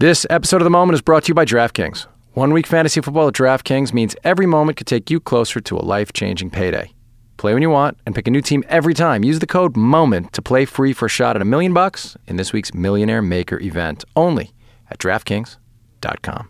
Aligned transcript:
This 0.00 0.26
episode 0.30 0.62
of 0.62 0.64
The 0.64 0.70
Moment 0.70 0.94
is 0.94 1.02
brought 1.02 1.24
to 1.24 1.28
you 1.28 1.34
by 1.34 1.44
DraftKings. 1.44 2.06
One 2.32 2.54
week 2.54 2.66
fantasy 2.66 3.02
football 3.02 3.28
at 3.28 3.34
DraftKings 3.34 3.92
means 3.92 4.16
every 4.24 4.46
moment 4.46 4.78
could 4.78 4.86
take 4.86 5.10
you 5.10 5.20
closer 5.20 5.60
to 5.60 5.76
a 5.76 5.84
life 5.84 6.14
changing 6.14 6.48
payday. 6.48 6.94
Play 7.36 7.52
when 7.52 7.60
you 7.60 7.68
want 7.68 7.98
and 8.06 8.14
pick 8.14 8.26
a 8.26 8.30
new 8.30 8.40
team 8.40 8.64
every 8.66 8.94
time. 8.94 9.24
Use 9.24 9.40
the 9.40 9.46
code 9.46 9.76
MOMENT 9.76 10.32
to 10.32 10.40
play 10.40 10.64
free 10.64 10.94
for 10.94 11.04
a 11.04 11.10
shot 11.10 11.36
at 11.36 11.42
a 11.42 11.44
million 11.44 11.74
bucks 11.74 12.16
in 12.26 12.36
this 12.36 12.50
week's 12.50 12.72
Millionaire 12.72 13.20
Maker 13.20 13.60
event 13.60 14.06
only 14.16 14.52
at 14.90 14.96
DraftKings.com. 14.96 16.48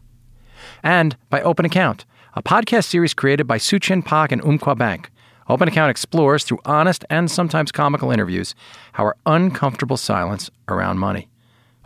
And 0.85 1.17
by 1.29 1.43
Open 1.43 1.65
Account, 1.65 2.05
a 2.35 2.45
podcast 2.45 2.85
series 2.85 3.15
created 3.15 3.49
by 3.49 3.59
Suchin 3.59 4.05
Pak 4.05 4.31
and 4.31 4.45
Umpqua 4.45 4.77
Bank. 4.77 5.11
Open 5.49 5.67
Account 5.67 5.91
explores 5.91 6.45
through 6.45 6.61
honest 6.65 7.05
and 7.11 7.29
sometimes 7.29 7.73
comical 7.73 8.13
interviews 8.13 8.55
how 8.93 9.07
our 9.07 9.17
uncomfortable 9.27 9.97
silence 9.97 10.53
around 10.69 10.99
money. 11.01 11.31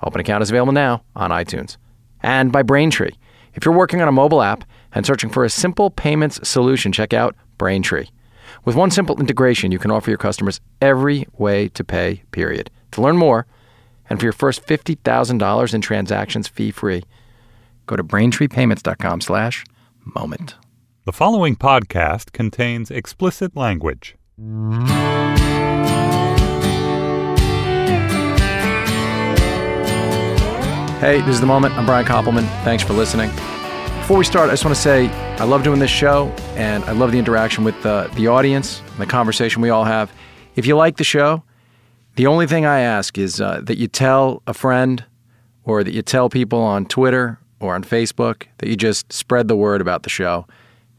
Open 0.05 0.21
Account 0.21 0.43
is 0.43 0.50
available 0.50 0.73
now 0.73 1.02
on 1.16 1.30
iTunes. 1.30 1.77
And 2.23 2.52
by 2.52 2.62
Braintree. 2.62 3.12
If 3.55 3.65
you're 3.65 3.74
working 3.74 4.01
on 4.01 4.09
a 4.09 4.12
mobile 4.12 4.42
app 4.42 4.65
and 4.92 5.06
searching 5.06 5.30
for 5.30 5.45
a 5.45 5.51
simple 5.51 5.91
payments 5.91 6.46
solution, 6.48 6.92
check 6.92 7.12
out 7.12 7.34
Braintree. 7.59 8.06
With 8.65 8.77
one 8.77 8.91
simple 8.91 9.19
integration, 9.20 9.73
you 9.73 9.79
can 9.79 9.91
offer 9.91 10.10
your 10.10 10.19
customers 10.19 10.60
every 10.80 11.27
way 11.38 11.69
to 11.70 11.84
pay, 11.84 12.23
period. 12.30 12.70
To 12.93 13.02
learn 13.02 13.16
more, 13.16 13.46
and 14.09 14.19
for 14.19 14.27
your 14.27 14.32
first 14.32 14.66
$50,000 14.66 15.74
in 15.74 15.80
transactions 15.80 16.48
fee-free, 16.48 17.05
go 17.87 17.96
to 17.96 18.05
braintreepayments.com 18.05 19.21
slash 19.21 19.65
moment. 20.15 20.57
The 21.05 21.12
following 21.12 21.57
podcast 21.57 22.32
contains 22.32 22.91
explicit 22.91 23.57
language. 23.57 24.16
Hey, 31.01 31.21
this 31.21 31.34
is 31.34 31.41
The 31.41 31.47
Moment. 31.47 31.75
I'm 31.75 31.84
Brian 31.84 32.07
Koppelman. 32.07 32.47
Thanks 32.65 32.83
for 32.83 32.95
listening. 32.95 33.29
Before 33.98 34.16
we 34.16 34.25
start, 34.25 34.48
I 34.48 34.52
just 34.52 34.65
want 34.65 34.75
to 34.75 34.80
say 34.80 35.09
I 35.09 35.45
love 35.45 35.63
doing 35.63 35.79
this 35.79 35.91
show 35.91 36.29
and 36.55 36.82
I 36.85 36.93
love 36.93 37.13
the 37.13 37.18
interaction 37.18 37.63
with 37.65 37.82
the 37.82 38.27
audience 38.29 38.80
and 38.93 38.99
the 39.01 39.07
conversation 39.07 39.60
we 39.60 39.68
all 39.71 39.85
have. 39.85 40.10
If 40.57 40.66
you 40.66 40.77
like 40.77 40.96
the 40.96 41.05
show, 41.05 41.43
the 42.16 42.27
only 42.27 42.46
thing 42.46 42.65
I 42.65 42.80
ask 42.80 43.18
is 43.18 43.41
uh, 43.41 43.60
that 43.65 43.77
you 43.77 43.88
tell 43.88 44.43
a 44.46 44.55
friend 44.55 45.05
or 45.65 45.85
that 45.85 45.93
you 45.93 46.01
tell 46.01 46.30
people 46.30 46.60
on 46.60 46.87
Twitter 46.87 47.38
or 47.61 47.74
on 47.74 47.83
Facebook 47.83 48.45
that 48.59 48.68
you 48.68 48.77
just 48.77 49.13
spread 49.13 49.49
the 49.49 49.57
word 49.57 49.80
about 49.80 50.05
the 50.05 50.11
show. 50.11 50.46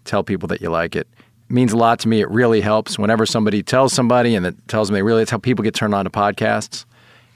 Tell 0.04 0.24
people 0.24 0.48
that 0.50 0.62
you 0.62 0.70
like 0.70 0.96
it. 0.96 1.08
It 1.50 1.54
means 1.54 1.72
a 1.72 1.78
lot 1.78 2.00
to 2.00 2.08
me. 2.08 2.22
It 2.22 2.30
really 2.30 2.62
helps 2.62 3.00
whenever 3.00 3.26
somebody 3.26 3.64
tells 3.64 3.94
somebody 3.94 4.36
and 4.36 4.46
that 4.46 4.68
tells 4.68 4.90
them 4.90 4.94
they 4.94 5.04
really, 5.04 5.24
it's 5.24 5.32
how 5.32 5.38
people 5.38 5.64
get 5.64 5.74
turned 5.74 5.96
on 5.96 6.06
to 6.06 6.12
podcasts 6.12 6.86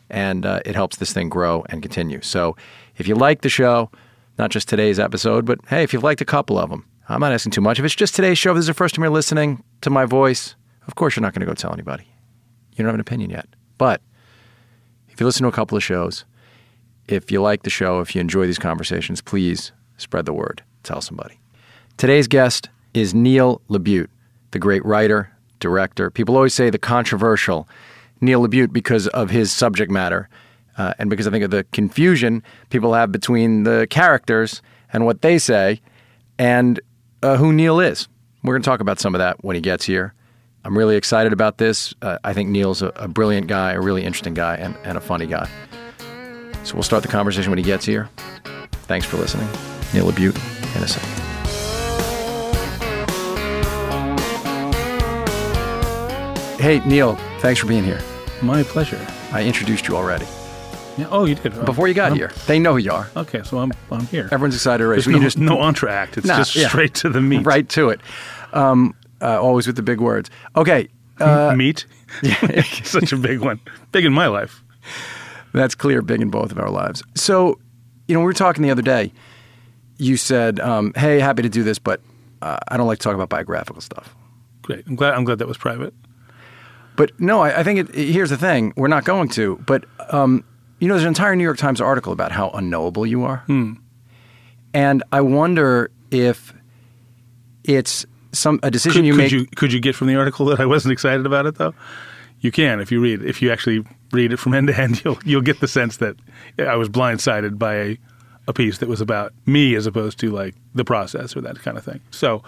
and 0.10 0.46
uh, 0.46 0.60
it 0.66 0.76
helps 0.76 0.98
this 0.98 1.14
thing 1.14 1.30
grow 1.30 1.66
and 1.70 1.82
continue. 1.82 2.22
So 2.22 2.56
if 2.98 3.08
you 3.08 3.16
like 3.16 3.42
the 3.42 3.50
show, 3.50 3.90
not 4.38 4.52
just 4.52 4.68
today's 4.68 5.00
episode, 5.00 5.46
but 5.46 5.60
hey, 5.68 5.84
if 5.84 5.94
you've 5.94 6.04
liked 6.04 6.22
a 6.22 6.26
couple 6.26 6.58
of 6.58 6.70
them, 6.70 6.86
I'm 7.08 7.22
not 7.22 7.32
asking 7.32 7.52
too 7.52 7.62
much. 7.62 7.80
If 7.80 7.86
it's 7.86 7.96
just 7.96 8.16
today's 8.16 8.38
show, 8.38 8.52
if 8.52 8.56
this 8.56 8.64
is 8.64 8.68
the 8.68 8.74
first 8.74 8.96
time 8.96 9.04
you're 9.04 9.12
listening 9.12 9.64
to 9.82 9.90
my 9.90 10.06
voice, 10.06 10.56
of 10.88 10.96
course 10.96 11.16
you're 11.16 11.22
not 11.22 11.34
going 11.34 11.42
to 11.42 11.48
go 11.48 11.54
tell 11.54 11.74
anybody. 11.74 12.08
You 12.72 12.78
don't 12.78 12.88
have 12.88 12.96
an 12.96 13.02
opinion 13.02 13.32
yet. 13.32 13.48
But 13.78 14.02
if 15.10 15.20
you 15.20 15.26
listen 15.26 15.44
to 15.44 15.50
a 15.50 15.54
couple 15.54 15.76
of 15.76 15.84
shows, 15.84 16.26
if 17.08 17.32
you 17.32 17.42
like 17.42 17.64
the 17.64 17.70
show, 17.70 18.00
if 18.00 18.16
you 18.16 18.22
enjoy 18.22 18.46
these 18.46 18.60
conversations, 18.60 19.22
please 19.22 19.72
spread 19.98 20.26
the 20.26 20.34
word. 20.34 20.64
Tell 20.84 21.02
somebody. 21.02 21.40
Today's 21.98 22.28
guest 22.28 22.70
is 22.94 23.14
Neil 23.14 23.62
LaBute, 23.70 24.08
the 24.52 24.60
great 24.60 24.86
writer, 24.86 25.32
director. 25.60 26.10
People 26.10 26.36
always 26.36 26.54
say 26.54 26.70
the 26.70 26.78
controversial 26.78 27.68
Neil 28.22 28.46
LaBute 28.46 28.74
because 28.74 29.08
of 29.08 29.30
his 29.30 29.52
subject 29.52 29.92
matter 29.92 30.30
uh, 30.78 30.94
and 30.98 31.10
because 31.10 31.28
I 31.28 31.32
think 31.32 31.44
of 31.44 31.52
the 31.52 31.66
confusion 31.72 32.42
people 32.70 32.94
have 32.94 33.12
between 33.12 33.64
the 33.64 33.86
characters 33.90 34.62
and 34.92 35.06
what 35.06 35.22
they 35.22 35.38
say 35.38 35.82
and 36.38 36.80
uh, 37.22 37.38
who 37.38 37.54
Neil 37.54 37.80
is. 37.80 38.08
We're 38.44 38.54
going 38.54 38.62
to 38.62 38.70
talk 38.70 38.80
about 38.80 39.00
some 39.00 39.14
of 39.14 39.20
that 39.20 39.44
when 39.44 39.56
he 39.56 39.62
gets 39.62 39.86
here. 39.86 40.14
I'm 40.64 40.78
really 40.78 40.96
excited 40.96 41.34
about 41.34 41.58
this. 41.58 41.94
Uh, 42.02 42.18
I 42.24 42.34
think 42.34 42.50
Neil's 42.50 42.82
a, 42.82 42.88
a, 42.96 43.08
brilliant 43.08 43.48
guy, 43.48 43.74
a 43.74 43.82
really 43.82 44.04
interesting 44.04 44.34
guy, 44.34 44.56
and, 44.56 44.76
and 44.84 44.98
a 44.98 45.02
funny 45.02 45.26
guy. 45.26 45.50
So 46.64 46.76
we'll 46.76 46.84
start 46.84 47.04
the 47.04 47.10
conversation 47.10 47.52
when 47.52 47.58
he 47.58 47.64
gets 47.64 47.86
here. 47.86 48.10
Thanks 48.84 49.06
for 49.06 49.18
listening. 49.18 49.48
Neil 49.94 50.12
LaBute 50.12 50.36
in 50.76 50.84
a 50.84 50.88
second. 50.88 51.10
Hey, 56.60 56.82
Neil, 56.86 57.16
thanks 57.40 57.60
for 57.60 57.68
being 57.68 57.86
here. 57.86 58.02
My 58.42 58.64
pleasure. 58.64 59.06
I 59.32 59.44
introduced 59.44 59.88
you 59.88 59.96
already. 59.98 60.26
Yeah. 60.98 61.08
Oh, 61.12 61.26
you 61.26 61.36
did. 61.36 61.54
Before 61.66 61.88
you 61.88 61.94
got 61.94 62.10
I'm- 62.12 62.16
here. 62.16 62.32
They 62.48 62.60
know 62.60 62.74
who 62.74 62.78
you 62.80 62.92
are. 62.92 63.10
Okay, 63.16 63.42
so 63.44 63.60
I'm 63.60 63.72
I'm 63.92 64.06
here. 64.08 64.28
Everyone's 64.32 64.56
excited 64.56 64.84
already. 64.84 65.02
There's 65.02 65.16
no, 65.16 65.20
just 65.22 65.38
no 65.38 65.58
entr'acte. 65.58 66.18
It's 66.18 66.28
Nah, 66.28 66.38
just 66.38 66.56
yeah. 66.56 66.68
straight 66.70 66.94
to 66.96 67.10
the 67.10 67.22
meat. 67.22 67.46
right 67.46 67.68
to 67.70 67.90
it. 67.90 68.02
Um, 68.54 68.96
uh, 69.22 69.40
always 69.42 69.68
with 69.68 69.76
the 69.76 69.82
big 69.82 70.00
words. 70.02 70.30
Okay, 70.56 70.88
uh, 71.20 71.54
meat. 71.56 71.86
Such 72.84 73.12
a 73.14 73.18
big 73.18 73.40
one. 73.40 73.60
Big 73.92 74.06
in 74.06 74.14
my 74.14 74.28
life. 74.28 74.64
that's 75.54 75.76
clear, 75.76 76.02
big 76.02 76.22
in 76.22 76.30
both 76.30 76.52
of 76.52 76.60
our 76.60 76.70
lives. 76.70 77.04
So, 77.16 77.60
you 78.08 78.14
know, 78.14 78.20
we 78.22 78.26
were 78.26 78.34
talking 78.34 78.64
the 78.64 78.72
other 78.72 78.82
day. 78.82 79.12
You 79.98 80.16
said, 80.18 80.60
um, 80.62 80.94
"Hey, 80.96 81.20
happy 81.20 81.42
to 81.44 81.50
do 81.50 81.64
this, 81.64 81.78
but 81.80 82.02
uh, 82.42 82.58
I 82.70 82.78
don't 82.78 82.88
like 82.88 83.00
to 83.00 83.04
talk 83.04 83.16
about 83.16 83.30
biographical 83.30 83.82
stuff." 83.82 84.16
Great. 84.64 84.86
I'm 84.88 84.96
glad. 84.96 85.14
I'm 85.14 85.24
glad 85.26 85.40
that 85.40 85.48
was 85.48 85.58
private. 85.58 85.94
But 87.00 87.18
no, 87.20 87.40
I, 87.42 87.60
I 87.62 87.64
think 87.64 87.80
it, 87.80 87.96
it- 87.96 88.12
here's 88.12 88.30
the 88.30 88.38
thing: 88.38 88.74
we're 88.76 88.90
not 88.90 89.06
going 89.06 89.30
to. 89.30 89.56
But 89.66 89.86
um, 90.12 90.44
you 90.80 90.88
know, 90.88 90.94
there's 90.96 91.04
an 91.04 91.08
entire 91.16 91.36
New 91.36 91.44
York 91.46 91.58
Times 91.58 91.80
article 91.82 92.12
about 92.14 92.32
how 92.32 92.50
unknowable 92.50 93.06
you 93.08 93.24
are, 93.24 93.44
and 94.74 95.04
I 95.12 95.22
wonder 95.22 95.90
if 96.12 96.54
it's 97.64 98.06
some 98.32 98.60
a 98.64 98.70
decision 98.72 99.02
Could, 99.02 99.06
you 99.08 99.14
could 99.14 99.18
make. 99.18 99.32
you 99.32 99.46
could 99.56 99.74
you 99.74 99.80
get 99.80 99.96
from 99.96 100.08
the 100.08 100.16
article 100.16 100.46
that 100.48 100.60
I 100.60 100.66
wasn't 100.66 100.92
excited 100.92 101.26
about 101.26 101.46
it 101.46 101.56
though? 101.56 101.74
You 102.42 102.52
can 102.52 102.80
if 102.80 102.92
you 102.92 103.02
read. 103.02 103.24
If 103.24 103.42
you 103.42 103.52
actually 103.52 103.84
read 104.12 104.32
it 104.34 104.38
from 104.38 104.54
end 104.60 104.68
to 104.68 104.80
end, 104.80 105.02
you'll 105.04 105.18
you'll 105.26 105.42
get 105.42 105.60
the 105.60 105.68
sense 105.68 105.98
that 105.98 106.16
I 106.60 106.76
was 106.76 106.90
blindsided 106.90 107.58
by 107.58 107.76
a 107.76 107.98
a 108.50 108.54
piece 108.54 108.80
that 108.80 108.90
was 108.90 109.00
about 109.00 109.32
me 109.46 109.76
as 109.76 109.86
opposed 109.86 110.20
to 110.20 110.32
like 110.32 110.56
the 110.74 110.84
process 110.84 111.38
or 111.38 111.42
that 111.42 111.60
kind 111.62 111.78
of 111.78 111.86
thing. 111.86 112.02
So 112.12 112.44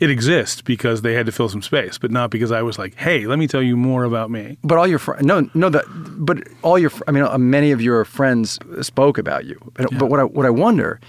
it 0.00 0.10
exists 0.10 0.62
because 0.62 1.02
they 1.02 1.12
had 1.12 1.26
to 1.26 1.32
fill 1.32 1.48
some 1.48 1.62
space, 1.62 1.98
but 1.98 2.10
not 2.10 2.30
because 2.30 2.50
I 2.50 2.62
was 2.62 2.78
like, 2.78 2.94
"Hey, 2.96 3.26
let 3.26 3.38
me 3.38 3.46
tell 3.46 3.62
you 3.62 3.76
more 3.76 4.04
about 4.04 4.30
me." 4.30 4.56
But 4.64 4.78
all 4.78 4.86
your 4.88 4.98
friends, 4.98 5.24
no, 5.24 5.48
no, 5.54 5.68
that, 5.68 5.84
but 6.26 6.38
all 6.62 6.78
your, 6.78 6.90
fr- 6.90 7.04
I 7.06 7.10
mean, 7.12 7.22
uh, 7.22 7.38
many 7.38 7.70
of 7.70 7.82
your 7.82 8.04
friends 8.04 8.58
spoke 8.80 9.18
about 9.18 9.44
you. 9.44 9.58
But, 9.74 9.98
but 9.98 10.06
what 10.06 10.20
I, 10.20 10.24
what 10.24 10.46
I 10.46 10.50
wonder 10.50 11.00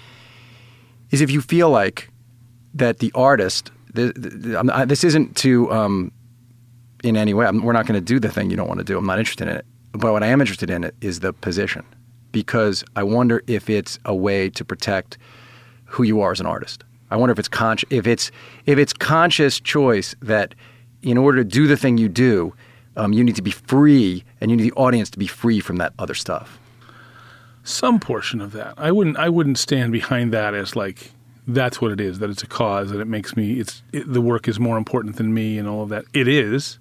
is 1.10 1.20
if 1.22 1.30
you 1.30 1.40
feel 1.40 1.70
like 1.70 2.10
that 2.74 2.98
the 2.98 3.10
artist, 3.14 3.70
the, 3.94 4.12
the, 4.14 4.58
I, 4.74 4.84
this 4.84 5.04
isn't 5.04 5.36
to, 5.38 5.72
um, 5.72 6.12
in 7.02 7.16
any 7.16 7.32
way, 7.32 7.46
I'm, 7.46 7.62
we're 7.62 7.72
not 7.72 7.86
going 7.86 7.98
to 7.98 8.04
do 8.04 8.18
the 8.20 8.30
thing 8.30 8.50
you 8.50 8.56
don't 8.56 8.68
want 8.68 8.78
to 8.78 8.84
do. 8.84 8.98
I'm 8.98 9.06
not 9.06 9.18
interested 9.18 9.48
in 9.48 9.56
it. 9.56 9.64
But 9.92 10.12
what 10.12 10.22
I 10.22 10.26
am 10.26 10.40
interested 10.40 10.70
in 10.70 10.84
it 10.84 10.94
is 11.00 11.20
the 11.20 11.32
position, 11.32 11.84
because 12.34 12.84
I 12.96 13.02
wonder 13.02 13.42
if 13.46 13.70
it's 13.70 13.98
a 14.04 14.14
way 14.14 14.50
to 14.50 14.64
protect 14.64 15.16
who 15.86 16.02
you 16.02 16.20
are 16.20 16.32
as 16.32 16.40
an 16.40 16.46
artist. 16.46 16.84
I 17.10 17.16
wonder 17.16 17.32
if 17.32 17.38
it's 17.38 17.48
conscious, 17.48 17.88
if 17.90 18.06
it's 18.06 18.30
if 18.66 18.76
it's 18.78 18.92
conscious 18.92 19.60
choice 19.60 20.14
that 20.20 20.54
in 21.02 21.16
order 21.16 21.38
to 21.38 21.44
do 21.44 21.66
the 21.66 21.76
thing 21.76 21.96
you 21.96 22.08
do, 22.10 22.52
um, 22.96 23.12
you 23.12 23.24
need 23.24 23.36
to 23.36 23.42
be 23.42 23.50
free, 23.52 24.24
and 24.40 24.50
you 24.50 24.56
need 24.56 24.64
the 24.64 24.72
audience 24.72 25.10
to 25.10 25.18
be 25.18 25.26
free 25.26 25.60
from 25.60 25.76
that 25.78 25.92
other 25.98 26.14
stuff. 26.14 26.58
some 27.62 27.98
portion 28.00 28.40
of 28.40 28.52
that. 28.52 28.74
I 28.76 28.90
wouldn't 28.92 29.16
I 29.16 29.28
wouldn't 29.28 29.58
stand 29.58 29.92
behind 29.92 30.32
that 30.32 30.54
as 30.54 30.76
like 30.76 31.12
that's 31.46 31.80
what 31.80 31.92
it 31.92 32.00
is 32.00 32.18
that 32.20 32.30
it's 32.30 32.42
a 32.42 32.46
cause 32.46 32.90
that 32.90 33.00
it 33.00 33.06
makes 33.06 33.36
me 33.36 33.60
it's 33.60 33.82
it, 33.92 34.10
the 34.12 34.20
work 34.20 34.48
is 34.48 34.58
more 34.58 34.76
important 34.78 35.16
than 35.16 35.32
me 35.34 35.58
and 35.58 35.68
all 35.68 35.82
of 35.82 35.88
that. 35.90 36.04
It 36.12 36.28
is, 36.28 36.78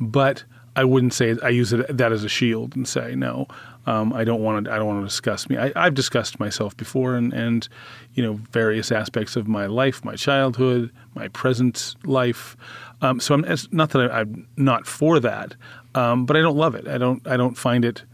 but 0.00 0.44
I 0.76 0.84
wouldn't 0.84 1.14
say 1.14 1.36
I 1.42 1.48
use 1.50 1.72
it 1.72 1.96
that 1.96 2.12
as 2.12 2.24
a 2.24 2.28
shield 2.28 2.74
and 2.76 2.86
say 2.88 3.14
no. 3.14 3.46
Um, 3.86 4.12
I 4.12 4.24
don't 4.24 4.42
want 4.42 4.66
to. 4.66 4.72
I 4.72 4.76
don't 4.76 4.86
want 4.86 5.00
to 5.00 5.06
discuss 5.06 5.48
me. 5.48 5.56
I, 5.58 5.72
I've 5.74 5.94
discussed 5.94 6.38
myself 6.38 6.76
before, 6.76 7.16
and, 7.16 7.32
and 7.32 7.68
you 8.14 8.22
know 8.22 8.34
various 8.50 8.92
aspects 8.92 9.34
of 9.34 9.48
my 9.48 9.66
life, 9.66 10.04
my 10.04 10.14
childhood, 10.14 10.90
my 11.14 11.28
present 11.28 11.96
life. 12.04 12.56
Um, 13.00 13.18
so 13.18 13.34
I'm 13.34 13.44
it's 13.44 13.72
not 13.72 13.90
that 13.90 14.10
I, 14.10 14.20
I'm 14.20 14.46
not 14.56 14.86
for 14.86 15.18
that, 15.20 15.56
um, 15.94 16.26
but 16.26 16.36
I 16.36 16.40
don't 16.40 16.56
love 16.56 16.74
it. 16.74 16.86
I 16.86 16.98
don't. 16.98 17.26
I 17.26 17.36
don't 17.36 17.56
find 17.56 17.84
it 17.84 18.04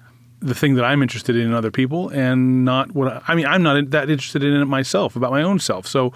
the 0.41 0.55
thing 0.55 0.77
that 0.77 0.85
I'm 0.85 1.03
interested 1.03 1.37
in 1.37 1.47
in 1.47 1.53
other 1.53 1.71
people, 1.71 2.09
and 2.11 2.65
not 2.65 2.93
what 2.93 3.09
I, 3.13 3.23
I 3.29 3.35
mean. 3.35 3.47
I'm 3.47 3.63
not 3.63 3.91
that 3.91 4.09
interested 4.09 4.43
in 4.43 4.55
it 4.55 4.65
myself 4.65 5.17
about 5.17 5.33
my 5.33 5.43
own 5.43 5.59
self. 5.59 5.87
So 5.87 6.15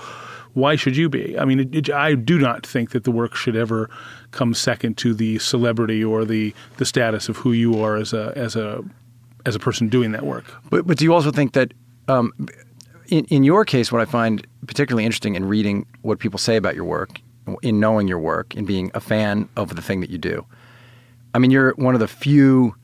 why 0.55 0.77
should 0.77 0.97
you 0.97 1.09
be? 1.09 1.39
I 1.39 1.45
mean, 1.45 1.61
it, 1.61 1.75
it, 1.75 1.91
I 1.91 2.15
do 2.15 2.39
not 2.39 2.67
think 2.67 2.91
that 2.91 3.05
the 3.05 3.11
work 3.11 3.35
should 3.35 3.57
ever 3.57 3.89
come 4.31 4.55
second 4.55 4.99
to 4.99 5.15
the 5.15 5.39
celebrity 5.39 6.05
or 6.05 6.25
the 6.25 6.55
the 6.77 6.85
status 6.85 7.29
of 7.29 7.39
who 7.39 7.53
you 7.53 7.83
are 7.83 7.97
as 7.97 8.13
a 8.13 8.33
as 8.37 8.57
a 8.57 8.85
as 9.47 9.55
a 9.55 9.59
person 9.59 9.89
doing 9.89 10.13
that 10.13 10.25
work. 10.25 10.45
But, 10.71 10.87
but 10.87 10.99
do 10.99 11.05
you 11.05 11.15
also 11.15 11.31
think 11.31 11.53
that, 11.53 11.73
um, 12.09 12.33
in, 13.09 13.25
in 13.27 13.45
your 13.45 13.65
case, 13.65 13.93
what 13.93 14.01
I 14.01 14.05
find 14.05 14.47
particularly 14.67 15.05
interesting 15.05 15.35
in 15.35 15.45
reading 15.45 15.87
what 16.03 16.19
people 16.19 16.39
say 16.39 16.57
about 16.57 16.75
your 16.75 16.85
work, 16.85 17.21
in 17.63 17.81
knowing 17.81 18.09
your 18.09 18.19
work, 18.19 18.55
in 18.55 18.65
being 18.65 18.91
a 18.95 19.01
fan 19.01 19.49
of 19.57 19.75
the 19.75 19.83
thing 19.83 20.01
that 20.01 20.11
you 20.11 20.19
do, 20.19 20.45
I 21.35 21.39
mean, 21.39 21.51
you're 21.51 21.73
one 21.75 21.95
of 21.95 22.01
the 22.01 22.09
few 22.09 22.75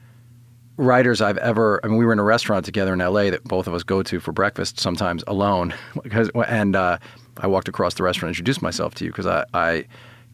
writers 0.76 1.20
I've 1.20 1.38
ever. 1.38 1.80
I 1.84 1.88
mean, 1.88 1.98
we 1.98 2.06
were 2.06 2.12
in 2.12 2.18
a 2.18 2.24
restaurant 2.24 2.64
together 2.64 2.94
in 2.94 3.00
L.A. 3.00 3.30
that 3.30 3.44
both 3.44 3.66
of 3.66 3.74
us 3.74 3.82
go 3.82 4.02
to 4.02 4.20
for 4.20 4.32
breakfast 4.32 4.80
sometimes 4.80 5.22
alone. 5.26 5.74
Because 6.02 6.30
and 6.46 6.74
uh, 6.74 6.98
I 7.38 7.46
walked 7.46 7.68
across 7.68 7.94
the 7.94 8.02
restaurant 8.02 8.30
and 8.30 8.34
introduced 8.34 8.62
myself 8.62 8.94
to 8.96 9.04
you 9.04 9.10
because 9.10 9.26
I, 9.26 9.44
I 9.52 9.84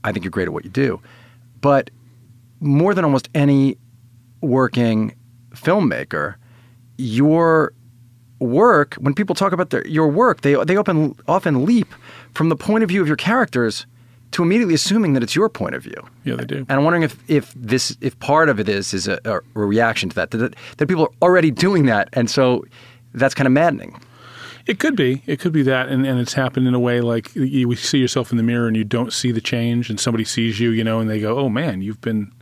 I 0.05 0.13
think 0.13 0.25
you're 0.25 0.31
great 0.31 0.47
at 0.47 0.53
what 0.53 0.65
you 0.65 0.71
do. 0.71 1.01
But 1.61 1.91
more 2.61 2.95
than 2.95 3.05
almost 3.05 3.29
any 3.35 3.79
working 4.41 5.17
filmmaker, 5.55 6.35
your 6.97 7.73
work 8.41 8.95
when 8.95 9.15
people 9.15 9.35
talk 9.35 9.53
about 9.53 9.71
their, 9.71 9.87
your 9.87 10.09
work, 10.09 10.43
they 10.43 10.55
they 10.65 10.77
often 10.77 11.15
often 11.27 11.65
leap 11.65 11.89
from 12.35 12.49
the 12.49 12.57
point 12.57 12.83
of 12.83 12.89
view 12.89 13.01
of 13.01 13.07
your 13.07 13.17
characters 13.17 13.87
to 14.33 14.43
immediately 14.43 14.75
assuming 14.75 15.13
that 15.13 15.23
it's 15.23 15.37
your 15.37 15.49
point 15.49 15.75
of 15.75 15.83
view. 15.83 16.09
Yeah, 16.25 16.35
they 16.35 16.45
do. 16.45 16.57
And 16.57 16.73
I'm 16.73 16.83
wondering 16.83 17.05
if, 17.05 17.19
if 17.31 17.53
this 17.55 17.97
if 18.01 18.19
part 18.19 18.49
of 18.49 18.59
it 18.59 18.69
is 18.69 18.93
is 18.93 19.07
a, 19.09 19.21
a 19.25 19.41
reaction 19.55 20.09
to 20.11 20.15
that, 20.17 20.31
that 20.33 20.55
that 20.77 20.87
people 20.87 21.05
are 21.05 21.15
already 21.23 21.51
doing 21.51 21.87
that, 21.87 22.09
and 22.13 22.31
so 22.31 22.65
that's 23.15 23.35
kind 23.35 23.47
of 23.47 23.53
maddening. 23.53 24.01
It 24.67 24.79
could 24.79 24.97
be. 24.97 25.23
It 25.27 25.41
could 25.41 25.53
be 25.53 25.63
that, 25.65 25.89
and, 25.89 26.07
and 26.07 26.19
it's 26.19 26.33
happened 26.33 26.67
in 26.67 26.75
a 26.75 26.81
way 26.81 27.03
like 27.03 27.35
you 27.37 27.75
see 27.77 27.99
yourself 27.99 28.31
in 28.31 28.39
the 28.39 28.43
mirror 28.43 28.67
and 28.67 28.77
you 28.77 28.85
don't 28.85 29.13
see 29.13 29.31
the 29.31 29.41
change, 29.41 29.91
and 29.91 30.01
somebody 30.01 30.25
sees 30.25 30.59
you, 30.59 30.71
you 30.71 30.83
know, 30.83 31.01
and 31.01 31.09
they 31.09 31.21
go, 31.21 31.39
"Oh 31.39 31.49
man, 31.49 31.83
you've 31.83 32.01
been." 32.01 32.33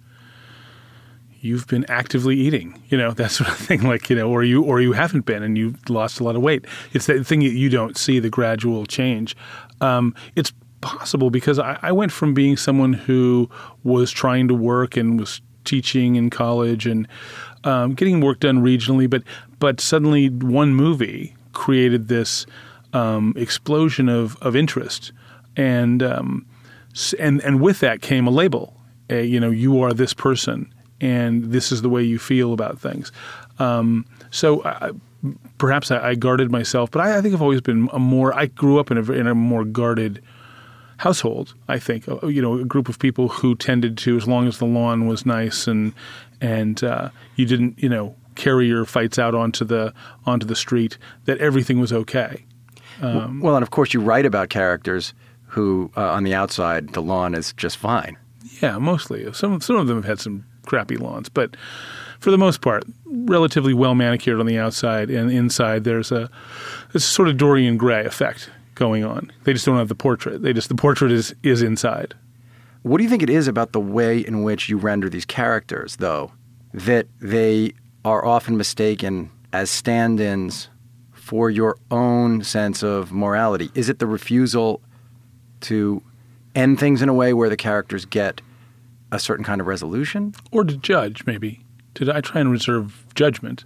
You've 1.42 1.66
been 1.66 1.84
actively 1.90 2.36
eating, 2.36 2.80
you 2.88 2.96
know 2.96 3.10
that 3.20 3.30
sort 3.30 3.50
of 3.50 3.56
thing, 3.56 3.82
like 3.82 4.08
you 4.08 4.16
know, 4.16 4.30
or 4.30 4.42
you 4.42 4.62
or 4.62 4.80
you 4.80 4.92
haven't 4.92 5.26
been, 5.26 5.42
and 5.42 5.58
you've 5.58 5.90
lost 5.90 6.20
a 6.20 6.24
lot 6.24 6.36
of 6.36 6.42
weight. 6.42 6.64
It's 6.92 7.06
that 7.06 7.26
thing 7.26 7.40
that 7.40 7.52
you 7.52 7.68
don't 7.68 7.96
see 7.98 8.18
the 8.18 8.30
gradual 8.30 8.86
change. 8.86 9.36
Um, 9.80 10.14
it's 10.36 10.52
possible 10.80 11.30
because 11.30 11.58
I, 11.58 11.78
I 11.82 11.92
went 11.92 12.12
from 12.12 12.32
being 12.34 12.56
someone 12.56 12.92
who 12.92 13.50
was 13.84 14.10
trying 14.10 14.48
to 14.48 14.54
work 14.54 14.96
and 14.96 15.18
was 15.18 15.40
teaching 15.64 16.16
in 16.16 16.30
college 16.30 16.86
and 16.86 17.06
um, 17.64 17.94
getting 17.94 18.20
work 18.20 18.40
done 18.40 18.58
regionally, 18.58 19.08
but 19.08 19.22
but 19.58 19.80
suddenly 19.80 20.28
one 20.28 20.74
movie 20.74 21.34
created 21.52 22.08
this 22.08 22.46
um, 22.92 23.32
explosion 23.36 24.08
of, 24.08 24.36
of 24.42 24.56
interest, 24.56 25.12
and 25.56 26.02
um, 26.02 26.46
and 27.18 27.40
and 27.42 27.60
with 27.60 27.80
that 27.80 28.02
came 28.02 28.26
a 28.26 28.30
label. 28.30 28.76
A, 29.10 29.24
you 29.24 29.40
know, 29.40 29.50
you 29.50 29.80
are 29.82 29.92
this 29.92 30.14
person, 30.14 30.71
and 31.02 31.52
this 31.52 31.72
is 31.72 31.82
the 31.82 31.90
way 31.90 32.02
you 32.02 32.18
feel 32.18 32.54
about 32.54 32.78
things. 32.78 33.12
Um, 33.58 34.06
so 34.30 34.64
I, 34.64 34.92
perhaps 35.58 35.90
I, 35.90 36.10
I, 36.10 36.14
guarded 36.14 36.50
myself, 36.50 36.90
but 36.90 37.00
I, 37.00 37.18
I, 37.18 37.20
think 37.20 37.34
I've 37.34 37.42
always 37.42 37.60
been 37.60 37.90
a 37.92 37.98
more. 37.98 38.34
I 38.34 38.46
grew 38.46 38.78
up 38.78 38.90
in 38.90 38.96
a 38.96 39.12
in 39.12 39.26
a 39.26 39.34
more 39.34 39.64
guarded 39.64 40.22
household. 40.96 41.54
I 41.68 41.78
think 41.78 42.08
uh, 42.08 42.26
you 42.26 42.40
know 42.40 42.58
a 42.58 42.64
group 42.64 42.88
of 42.88 42.98
people 42.98 43.28
who 43.28 43.54
tended 43.54 43.98
to, 43.98 44.16
as 44.16 44.26
long 44.26 44.46
as 44.46 44.58
the 44.58 44.64
lawn 44.64 45.06
was 45.06 45.26
nice 45.26 45.66
and 45.66 45.92
and 46.40 46.82
uh, 46.82 47.10
you 47.36 47.44
didn't 47.44 47.78
you 47.82 47.88
know 47.88 48.14
carry 48.34 48.66
your 48.66 48.86
fights 48.86 49.18
out 49.18 49.34
onto 49.34 49.64
the 49.64 49.92
onto 50.24 50.46
the 50.46 50.56
street, 50.56 50.96
that 51.26 51.38
everything 51.38 51.80
was 51.80 51.92
okay. 51.92 52.44
Um, 53.02 53.40
well, 53.40 53.56
and 53.56 53.62
of 53.62 53.70
course, 53.70 53.92
you 53.92 54.00
write 54.00 54.26
about 54.26 54.48
characters 54.48 55.12
who, 55.46 55.90
uh, 55.96 56.12
on 56.12 56.24
the 56.24 56.34
outside, 56.34 56.90
the 56.90 57.02
lawn 57.02 57.34
is 57.34 57.52
just 57.54 57.76
fine. 57.76 58.16
Yeah, 58.62 58.78
mostly. 58.78 59.30
Some 59.32 59.60
some 59.60 59.76
of 59.76 59.88
them 59.88 59.96
have 59.96 60.04
had 60.04 60.20
some 60.20 60.46
crappy 60.66 60.96
lawns, 60.96 61.28
but 61.28 61.56
for 62.20 62.30
the 62.30 62.38
most 62.38 62.60
part, 62.60 62.84
relatively 63.06 63.74
well 63.74 63.94
manicured 63.94 64.38
on 64.40 64.46
the 64.46 64.58
outside, 64.58 65.10
and 65.10 65.30
inside 65.30 65.84
there's 65.84 66.12
a 66.12 66.30
this 66.92 67.04
sort 67.04 67.28
of 67.28 67.36
Dorian 67.36 67.76
Gray 67.76 68.04
effect 68.04 68.50
going 68.74 69.04
on. 69.04 69.32
They 69.44 69.52
just 69.52 69.66
don't 69.66 69.76
have 69.76 69.88
the 69.88 69.94
portrait. 69.94 70.42
They 70.42 70.52
just 70.52 70.68
the 70.68 70.74
portrait 70.74 71.12
is 71.12 71.34
is 71.42 71.62
inside. 71.62 72.14
What 72.82 72.98
do 72.98 73.04
you 73.04 73.10
think 73.10 73.22
it 73.22 73.30
is 73.30 73.46
about 73.46 73.72
the 73.72 73.80
way 73.80 74.18
in 74.18 74.42
which 74.42 74.68
you 74.68 74.76
render 74.76 75.08
these 75.08 75.24
characters, 75.24 75.96
though, 75.96 76.32
that 76.74 77.06
they 77.20 77.74
are 78.04 78.24
often 78.24 78.56
mistaken 78.56 79.30
as 79.52 79.70
stand-ins 79.70 80.68
for 81.12 81.48
your 81.48 81.76
own 81.92 82.42
sense 82.42 82.82
of 82.82 83.12
morality? 83.12 83.70
Is 83.74 83.88
it 83.88 84.00
the 84.00 84.06
refusal 84.08 84.80
to 85.60 86.02
end 86.56 86.80
things 86.80 87.02
in 87.02 87.08
a 87.08 87.14
way 87.14 87.32
where 87.32 87.48
the 87.48 87.56
characters 87.56 88.04
get 88.04 88.40
a 89.12 89.18
certain 89.18 89.44
kind 89.44 89.60
of 89.60 89.68
resolution, 89.68 90.34
or 90.50 90.64
to 90.64 90.76
judge 90.76 91.24
maybe? 91.26 91.60
Did 91.94 92.08
I 92.08 92.20
try 92.20 92.40
and 92.40 92.50
reserve 92.50 93.04
judgment? 93.14 93.64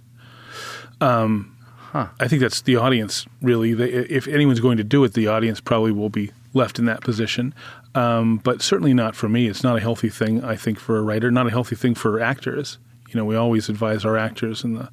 Um, 1.01 1.57
huh. 1.91 2.09
I 2.19 2.27
think 2.27 2.41
that's 2.41 2.61
the 2.61 2.75
audience 2.75 3.25
really. 3.41 3.73
They, 3.73 3.89
if 3.89 4.27
anyone's 4.27 4.59
going 4.59 4.77
to 4.77 4.83
do 4.83 5.03
it, 5.03 5.13
the 5.13 5.27
audience 5.27 5.59
probably 5.59 5.91
will 5.91 6.09
be 6.09 6.31
left 6.53 6.77
in 6.77 6.85
that 6.85 7.01
position. 7.01 7.55
Um, 7.95 8.37
but 8.37 8.61
certainly 8.61 8.93
not 8.93 9.15
for 9.15 9.29
me. 9.29 9.47
It's 9.47 9.63
not 9.63 9.77
a 9.77 9.79
healthy 9.79 10.09
thing. 10.09 10.43
I 10.43 10.55
think 10.55 10.79
for 10.79 10.97
a 10.97 11.01
writer, 11.01 11.31
not 11.31 11.47
a 11.47 11.51
healthy 11.51 11.75
thing 11.75 11.95
for 11.95 12.19
actors. 12.19 12.77
You 13.09 13.15
know, 13.15 13.25
we 13.25 13.35
always 13.35 13.69
advise 13.69 14.05
our 14.05 14.17
actors 14.17 14.63
in 14.63 14.73
the 14.73 14.89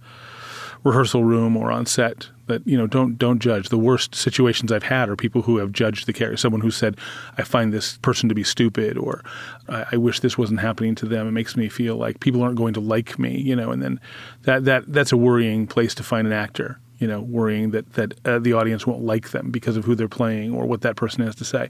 rehearsal 0.85 1.25
room 1.25 1.56
or 1.56 1.73
on 1.73 1.85
set 1.87 2.29
that 2.46 2.67
you 2.67 2.76
know 2.76 2.87
don't 2.87 3.19
don't 3.19 3.38
judge. 3.38 3.69
The 3.69 3.79
worst 3.79 4.14
situations 4.14 4.73
I've 4.73 4.82
had 4.82 5.08
are 5.08 5.17
people 5.17 5.43
who 5.43 5.58
have 5.58 5.73
judged 5.73 6.06
the 6.06 6.12
character. 6.12 6.37
Someone 6.37 6.61
who 6.61 6.70
said, 6.70 6.96
"I 7.38 7.43
find 7.43 7.73
this 7.73 7.99
person 7.99 8.29
to 8.29 8.35
be 8.35 8.44
stupid," 8.44 8.96
or 8.96 9.23
I, 9.69 9.87
"I 9.93 9.96
wish 9.96 10.20
this 10.20 10.38
wasn't 10.38 10.61
happening 10.61 10.94
to 10.96 11.06
them." 11.06 11.26
It 11.26 11.32
makes 11.32 11.56
me 11.56 11.69
feel 11.69 11.96
like 11.96 12.20
people 12.20 12.43
aren't 12.43 12.56
going 12.56 12.75
to 12.75 12.81
like 12.81 13.19
me. 13.19 13.41
You 13.41 13.56
know, 13.56 13.70
and 13.70 13.82
then 13.82 14.00
that 14.43 14.64
that 14.64 14.85
that's 14.93 15.12
a 15.12 15.17
worrying 15.17 15.67
place 15.67 15.94
to 15.96 16.02
find 16.02 16.26
an 16.26 16.32
actor 16.32 16.79
you 16.99 17.08
know, 17.08 17.20
worrying 17.20 17.73
that 17.73 17.93
that 17.94 18.14
uh, 18.25 18.38
the 18.38 18.52
audience 18.52 18.87
won't 18.87 19.05
like 19.05 19.31
them 19.31 19.50
because 19.50 19.76
of 19.76 19.85
who 19.85 19.94
they're 19.94 20.08
playing 20.08 20.55
or 20.55 20.64
what 20.64 20.82
that 20.82 20.96
person 20.96 21.25
has 21.25 21.35
to 21.35 21.44
say. 21.44 21.69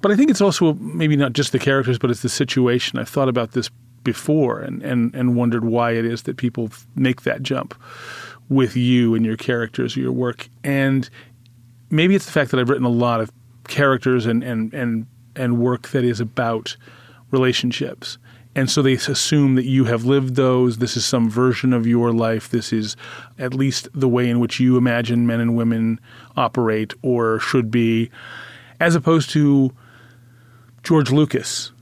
But 0.00 0.10
I 0.10 0.16
think 0.16 0.30
it's 0.30 0.40
also 0.40 0.74
maybe 0.74 1.16
not 1.16 1.32
just 1.32 1.52
the 1.52 1.58
characters, 1.58 1.98
but 1.98 2.10
it's 2.10 2.22
the 2.22 2.28
situation. 2.28 2.98
I've 2.98 3.08
thought 3.08 3.28
about 3.28 3.52
this 3.52 3.70
before 4.04 4.60
and 4.60 4.82
and 4.82 5.14
and 5.14 5.34
wondered 5.34 5.64
why 5.64 5.92
it 5.92 6.04
is 6.04 6.22
that 6.22 6.36
people 6.36 6.70
make 6.94 7.22
that 7.22 7.42
jump 7.42 7.74
with 8.48 8.76
you 8.76 9.14
and 9.14 9.24
your 9.24 9.36
characters 9.36 9.96
or 9.96 10.00
your 10.00 10.12
work. 10.12 10.48
And 10.62 11.08
maybe 11.90 12.14
it's 12.14 12.26
the 12.26 12.32
fact 12.32 12.50
that 12.50 12.60
I've 12.60 12.68
written 12.68 12.84
a 12.84 12.90
lot 12.90 13.20
of 13.20 13.32
characters 13.66 14.26
and 14.26 14.42
and 14.42 14.72
and 14.74 15.06
and 15.36 15.58
work 15.58 15.88
that 15.88 16.04
is 16.04 16.20
about 16.20 16.76
relationships 17.30 18.18
and 18.56 18.70
so 18.70 18.82
they 18.82 18.92
assume 18.92 19.56
that 19.56 19.64
you 19.64 19.84
have 19.84 20.04
lived 20.04 20.36
those. 20.36 20.78
This 20.78 20.96
is 20.96 21.04
some 21.04 21.28
version 21.28 21.72
of 21.72 21.86
your 21.86 22.12
life. 22.12 22.50
This 22.50 22.72
is 22.72 22.96
at 23.38 23.52
least 23.52 23.88
the 23.92 24.08
way 24.08 24.28
in 24.28 24.38
which 24.38 24.60
you 24.60 24.76
imagine 24.76 25.26
men 25.26 25.40
and 25.40 25.56
women 25.56 26.00
operate 26.36 26.94
or 27.02 27.40
should 27.40 27.70
be, 27.70 28.10
as 28.78 28.94
opposed 28.94 29.30
to 29.30 29.72
George 30.84 31.10
Lucas. 31.10 31.72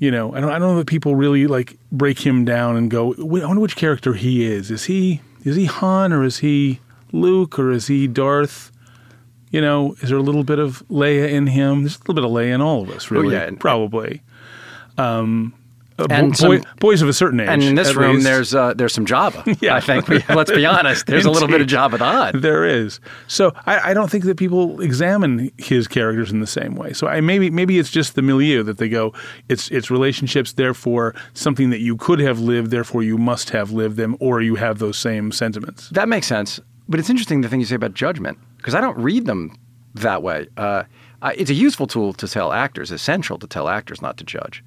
You 0.00 0.10
know, 0.10 0.34
I 0.34 0.40
don't, 0.40 0.50
I 0.50 0.58
don't 0.58 0.72
know 0.72 0.78
that 0.78 0.86
people 0.86 1.16
really 1.16 1.46
like 1.46 1.78
break 1.90 2.24
him 2.24 2.44
down 2.44 2.76
and 2.76 2.90
go, 2.90 3.14
I 3.14 3.22
wonder 3.22 3.60
which 3.60 3.76
character 3.76 4.12
he 4.12 4.44
is. 4.44 4.70
Is 4.70 4.84
he 4.84 5.22
is 5.44 5.56
he 5.56 5.66
Han 5.66 6.12
or 6.12 6.24
is 6.24 6.38
he 6.38 6.80
Luke 7.12 7.58
or 7.58 7.70
is 7.70 7.86
he 7.86 8.06
Darth? 8.06 8.70
You 9.50 9.60
know, 9.60 9.94
is 10.00 10.10
there 10.10 10.18
a 10.18 10.22
little 10.22 10.44
bit 10.44 10.58
of 10.58 10.82
Leia 10.90 11.28
in 11.28 11.46
him? 11.46 11.82
There's 11.82 11.96
a 11.96 12.00
little 12.00 12.14
bit 12.14 12.24
of 12.24 12.30
Leia 12.30 12.54
in 12.54 12.60
all 12.60 12.82
of 12.82 12.90
us, 12.90 13.10
really. 13.10 13.34
Oh, 13.34 13.40
yeah. 13.40 13.50
Probably. 13.58 14.22
Um, 14.98 15.54
uh, 15.98 16.06
and 16.10 16.30
boy, 16.30 16.60
some, 16.60 16.64
boys 16.78 17.02
of 17.02 17.08
a 17.08 17.12
certain 17.12 17.40
age. 17.40 17.48
And 17.48 17.62
in 17.62 17.74
this 17.74 17.94
room, 17.94 18.16
least. 18.16 18.24
there's 18.24 18.54
uh, 18.54 18.74
there's 18.74 18.92
some 18.92 19.04
Jabba. 19.04 19.58
yeah, 19.60 19.74
I 19.74 19.80
think. 19.80 20.08
We, 20.08 20.22
let's 20.34 20.50
be 20.50 20.64
honest. 20.64 21.06
There's 21.06 21.26
a 21.26 21.30
little 21.30 21.48
bit 21.48 21.60
of 21.60 21.66
Jabba 21.66 21.98
Hutt. 21.98 22.40
There 22.40 22.64
is. 22.64 22.98
So 23.26 23.52
I, 23.66 23.90
I, 23.90 23.94
don't 23.94 24.10
think 24.10 24.24
that 24.24 24.38
people 24.38 24.80
examine 24.80 25.50
his 25.58 25.86
characters 25.86 26.30
in 26.30 26.40
the 26.40 26.46
same 26.46 26.76
way. 26.76 26.94
So 26.94 27.08
I 27.08 27.20
maybe 27.20 27.50
maybe 27.50 27.78
it's 27.78 27.90
just 27.90 28.14
the 28.14 28.22
milieu 28.22 28.62
that 28.62 28.78
they 28.78 28.88
go. 28.88 29.12
It's 29.48 29.70
it's 29.70 29.90
relationships. 29.90 30.52
Therefore, 30.52 31.14
something 31.34 31.68
that 31.70 31.80
you 31.80 31.96
could 31.96 32.20
have 32.20 32.38
lived. 32.38 32.70
Therefore, 32.70 33.02
you 33.02 33.18
must 33.18 33.50
have 33.50 33.70
lived 33.72 33.96
them, 33.96 34.16
or 34.20 34.40
you 34.40 34.54
have 34.54 34.78
those 34.78 34.98
same 34.98 35.30
sentiments. 35.32 35.90
That 35.90 36.08
makes 36.08 36.26
sense. 36.26 36.60
But 36.88 37.00
it's 37.00 37.10
interesting 37.10 37.42
the 37.42 37.48
thing 37.48 37.60
you 37.60 37.66
say 37.66 37.74
about 37.74 37.92
judgment 37.92 38.38
because 38.56 38.74
I 38.74 38.80
don't 38.80 38.96
read 38.96 39.26
them 39.26 39.58
that 39.94 40.22
way. 40.22 40.48
Uh, 40.56 40.84
it's 41.36 41.50
a 41.50 41.54
useful 41.54 41.86
tool 41.86 42.12
to 42.14 42.28
tell 42.28 42.52
actors, 42.52 42.90
essential 42.90 43.38
to 43.38 43.46
tell 43.46 43.68
actors 43.68 44.00
not 44.00 44.16
to 44.18 44.24
judge. 44.24 44.64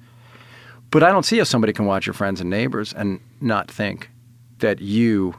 But 0.92 1.02
I 1.02 1.10
don't 1.10 1.24
see 1.24 1.38
how 1.38 1.44
somebody 1.44 1.72
can 1.72 1.86
watch 1.86 2.06
your 2.06 2.12
friends 2.12 2.40
and 2.42 2.50
neighbors 2.50 2.92
and 2.92 3.18
not 3.40 3.70
think 3.70 4.10
that 4.58 4.82
you 4.82 5.34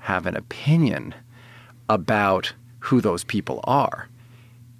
have 0.00 0.26
an 0.26 0.36
opinion 0.36 1.14
about 1.88 2.52
who 2.80 3.00
those 3.00 3.24
people 3.24 3.60
are, 3.64 4.10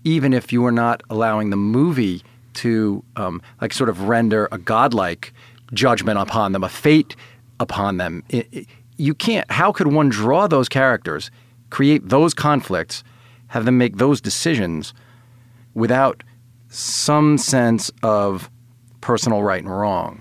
even 0.05 0.35
if 0.35 0.53
you 0.53 0.65
are 0.67 0.71
not 0.71 1.03
allowing 1.09 1.49
the 1.49 1.57
movie 1.57 2.23
to 2.53 3.03
um, 3.17 3.41
like 3.63 3.73
sort 3.73 3.89
of 3.89 4.03
render 4.03 4.47
a 4.53 4.59
godlike 4.59 5.33
judgment 5.73 6.19
upon 6.19 6.53
them, 6.53 6.63
a 6.63 6.69
fate 6.69 7.17
upon 7.59 7.97
them. 7.97 8.23
It, 8.29 8.47
it, 8.53 8.67
you 8.99 9.15
can't. 9.15 9.51
How 9.51 9.73
could 9.73 9.87
one 9.87 10.11
draw 10.11 10.47
those 10.47 10.69
characters, 10.69 11.31
create 11.71 12.11
those 12.11 12.35
conflicts, 12.35 13.03
have 13.49 13.65
them 13.65 13.79
make 13.79 13.97
those 13.97 14.21
decisions 14.21 14.93
without 15.73 16.23
some 16.69 17.39
sense 17.39 17.91
of 18.03 18.51
personal 19.05 19.43
right 19.43 19.63
and 19.63 19.71
wrong. 19.71 20.21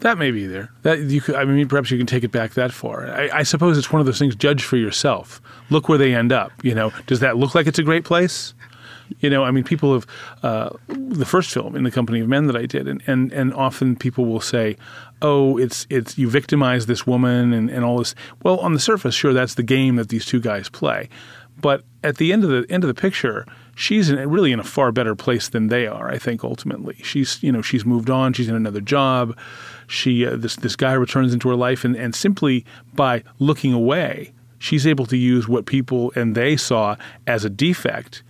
That 0.00 0.18
may 0.18 0.30
be 0.30 0.46
there. 0.46 0.70
That 0.82 0.98
you 0.98 1.20
could, 1.20 1.34
I 1.34 1.44
mean, 1.44 1.66
perhaps 1.66 1.90
you 1.90 1.98
can 1.98 2.06
take 2.06 2.22
it 2.22 2.30
back 2.30 2.52
that 2.54 2.72
far. 2.72 3.08
I, 3.10 3.30
I, 3.38 3.42
suppose 3.42 3.78
it's 3.78 3.92
one 3.92 4.00
of 4.00 4.06
those 4.06 4.18
things. 4.18 4.36
Judge 4.36 4.62
for 4.62 4.76
yourself. 4.76 5.40
Look 5.70 5.88
where 5.88 5.98
they 5.98 6.14
end 6.14 6.32
up. 6.32 6.52
You 6.62 6.74
know, 6.74 6.92
does 7.06 7.20
that 7.20 7.36
look 7.36 7.54
like 7.54 7.66
it's 7.66 7.80
a 7.80 7.82
great 7.82 8.04
place? 8.04 8.54
You 9.20 9.30
know, 9.30 9.42
I 9.42 9.50
mean, 9.50 9.64
people 9.64 9.94
have 9.94 10.06
uh, 10.42 10.70
the 10.88 11.24
first 11.24 11.50
film 11.50 11.74
in 11.74 11.82
the 11.82 11.90
Company 11.90 12.20
of 12.20 12.28
Men 12.28 12.46
that 12.46 12.56
I 12.56 12.66
did, 12.66 12.86
and, 12.86 13.02
and, 13.06 13.32
and 13.32 13.54
often 13.54 13.96
people 13.96 14.26
will 14.26 14.40
say, 14.40 14.76
"Oh, 15.22 15.56
it's 15.56 15.86
it's 15.88 16.18
you 16.18 16.28
victimize 16.28 16.84
this 16.84 17.06
woman 17.06 17.54
and, 17.54 17.70
and 17.70 17.86
all 17.86 17.98
this." 17.98 18.14
Well, 18.42 18.58
on 18.58 18.74
the 18.74 18.80
surface, 18.80 19.14
sure, 19.14 19.32
that's 19.32 19.54
the 19.54 19.62
game 19.62 19.96
that 19.96 20.10
these 20.10 20.26
two 20.26 20.40
guys 20.40 20.68
play, 20.68 21.08
but 21.58 21.84
at 22.04 22.18
the 22.18 22.34
end 22.34 22.44
of 22.44 22.50
the 22.50 22.66
end 22.70 22.84
of 22.84 22.88
the 22.88 23.00
picture, 23.00 23.46
she's 23.78 24.10
in, 24.10 24.28
really 24.28 24.50
in 24.50 24.58
a 24.58 24.64
far 24.64 24.90
better 24.90 25.14
place 25.14 25.48
than 25.48 25.68
they 25.68 25.86
are. 25.86 26.10
I 26.10 26.18
think 26.18 26.42
ultimately, 26.42 26.96
she's 27.02 27.42
you 27.42 27.52
know 27.52 27.62
she's 27.62 27.86
moved 27.86 28.10
on, 28.10 28.32
she's 28.32 28.48
in 28.48 28.54
another 28.54 28.80
job. 28.80 29.38
She 29.86 30.26
uh, 30.26 30.36
this 30.36 30.56
this 30.56 30.76
guy 30.76 30.92
returns 30.92 31.32
into 31.32 31.48
her 31.48 31.54
life, 31.54 31.84
and, 31.84 31.96
and 31.96 32.14
simply 32.14 32.66
by 32.92 33.22
looking 33.38 33.72
away, 33.72 34.32
she's 34.58 34.86
able 34.86 35.06
to 35.06 35.16
use 35.16 35.48
what 35.48 35.64
people 35.64 36.12
and 36.16 36.34
they 36.34 36.56
saw 36.56 36.96
as 37.26 37.44
a 37.44 37.50
defect 37.50 38.22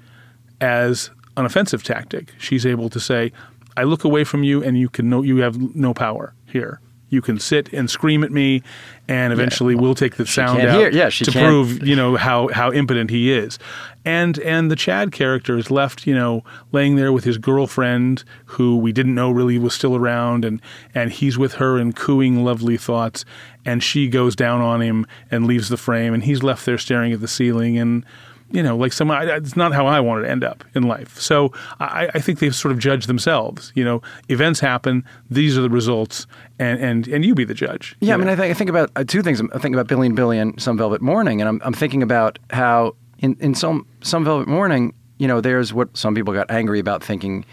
as 0.61 1.11
an 1.37 1.47
offensive 1.47 1.83
tactic. 1.83 2.33
She's 2.39 2.67
able 2.67 2.91
to 2.91 3.01
say, 3.01 3.33
"I 3.77 3.85
look 3.85 4.05
away 4.05 4.25
from 4.25 4.45
you, 4.45 4.63
and 4.63 4.79
you 4.79 4.89
can 4.89 5.09
know 5.09 5.23
you 5.23 5.39
have 5.39 5.75
no 5.75 5.95
power 5.95 6.35
here." 6.47 6.81
You 7.11 7.23
can 7.23 7.39
sit 7.39 7.73
and 7.73 7.89
scream 7.89 8.23
at 8.23 8.31
me, 8.31 8.63
and 9.09 9.33
eventually 9.33 9.75
we'll 9.75 9.95
take 9.95 10.17
the 10.17 10.27
sound 10.27 10.61
out 10.61 10.93
yeah, 10.93 11.09
to 11.09 11.33
prove 11.33 11.87
you 11.87 11.97
know 11.97 12.17
how 12.17 12.49
how 12.49 12.71
impotent 12.71 13.09
he 13.09 13.33
is 13.33 13.59
and 14.09 14.39
and 14.41 14.71
the 14.71 14.77
chad 14.77 15.13
character 15.13 15.59
is 15.59 15.71
left 15.71 16.07
you 16.07 16.15
know 16.15 16.43
laying 16.73 16.97
there 16.97 17.13
with 17.13 17.25
his 17.25 17.37
girlfriend 17.39 18.25
who 18.47 18.77
we 18.77 18.91
didn't 18.93 19.15
know 19.15 19.31
really 19.31 19.59
was 19.59 19.75
still 19.75 19.95
around 19.95 20.45
and 20.45 20.61
and 20.95 21.13
he's 21.13 21.37
with 21.37 21.55
her 21.55 21.77
and 21.79 21.95
cooing 21.95 22.43
lovely 22.45 22.77
thoughts 22.77 23.25
and 23.65 23.83
she 23.83 24.09
goes 24.09 24.35
down 24.35 24.61
on 24.61 24.81
him 24.81 25.07
and 25.31 25.47
leaves 25.47 25.69
the 25.69 25.77
frame 25.77 26.15
and 26.15 26.25
he's 26.25 26.43
left 26.43 26.65
there 26.65 26.79
staring 26.79 27.13
at 27.13 27.21
the 27.21 27.29
ceiling 27.29 27.77
and 27.79 28.05
you 28.51 28.63
know, 28.63 28.79
like 28.79 28.95
some, 28.95 29.11
I- 29.11 29.37
it's 29.37 29.57
not 29.57 29.75
how 29.75 29.87
I 29.87 30.01
wanted 30.01 30.23
to 30.23 30.31
end 30.31 30.43
up 30.43 30.65
in 30.75 30.85
life. 30.85 31.21
So 31.21 31.53
I, 31.81 32.09
I 32.15 32.19
think 32.19 32.39
they've 32.39 32.55
sort 32.55 32.73
of 32.73 32.79
judged 32.79 33.07
themselves. 33.07 33.73
You 33.75 33.85
know, 33.85 34.01
events 34.31 34.59
happen; 34.61 35.05
these 35.31 35.59
are 35.59 35.61
the 35.61 35.69
results, 35.69 36.27
and 36.59 36.81
and 36.81 37.07
and 37.09 37.27
you 37.27 37.35
be 37.35 37.45
the 37.45 37.53
judge. 37.53 37.95
Yeah, 38.01 38.15
I 38.15 38.17
you 38.17 38.25
mean. 38.25 38.29
I 38.33 38.37
think, 38.37 38.51
I 38.51 38.55
think 38.55 38.71
about 38.71 38.91
uh, 38.97 39.05
two 39.05 39.21
things. 39.23 39.43
I 39.55 39.59
think 39.59 39.75
about 39.75 39.87
Billy 39.87 40.07
and 40.07 40.17
Billie 40.17 40.39
and 40.39 40.59
Some 40.59 40.79
Velvet 40.79 41.03
Morning, 41.03 41.43
and 41.43 41.49
I'm, 41.51 41.61
I'm 41.63 41.75
thinking 41.75 42.03
about 42.03 42.39
how 42.49 42.95
in, 43.19 43.37
in 43.41 43.55
some 43.55 43.87
Some 44.01 44.25
Velvet 44.25 44.49
Morning, 44.49 44.95
you 45.19 45.27
know, 45.29 45.41
there's 45.41 45.73
what 45.75 45.97
some 45.97 46.15
people 46.15 46.33
got 46.35 46.51
angry 46.51 46.79
about, 46.79 47.03
thinking 47.03 47.45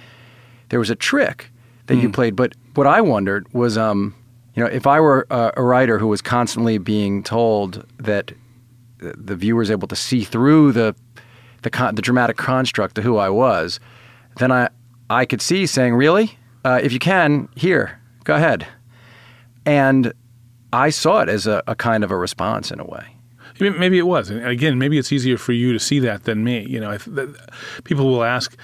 there 0.70 0.80
was 0.80 0.90
a 0.90 0.96
trick 0.96 1.52
that 1.88 1.96
Hmm. 1.96 2.02
you 2.02 2.10
played. 2.10 2.36
But 2.36 2.54
what 2.76 2.88
I 2.88 3.02
wondered 3.02 3.48
was, 3.54 3.78
um, 3.78 4.14
you 4.56 4.64
know, 4.64 4.70
if 4.70 4.86
I 4.88 5.00
were 5.00 5.26
a, 5.30 5.52
a 5.58 5.64
writer 5.64 5.98
who 6.00 6.08
was 6.08 6.22
constantly 6.22 6.78
being 6.78 7.24
told 7.24 7.86
that 7.98 8.32
the, 9.00 9.14
the 9.18 9.36
viewer 9.36 9.62
is 9.62 9.70
able 9.72 9.88
to 9.88 9.96
see 9.96 10.24
through 10.24 10.72
the 10.72 10.96
the, 11.64 11.70
con- 11.72 11.96
the 11.96 12.02
dramatic 12.02 12.38
construct 12.38 12.98
of 13.00 13.04
who 13.04 13.18
I 13.18 13.30
was, 13.30 13.80
then 14.38 14.52
I 14.52 14.70
I 15.10 15.26
could 15.26 15.42
see 15.42 15.66
saying, 15.66 15.96
really, 15.96 16.38
uh, 16.64 16.80
if 16.84 16.92
you 16.94 17.00
can, 17.00 17.50
here, 17.56 18.00
go 18.24 18.36
ahead. 18.36 18.66
And 19.66 20.14
I 20.74 20.90
saw 20.92 21.22
it 21.22 21.30
as 21.30 21.48
a, 21.48 21.64
a 21.68 21.76
kind 21.76 22.04
of 22.04 22.12
a 22.12 22.18
response 22.18 22.72
in 22.72 22.80
a 22.80 22.86
way. 22.86 23.15
Maybe 23.60 23.98
it 23.98 24.08
was. 24.08 24.30
And 24.30 24.46
again, 24.46 24.78
maybe 24.78 24.98
it's 24.98 25.12
easier 25.12 25.38
for 25.38 25.54
you 25.54 25.74
to 25.74 25.80
see 25.80 26.00
that 26.00 26.24
than 26.24 26.44
me. 26.44 26.66
You 26.68 26.80
know, 26.80 26.98
people 27.84 28.06
will 28.06 28.24
ask, 28.24 28.58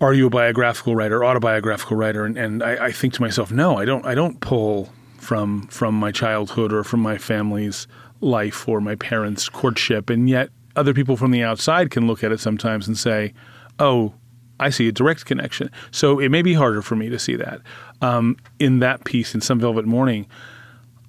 "Are 0.00 0.14
you 0.14 0.26
a 0.26 0.30
biographical 0.30 0.94
writer, 0.94 1.24
autobiographical 1.24 1.96
writer?" 1.96 2.24
And, 2.24 2.36
and 2.38 2.62
I, 2.62 2.86
I 2.86 2.92
think 2.92 3.12
to 3.14 3.22
myself, 3.22 3.50
no, 3.50 3.76
I 3.76 3.84
don't. 3.84 4.06
I 4.06 4.14
don't 4.14 4.40
pull 4.40 4.90
from 5.18 5.66
from 5.68 5.94
my 5.94 6.12
childhood 6.12 6.72
or 6.72 6.84
from 6.84 7.00
my 7.00 7.18
family's 7.18 7.86
life 8.20 8.68
or 8.68 8.80
my 8.80 8.94
parents' 8.94 9.48
courtship. 9.48 10.08
And 10.08 10.28
yet, 10.28 10.48
other 10.74 10.94
people 10.94 11.16
from 11.16 11.30
the 11.30 11.42
outside 11.42 11.90
can 11.90 12.06
look 12.06 12.24
at 12.24 12.32
it 12.32 12.40
sometimes 12.40 12.88
and 12.88 12.96
say, 12.96 13.34
"Oh." 13.78 14.14
I 14.58 14.70
see 14.70 14.88
a 14.88 14.92
direct 14.92 15.26
connection. 15.26 15.70
So 15.90 16.18
it 16.18 16.30
may 16.30 16.40
be 16.40 16.54
harder 16.54 16.80
for 16.80 16.96
me 16.96 17.10
to 17.10 17.18
see 17.18 17.36
that. 17.36 17.60
Um, 18.00 18.38
in 18.58 18.78
that 18.78 19.04
piece, 19.04 19.34
in 19.34 19.42
Some 19.42 19.60
Velvet 19.60 19.84
Morning, 19.84 20.24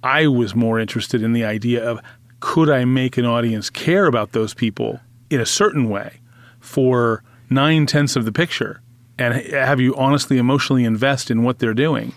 I 0.02 0.26
was 0.26 0.54
more 0.54 0.78
interested 0.78 1.22
in 1.22 1.32
the 1.32 1.46
idea 1.46 1.82
of 1.82 1.98
could 2.40 2.70
I 2.70 2.84
make 2.84 3.16
an 3.16 3.24
audience 3.24 3.70
care 3.70 4.06
about 4.06 4.32
those 4.32 4.54
people 4.54 5.00
in 5.30 5.40
a 5.40 5.46
certain 5.46 5.88
way 5.88 6.20
for 6.60 7.22
nine 7.50 7.86
tenths 7.86 8.16
of 8.16 8.24
the 8.24 8.32
picture 8.32 8.80
and 9.18 9.34
have 9.34 9.80
you 9.80 9.94
honestly 9.96 10.38
emotionally 10.38 10.84
invest 10.84 11.30
in 11.30 11.42
what 11.42 11.58
they're 11.58 11.74
doing, 11.74 12.14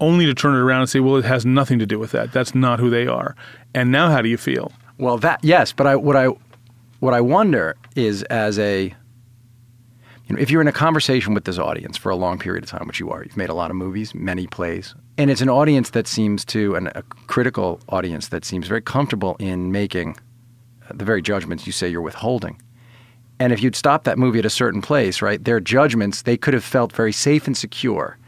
only 0.00 0.26
to 0.26 0.34
turn 0.34 0.54
it 0.54 0.58
around 0.58 0.82
and 0.82 0.90
say, 0.90 1.00
well, 1.00 1.16
it 1.16 1.24
has 1.24 1.46
nothing 1.46 1.78
to 1.78 1.86
do 1.86 1.98
with 1.98 2.12
that. 2.12 2.32
That's 2.32 2.54
not 2.54 2.78
who 2.78 2.90
they 2.90 3.06
are. 3.06 3.34
And 3.74 3.90
now 3.90 4.10
how 4.10 4.20
do 4.20 4.28
you 4.28 4.36
feel? 4.36 4.72
Well, 4.98 5.18
that 5.18 5.42
yes, 5.42 5.72
but 5.72 5.86
I 5.86 5.96
what 5.96 6.16
I 6.16 6.28
what 7.00 7.14
I 7.14 7.20
wonder 7.20 7.76
is 7.96 8.24
as 8.24 8.58
a 8.58 8.94
you 10.28 10.36
know, 10.36 10.42
if 10.42 10.50
you're 10.50 10.60
in 10.60 10.68
a 10.68 10.72
conversation 10.72 11.32
with 11.32 11.44
this 11.44 11.58
audience 11.58 11.96
for 11.96 12.10
a 12.10 12.16
long 12.16 12.38
period 12.38 12.62
of 12.62 12.70
time, 12.70 12.86
which 12.86 13.00
you 13.00 13.10
are, 13.10 13.24
you've 13.24 13.36
made 13.36 13.48
a 13.48 13.54
lot 13.54 13.70
of 13.70 13.76
movies, 13.76 14.14
many 14.14 14.46
plays, 14.46 14.94
and 15.16 15.30
it's 15.30 15.40
an 15.40 15.48
audience 15.48 15.90
that 15.90 16.06
seems 16.06 16.44
to, 16.46 16.74
and 16.76 16.88
a 16.88 17.02
critical 17.26 17.80
audience 17.88 18.28
that 18.28 18.44
seems 18.44 18.68
very 18.68 18.82
comfortable 18.82 19.36
in 19.38 19.72
making 19.72 20.16
uh, 20.88 20.92
the 20.94 21.04
very 21.04 21.22
judgments 21.22 21.66
you 21.66 21.72
say 21.72 21.88
you're 21.88 22.02
withholding. 22.02 22.60
And 23.40 23.52
if 23.52 23.62
you'd 23.62 23.76
stop 23.76 24.04
that 24.04 24.18
movie 24.18 24.38
at 24.38 24.44
a 24.44 24.50
certain 24.50 24.82
place, 24.82 25.22
right, 25.22 25.42
their 25.42 25.60
judgments, 25.60 26.22
they 26.22 26.36
could 26.36 26.54
have 26.54 26.64
felt 26.64 26.92
very 26.92 27.12
safe 27.12 27.46
and 27.46 27.56
secure 27.56 28.18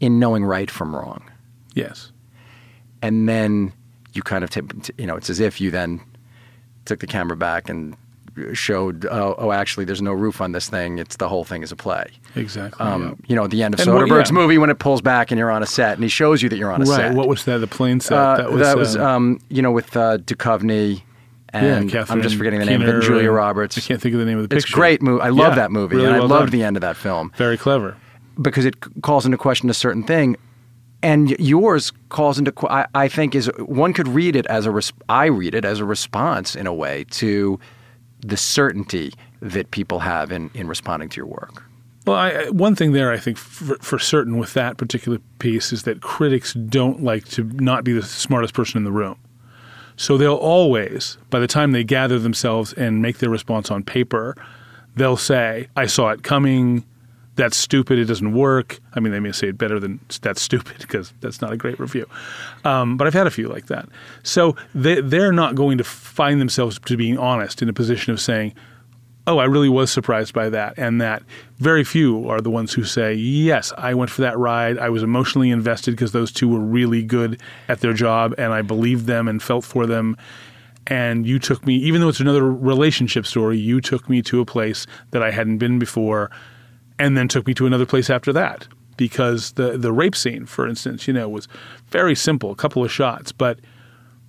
in 0.00 0.18
knowing 0.18 0.44
right 0.44 0.70
from 0.70 0.96
wrong. 0.96 1.30
Yes. 1.74 2.10
And 3.02 3.28
then 3.28 3.72
you 4.14 4.22
kind 4.22 4.42
of, 4.42 4.50
tip, 4.50 4.72
you 4.98 5.06
know, 5.06 5.14
it's 5.14 5.30
as 5.30 5.40
if 5.40 5.60
you 5.60 5.70
then 5.70 6.00
took 6.86 7.00
the 7.00 7.06
camera 7.06 7.36
back 7.36 7.68
and 7.68 7.96
showed, 8.52 9.06
oh, 9.10 9.34
oh, 9.38 9.52
actually, 9.52 9.84
there's 9.84 10.02
no 10.02 10.12
roof 10.12 10.40
on 10.40 10.52
this 10.52 10.68
thing. 10.68 10.98
It's 10.98 11.16
the 11.16 11.28
whole 11.28 11.44
thing 11.44 11.62
is 11.62 11.72
a 11.72 11.76
play. 11.76 12.06
Exactly. 12.36 12.84
Um, 12.84 13.16
You 13.26 13.36
know, 13.36 13.44
at 13.44 13.50
the 13.50 13.62
end 13.62 13.74
of 13.74 13.80
And 13.80 13.92
what- 13.94 14.08
Soderbergh's 14.08 14.30
yeah. 14.30 14.34
movie 14.34 14.58
when 14.58 14.70
it 14.70 14.78
pulls 14.78 15.00
back 15.00 15.30
and 15.30 15.38
you're 15.38 15.50
on 15.50 15.62
a 15.62 15.66
set 15.66 15.94
and 15.94 16.02
he 16.02 16.08
shows 16.08 16.42
you 16.42 16.48
that 16.48 16.56
you're 16.56 16.72
on 16.72 16.82
a 16.82 16.84
right. 16.84 16.96
set. 16.96 17.14
What 17.14 17.28
was 17.28 17.44
that? 17.44 17.58
The 17.58 17.66
plane 17.66 18.00
set? 18.00 18.16
Uh, 18.18 18.50
that 18.56 18.76
was, 18.78 18.96
uh, 18.96 19.04
um, 19.04 19.38
you 19.48 19.62
know, 19.62 19.70
with 19.72 19.96
uh, 19.96 20.18
Duchovny 20.18 21.02
and 21.52 21.92
I'm 22.08 22.22
just 22.22 22.36
forgetting 22.36 22.60
the 22.60 22.66
name, 22.66 22.80
of 22.82 22.88
and 22.88 23.02
Julia 23.02 23.30
Roberts. 23.32 23.76
I 23.76 23.80
can't 23.80 24.00
think 24.00 24.14
of 24.14 24.20
the 24.20 24.26
name 24.26 24.38
of 24.38 24.44
the 24.44 24.48
picture. 24.48 24.66
It's 24.66 24.70
great 24.74 25.02
movie. 25.02 25.20
I 25.22 25.30
love 25.30 25.50
Yeah, 25.52 25.54
that 25.56 25.72
movie, 25.72 25.96
really 25.96 26.06
and 26.06 26.16
I 26.16 26.18
well 26.20 26.28
loved 26.28 26.52
done. 26.52 26.60
the 26.60 26.64
end 26.64 26.76
of 26.76 26.80
that 26.82 26.96
film 26.96 27.32
Very 27.36 27.56
clever. 27.56 27.96
because 28.40 28.64
it 28.64 28.76
calls 29.02 29.24
into 29.24 29.36
question 29.36 29.68
a 29.68 29.74
certain 29.74 30.04
thing, 30.04 30.36
and 31.02 31.30
yours 31.40 31.92
calls 32.08 32.38
into. 32.38 32.52
I, 32.70 32.86
I 32.94 33.08
think 33.08 33.34
is 33.34 33.50
one 33.58 33.92
could 33.94 34.06
read 34.06 34.36
it 34.36 34.46
as 34.46 34.64
a. 34.64 34.70
Res- 34.70 34.92
I 35.08 35.24
read 35.26 35.54
it 35.56 35.64
as 35.64 35.80
a 35.80 35.84
response 35.84 36.54
in 36.54 36.68
a 36.68 36.74
way 36.74 37.04
to 37.10 37.58
the 38.22 38.36
certainty 38.36 39.12
that 39.40 39.70
people 39.70 40.00
have 40.00 40.30
in 40.30 40.50
in 40.54 40.68
responding 40.68 41.08
to 41.10 41.16
your 41.16 41.26
work. 41.26 41.64
Well, 42.06 42.16
I, 42.16 42.48
one 42.48 42.74
thing 42.74 42.92
there, 42.92 43.12
I 43.12 43.18
think 43.18 43.36
for, 43.36 43.76
for 43.76 43.98
certain 43.98 44.38
with 44.38 44.54
that 44.54 44.78
particular 44.78 45.18
piece 45.38 45.72
is 45.72 45.82
that 45.82 46.00
critics 46.00 46.54
don't 46.54 47.02
like 47.02 47.26
to 47.30 47.44
not 47.44 47.84
be 47.84 47.92
the 47.92 48.02
smartest 48.02 48.54
person 48.54 48.78
in 48.78 48.84
the 48.84 48.92
room. 48.92 49.18
So 49.96 50.16
they'll 50.16 50.34
always, 50.34 51.18
by 51.28 51.40
the 51.40 51.46
time 51.46 51.72
they 51.72 51.84
gather 51.84 52.18
themselves 52.18 52.72
and 52.72 53.02
make 53.02 53.18
their 53.18 53.28
response 53.28 53.70
on 53.70 53.82
paper, 53.82 54.34
they'll 54.96 55.18
say, 55.18 55.68
"I 55.76 55.86
saw 55.86 56.08
it 56.10 56.22
coming. 56.22 56.84
That's 57.40 57.56
stupid. 57.56 57.98
It 57.98 58.04
doesn't 58.04 58.32
work." 58.32 58.80
I 58.94 59.00
mean, 59.00 59.12
they 59.12 59.20
may 59.20 59.32
say 59.32 59.48
it 59.48 59.58
better 59.58 59.80
than 59.80 60.00
"that's 60.20 60.42
stupid" 60.42 60.78
because 60.78 61.12
that's 61.20 61.40
not 61.40 61.52
a 61.52 61.56
great 61.56 61.80
review. 61.80 62.06
Um, 62.64 62.96
but 62.96 63.06
I've 63.06 63.14
had 63.14 63.26
a 63.26 63.30
few 63.30 63.48
like 63.48 63.66
that. 63.66 63.88
So 64.22 64.56
they, 64.74 65.00
they're 65.00 65.32
not 65.32 65.54
going 65.54 65.78
to 65.78 65.84
find 65.84 66.40
themselves 66.40 66.78
to 66.78 66.96
being 66.96 67.18
honest 67.18 67.62
in 67.62 67.68
a 67.68 67.72
position 67.72 68.12
of 68.12 68.20
saying, 68.20 68.54
oh, 69.26 69.38
I 69.38 69.44
really 69.44 69.68
was 69.68 69.90
surprised 69.90 70.34
by 70.34 70.48
that. 70.50 70.74
And 70.76 71.00
that 71.00 71.22
very 71.58 71.84
few 71.84 72.28
are 72.28 72.40
the 72.40 72.50
ones 72.50 72.72
who 72.72 72.84
say, 72.84 73.14
yes, 73.14 73.72
I 73.76 73.94
went 73.94 74.10
for 74.10 74.22
that 74.22 74.36
ride. 74.38 74.78
I 74.78 74.88
was 74.88 75.02
emotionally 75.02 75.50
invested 75.50 75.92
because 75.92 76.12
those 76.12 76.32
two 76.32 76.48
were 76.48 76.60
really 76.60 77.02
good 77.02 77.40
at 77.68 77.80
their 77.80 77.92
job 77.92 78.34
and 78.38 78.52
I 78.52 78.62
believed 78.62 79.06
them 79.06 79.28
and 79.28 79.42
felt 79.42 79.64
for 79.64 79.86
them. 79.86 80.16
And 80.86 81.26
you 81.26 81.38
took 81.38 81.64
me, 81.66 81.76
even 81.76 82.00
though 82.00 82.08
it's 82.08 82.20
another 82.20 82.50
relationship 82.50 83.26
story, 83.26 83.58
you 83.58 83.80
took 83.80 84.08
me 84.08 84.22
to 84.22 84.40
a 84.40 84.46
place 84.46 84.86
that 85.10 85.22
I 85.22 85.30
hadn't 85.30 85.58
been 85.58 85.78
before 85.78 86.30
and 87.00 87.16
then 87.16 87.26
took 87.28 87.46
me 87.46 87.54
to 87.54 87.66
another 87.66 87.86
place 87.86 88.08
after 88.10 88.32
that. 88.34 88.68
Because 88.96 89.52
the, 89.52 89.78
the 89.78 89.92
rape 89.92 90.14
scene, 90.14 90.44
for 90.46 90.68
instance, 90.68 91.08
you 91.08 91.14
know, 91.14 91.28
was 91.28 91.48
very 91.88 92.14
simple, 92.14 92.50
a 92.50 92.54
couple 92.54 92.84
of 92.84 92.92
shots, 92.92 93.32
but 93.32 93.58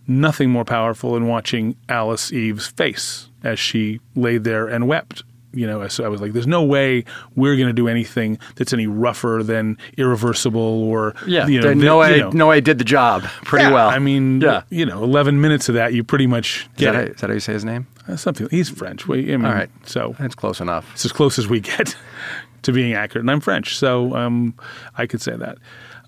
nothing 0.07 0.49
more 0.49 0.63
powerful 0.65 1.13
than 1.13 1.27
watching 1.27 1.75
Alice 1.89 2.31
Eve's 2.31 2.67
face 2.67 3.27
as 3.43 3.59
she 3.59 3.99
lay 4.15 4.37
there 4.37 4.67
and 4.67 4.87
wept. 4.87 5.23
You 5.53 5.67
know, 5.67 5.85
so 5.89 6.05
I 6.05 6.07
was 6.07 6.21
like, 6.21 6.31
"There's 6.31 6.47
no 6.47 6.63
way 6.63 7.03
we're 7.35 7.57
going 7.57 7.67
to 7.67 7.73
do 7.73 7.89
anything 7.89 8.39
that's 8.55 8.71
any 8.71 8.87
rougher 8.87 9.41
than 9.43 9.77
irreversible 9.97 10.61
or 10.61 11.13
you 11.27 11.59
know, 11.59 11.73
no, 11.73 12.01
you 12.05 12.21
know. 12.21 12.29
no, 12.29 12.49
I 12.51 12.61
did 12.61 12.77
the 12.77 12.85
job 12.85 13.23
pretty 13.43 13.65
Yeah, 13.65 13.73
well. 13.73 13.89
I 13.89 13.99
mean, 13.99 14.39
Yeah. 14.39 14.61
you 14.69 14.85
know, 14.85 15.03
11 15.03 15.41
minutes 15.41 15.67
of 15.67 15.75
that, 15.75 15.91
you 15.93 16.05
pretty 16.05 16.25
much 16.27 16.69
is 16.77 16.85
get 16.85 16.91
that, 16.93 16.95
how, 16.95 17.01
is 17.11 17.19
that 17.19 17.27
how 17.27 17.33
you 17.33 17.39
say 17.41 17.51
his 17.51 17.65
name? 17.65 17.85
Uh, 18.07 18.15
Something. 18.15 18.47
He's 18.49 18.69
French. 18.69 19.09
We, 19.09 19.33
I 19.33 19.35
mean, 19.35 19.45
All 19.45 19.51
right. 19.51 19.69
So 19.83 20.15
That's 20.17 20.35
close 20.35 20.61
enough. 20.61 20.89
it's 20.93 21.03
as 21.03 21.11
close 21.11 21.37
as 21.37 21.49
we 21.49 21.59
get 21.59 21.97
to 22.63 22.71
being 22.71 22.93
accurate. 22.93 23.23
And 23.23 23.31
I'm 23.31 23.41
French, 23.41 23.77
so 23.77 24.15
um, 24.15 24.53
I 24.97 25.05
could 25.07 25.21
say 25.21 25.35
that. 25.35 25.57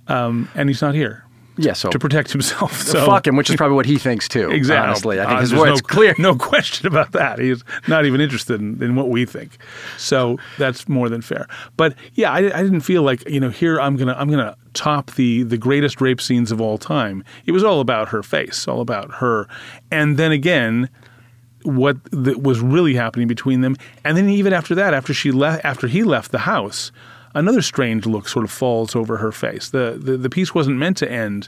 Um, 0.08 0.50
and 0.56 0.70
he's 0.70 0.82
not 0.82 0.96
here. 0.96 1.24
Yeah, 1.56 1.74
so 1.74 1.90
to 1.90 2.00
protect 2.00 2.32
himself. 2.32 2.82
So 2.94 3.06
fuck 3.06 3.28
him, 3.28 3.36
which 3.36 3.50
is 3.50 3.56
probably 3.56 3.76
what 3.76 3.86
he 3.86 3.98
thinks 4.00 4.28
too. 4.28 4.50
Exactly. 4.64 4.88
Honestly, 4.88 5.20
I 5.20 5.26
think 5.26 5.38
Uh, 5.38 5.42
his 5.42 5.54
words 5.54 5.82
no, 5.84 5.88
clear. 5.88 6.16
No 6.20 6.36
question 6.36 6.88
about 6.88 7.12
that. 7.12 7.38
He's 7.38 7.64
not 7.88 8.06
even 8.06 8.22
interested 8.22 8.60
in, 8.60 8.82
in 8.82 8.96
what 8.96 9.10
we 9.10 9.26
think. 9.26 9.58
So 9.98 10.40
that's 10.58 10.90
more 10.90 11.10
than 11.10 11.22
fair. 11.22 11.48
But 11.78 11.96
yeah, 12.16 12.32
I, 12.32 12.38
I 12.38 12.64
didn't 12.64 12.82
feel 12.82 13.04
like 13.04 13.28
you 13.30 13.40
know 13.40 13.50
here 13.52 13.80
I'm 13.80 13.98
gonna 13.98 14.16
I'm 14.18 14.30
gonna 14.32 14.56
top 14.74 15.12
the 15.12 15.44
the 15.44 15.58
greatest 15.58 16.02
rape 16.02 16.20
scenes 16.22 16.52
of 16.52 16.60
all 16.60 16.80
time. 16.80 17.24
It 17.46 17.52
was 17.52 17.64
all 17.64 17.82
about 17.82 18.10
her 18.10 18.24
face, 18.24 18.68
all 18.68 18.82
about 18.82 19.12
her, 19.16 19.48
and 19.92 20.18
then 20.18 20.32
again. 20.32 20.90
What 21.64 21.98
th- 22.12 22.38
was 22.38 22.60
really 22.60 22.96
happening 22.96 23.28
between 23.28 23.62
them, 23.62 23.76
and 24.04 24.18
then 24.18 24.30
even 24.30 24.54
after 24.54 24.76
that, 24.76 24.94
after 24.94 25.14
she 25.14 25.32
left, 25.32 25.64
after 25.66 25.88
he 25.88 26.04
left 26.04 26.32
the 26.32 26.40
house, 26.40 26.92
another 27.36 27.62
strange 27.62 28.06
look 28.06 28.28
sort 28.28 28.46
of 28.46 28.52
falls 28.52 28.96
over 28.96 29.18
her 29.18 29.32
face. 29.32 29.70
The, 29.70 29.98
the 30.02 30.18
the 30.18 30.30
piece 30.30 30.54
wasn't 30.54 30.78
meant 30.78 30.98
to 30.98 31.12
end 31.12 31.48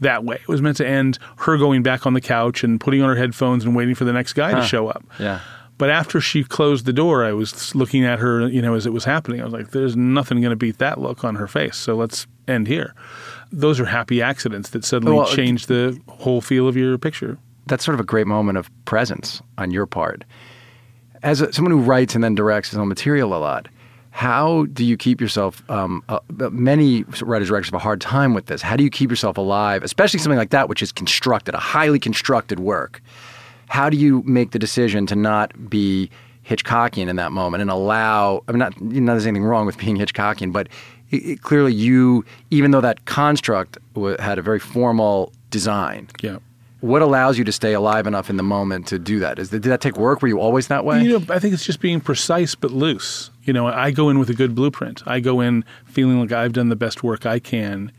that 0.00 0.24
way. 0.24 0.36
It 0.36 0.48
was 0.48 0.60
meant 0.62 0.76
to 0.78 0.86
end 0.86 1.18
her 1.38 1.56
going 1.56 1.82
back 1.82 2.06
on 2.06 2.12
the 2.14 2.20
couch 2.20 2.62
and 2.62 2.80
putting 2.80 3.02
on 3.02 3.08
her 3.08 3.16
headphones 3.16 3.64
and 3.64 3.74
waiting 3.74 3.94
for 3.94 4.04
the 4.04 4.12
next 4.12 4.34
guy 4.34 4.52
to 4.52 4.62
show 4.62 4.88
up. 4.88 5.04
Yeah. 5.18 5.40
But 5.78 5.90
after 5.90 6.22
she 6.22 6.42
closed 6.42 6.86
the 6.86 6.92
door, 6.92 7.22
I 7.24 7.32
was 7.32 7.74
looking 7.74 8.04
at 8.04 8.18
her, 8.18 8.48
you 8.48 8.62
know, 8.62 8.74
as 8.74 8.86
it 8.86 8.94
was 8.94 9.04
happening. 9.04 9.42
I 9.42 9.44
was 9.44 9.52
like, 9.52 9.72
"There's 9.72 9.94
nothing 9.96 10.40
going 10.40 10.50
to 10.50 10.56
beat 10.56 10.78
that 10.78 10.98
look 11.00 11.22
on 11.22 11.34
her 11.34 11.46
face." 11.46 11.76
So 11.76 11.94
let's 11.94 12.26
end 12.48 12.66
here. 12.66 12.94
Those 13.52 13.78
are 13.78 13.84
happy 13.84 14.22
accidents 14.22 14.70
that 14.70 14.84
suddenly 14.84 15.16
Well, 15.16 15.26
change 15.26 15.66
the 15.66 16.00
whole 16.08 16.40
feel 16.40 16.66
of 16.66 16.76
your 16.76 16.96
picture. 16.98 17.38
That's 17.66 17.84
sort 17.84 17.94
of 17.94 18.00
a 18.00 18.04
great 18.04 18.26
moment 18.26 18.58
of 18.58 18.70
presence 18.84 19.42
on 19.58 19.70
your 19.70 19.86
part. 19.86 20.24
As 21.22 21.40
a, 21.40 21.52
someone 21.52 21.72
who 21.72 21.80
writes 21.80 22.14
and 22.14 22.22
then 22.22 22.34
directs 22.34 22.70
his 22.70 22.78
own 22.78 22.88
material 22.88 23.34
a 23.34 23.38
lot, 23.38 23.68
how 24.10 24.64
do 24.72 24.84
you 24.84 24.96
keep 24.96 25.20
yourself? 25.20 25.62
Um, 25.70 26.02
uh, 26.08 26.20
many 26.50 27.02
writers 27.20 27.48
directors 27.48 27.66
have 27.66 27.74
a 27.74 27.78
hard 27.78 28.00
time 28.00 28.32
with 28.32 28.46
this. 28.46 28.62
How 28.62 28.76
do 28.76 28.82
you 28.84 28.88
keep 28.90 29.10
yourself 29.10 29.36
alive, 29.36 29.82
especially 29.82 30.20
something 30.20 30.38
like 30.38 30.50
that, 30.50 30.68
which 30.68 30.82
is 30.82 30.90
constructed, 30.92 31.54
a 31.54 31.58
highly 31.58 31.98
constructed 31.98 32.60
work? 32.60 33.02
How 33.68 33.90
do 33.90 33.96
you 33.96 34.22
make 34.24 34.52
the 34.52 34.58
decision 34.58 35.06
to 35.06 35.16
not 35.16 35.68
be 35.68 36.08
Hitchcockian 36.48 37.08
in 37.08 37.16
that 37.16 37.32
moment 37.32 37.60
and 37.60 37.70
allow? 37.70 38.42
I 38.48 38.52
mean, 38.52 38.60
not, 38.60 38.80
you 38.80 39.00
know, 39.00 39.12
there's 39.12 39.26
anything 39.26 39.44
wrong 39.44 39.66
with 39.66 39.76
being 39.76 39.96
Hitchcockian, 39.96 40.52
but 40.52 40.68
it, 41.10 41.16
it, 41.16 41.42
clearly 41.42 41.74
you, 41.74 42.24
even 42.50 42.70
though 42.70 42.80
that 42.80 43.04
construct 43.04 43.76
w- 43.94 44.16
had 44.18 44.38
a 44.38 44.42
very 44.42 44.60
formal 44.60 45.32
design, 45.50 46.08
Yeah. 46.22 46.38
What 46.86 47.02
allows 47.02 47.36
you 47.36 47.44
to 47.44 47.52
stay 47.52 47.72
alive 47.72 48.06
enough 48.06 48.30
in 48.30 48.36
the 48.36 48.42
moment 48.42 48.86
to 48.88 48.98
do 48.98 49.18
that? 49.18 49.38
Is 49.38 49.50
that 49.50 49.60
did 49.60 49.70
that 49.70 49.80
take 49.80 49.96
work? 49.96 50.22
Were 50.22 50.28
you 50.28 50.40
always 50.40 50.68
that 50.68 50.84
way? 50.84 51.02
You 51.02 51.18
know, 51.18 51.34
I 51.34 51.38
think 51.38 51.52
it's 51.52 51.64
just 51.64 51.80
being 51.80 52.00
precise 52.00 52.54
but 52.54 52.70
loose. 52.70 53.30
You 53.42 53.52
know, 53.52 53.66
I 53.66 53.90
go 53.90 54.08
in 54.08 54.18
with 54.18 54.30
a 54.30 54.34
good 54.34 54.54
blueprint. 54.54 55.02
I 55.06 55.20
go 55.20 55.40
in 55.40 55.64
feeling 55.84 56.20
like 56.20 56.32
I've 56.32 56.52
done 56.52 56.68
the 56.68 56.76
best 56.76 57.02
work 57.02 57.26
I 57.26 57.38
can. 57.38 57.92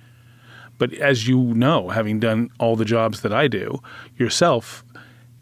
But 0.78 0.94
as 0.94 1.28
you 1.28 1.38
know, 1.38 1.90
having 1.90 2.20
done 2.20 2.50
all 2.60 2.76
the 2.76 2.86
jobs 2.86 3.22
that 3.22 3.34
I 3.34 3.48
do 3.48 3.82
yourself, 4.18 4.84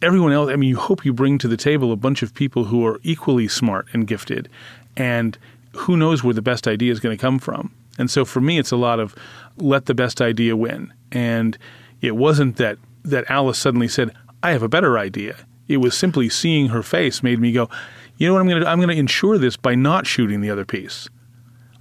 everyone 0.02 0.32
else, 0.32 0.50
I 0.50 0.56
mean, 0.56 0.70
you 0.70 0.78
hope 0.78 1.06
you 1.06 1.14
bring 1.14 1.38
to 1.40 1.48
the 1.48 1.58
table 1.58 1.92
a 1.92 1.98
bunch 1.98 2.24
of 2.24 2.34
people 2.34 2.66
who 2.66 2.86
are 2.86 3.00
equally 3.04 3.48
smart 3.48 3.88
and 3.94 4.08
gifted. 4.08 4.50
And 4.96 5.38
who 5.74 5.98
knows 5.98 6.24
where 6.24 6.34
the 6.34 6.42
best 6.42 6.68
idea 6.68 6.92
is 6.92 7.00
going 7.00 7.16
to 7.16 7.22
come 7.22 7.38
from. 7.38 7.74
And 7.98 8.10
so 8.10 8.26
for 8.26 8.42
me, 8.42 8.58
it's 8.58 8.72
a 8.72 8.78
lot 8.78 9.00
of 9.00 9.14
let 9.58 9.86
the 9.86 9.94
best 9.94 10.22
idea 10.22 10.56
win. 10.56 10.94
And 11.12 11.58
it 12.02 12.16
wasn't 12.16 12.56
that, 12.58 12.78
that 13.10 13.30
Alice 13.30 13.58
suddenly 13.58 13.88
said, 13.88 14.12
I 14.44 14.52
have 14.52 14.64
a 14.64 14.70
better 14.70 14.98
idea. 14.98 15.36
It 15.68 15.78
was 15.78 15.98
simply 15.98 16.30
seeing 16.30 16.68
her 16.70 16.84
face 16.84 17.24
made 17.24 17.40
me 17.40 17.52
go, 17.52 17.70
you 18.18 18.28
know 18.28 18.34
what 18.34 18.42
I'm 18.42 18.48
going 18.48 18.62
to? 18.62 18.68
I'm 18.68 18.78
going 18.80 18.90
to 18.90 18.96
ensure 19.00 19.38
this 19.38 19.58
by 19.58 19.76
not 19.76 20.06
shooting 20.08 20.42
the 20.42 20.50
other 20.50 20.64
piece. 20.66 21.10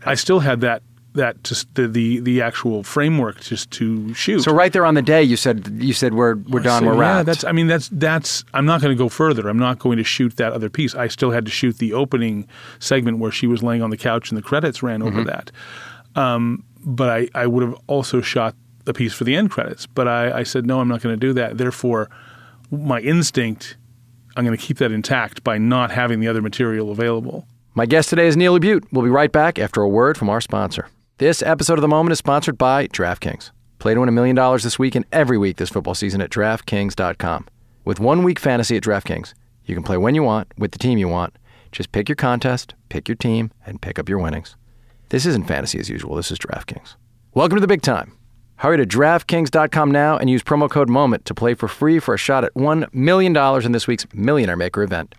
I 0.07 0.15
still 0.15 0.41
had 0.41 0.61
that 0.63 0.83
that 1.15 1.45
just 1.45 1.73
the 1.77 1.87
the, 1.87 2.19
the 2.21 2.43
actual 2.43 2.83
framework 2.83 3.41
just 3.41 3.71
to 3.71 4.13
shoot. 4.15 4.43
so 4.43 4.53
right 4.53 4.73
there 4.73 4.85
on 4.85 4.95
the 4.95 5.03
day, 5.03 5.23
you 5.23 5.37
said 5.37 5.69
you 5.81 5.93
said 5.93 6.15
we're 6.15 6.35
we're 6.49 6.59
done, 6.61 6.83
So, 6.83 6.89
we're 6.97 7.03
yeah, 7.03 7.23
that's. 7.23 7.45
I 7.45 7.53
mean, 7.53 7.69
that's 7.69 7.89
that's. 7.93 8.43
I'm 8.53 8.67
not 8.67 8.81
going 8.81 8.97
to 8.97 8.99
go 8.99 9.09
further. 9.09 9.49
I'm 9.49 9.59
not 9.59 9.79
going 9.79 9.97
to 9.99 10.05
shoot 10.05 10.37
that 10.39 10.53
other 10.53 10.69
piece. 10.69 10.95
I 10.97 11.07
still 11.09 11.31
had 11.31 11.45
to 11.45 11.53
shoot 11.53 11.79
the 11.79 11.93
opening 11.93 12.49
segment 12.81 13.19
where 13.19 13.31
she 13.31 13.47
was 13.47 13.63
laying 13.63 13.83
on 13.83 13.91
the 13.91 13.97
couch 13.97 14.31
and 14.31 14.37
the 14.39 14.43
credits 14.43 14.83
ran 14.83 15.03
over 15.03 15.21
Mm-hmm. 15.21 15.25
that. 15.27 15.53
Um, 16.17 16.65
but 16.85 17.09
I, 17.11 17.29
I 17.35 17.47
would 17.47 17.63
have 17.63 17.77
also 17.87 18.21
shot 18.21 18.55
the 18.85 18.95
piece 18.95 19.13
for 19.15 19.25
the 19.25 19.35
end 19.35 19.51
credits. 19.51 19.87
But 19.87 20.09
I, 20.09 20.39
I 20.39 20.43
said 20.43 20.67
no, 20.67 20.81
I'm 20.81 20.89
not 20.89 21.03
going 21.03 21.15
to 21.15 21.21
do 21.21 21.33
that. 21.35 21.59
Therefore, 21.59 22.11
my 22.71 23.01
instinct, 23.01 23.77
I'm 24.37 24.45
going 24.45 24.57
to 24.57 24.63
keep 24.63 24.79
that 24.79 24.93
intact 24.93 25.45
by 25.45 25.59
not 25.59 25.91
having 25.91 26.21
the 26.21 26.29
other 26.29 26.43
material 26.43 26.91
available. 26.91 27.47
My 27.75 27.87
guest 27.87 28.09
today 28.11 28.27
is 28.27 28.37
Neil 28.37 28.59
LaBute. 28.59 28.85
We'll 28.93 29.05
be 29.05 29.11
right 29.11 29.33
back 29.33 29.59
after 29.59 29.81
a 29.81 29.89
word 29.89 30.17
from 30.17 30.29
our 30.29 30.41
sponsor. 30.41 30.89
This 31.19 31.43
episode 31.43 31.79
of 31.79 31.83
The 31.83 31.89
Moment 31.89 32.13
is 32.13 32.19
sponsored 32.19 32.59
by 32.59 32.87
DraftKings. 32.89 33.51
Play 33.79 33.95
to 33.95 34.01
win 34.01 34.09
a 34.09 34.13
million 34.13 34.37
dollars 34.37 34.63
this 34.63 34.79
week 34.79 34.95
and 34.95 35.05
every 35.13 35.39
week 35.39 35.57
this 35.57 35.71
football 35.71 35.95
season 35.95 36.21
at 36.21 36.31
DraftKings.com. 36.31 37.47
With 37.85 38.01
one 38.01 38.23
week 38.23 38.39
fantasy 38.39 38.77
at 38.77 38.83
DraftKings, 38.83 39.35
you 39.67 39.75
can 39.75 39.85
play 39.85 39.97
when 39.97 40.15
you 40.15 40.23
want, 40.23 40.49
with 40.59 40.73
the 40.73 40.79
team 40.79 40.99
you 40.99 41.09
want. 41.09 41.37
Just 41.73 41.93
pick 41.93 42.09
your 42.09 42.17
contest, 42.17 42.75
pick 42.89 43.09
your 43.09 43.17
team, 43.17 43.51
and 43.67 43.83
pick 43.83 43.99
up 43.99 44.09
your 44.09 44.19
winnings. 44.19 44.57
This 45.09 45.27
isn't 45.27 45.49
fantasy 45.49 45.79
as 45.79 45.91
usual. 45.91 46.15
This 46.17 46.31
is 46.31 46.39
DraftKings. 46.39 46.95
Welcome 47.35 47.57
to 47.57 47.61
the 47.61 47.67
big 47.67 47.83
time. 47.83 48.17
Hurry 48.57 48.77
to 48.79 48.87
DraftKings.com 48.87 49.91
now 49.91 50.17
and 50.17 50.31
use 50.31 50.43
promo 50.43 50.71
code 50.71 50.89
MOMENT 50.89 51.25
to 51.27 51.35
play 51.35 51.55
for 51.55 51.69
free 51.69 51.99
for 51.99 52.15
a 52.15 52.19
shot 52.19 52.45
at 52.45 52.55
$1 52.55 52.93
million 52.95 53.37
in 53.65 53.73
this 53.73 53.87
week's 53.87 54.07
Millionaire 54.15 54.57
Maker 54.57 54.83
event. 54.83 55.15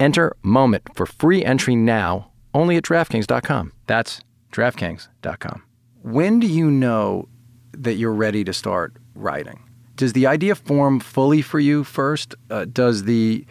Enter 0.00 0.34
Moment 0.42 0.88
for 0.94 1.06
free 1.06 1.44
entry 1.44 1.76
now 1.76 2.30
only 2.54 2.76
at 2.76 2.84
DraftKings.com. 2.84 3.72
That's 3.86 4.20
DraftKings.com. 4.52 5.62
When 6.02 6.40
do 6.40 6.46
you 6.46 6.70
know 6.70 7.28
that 7.72 7.94
you're 7.94 8.14
ready 8.14 8.44
to 8.44 8.52
start 8.52 8.94
writing? 9.14 9.62
Does 9.96 10.12
the 10.12 10.26
idea 10.26 10.54
form 10.54 11.00
fully 11.00 11.42
for 11.42 11.58
you 11.58 11.84
first? 11.84 12.34
Uh, 12.50 12.64
does 12.64 13.04
the 13.04 13.44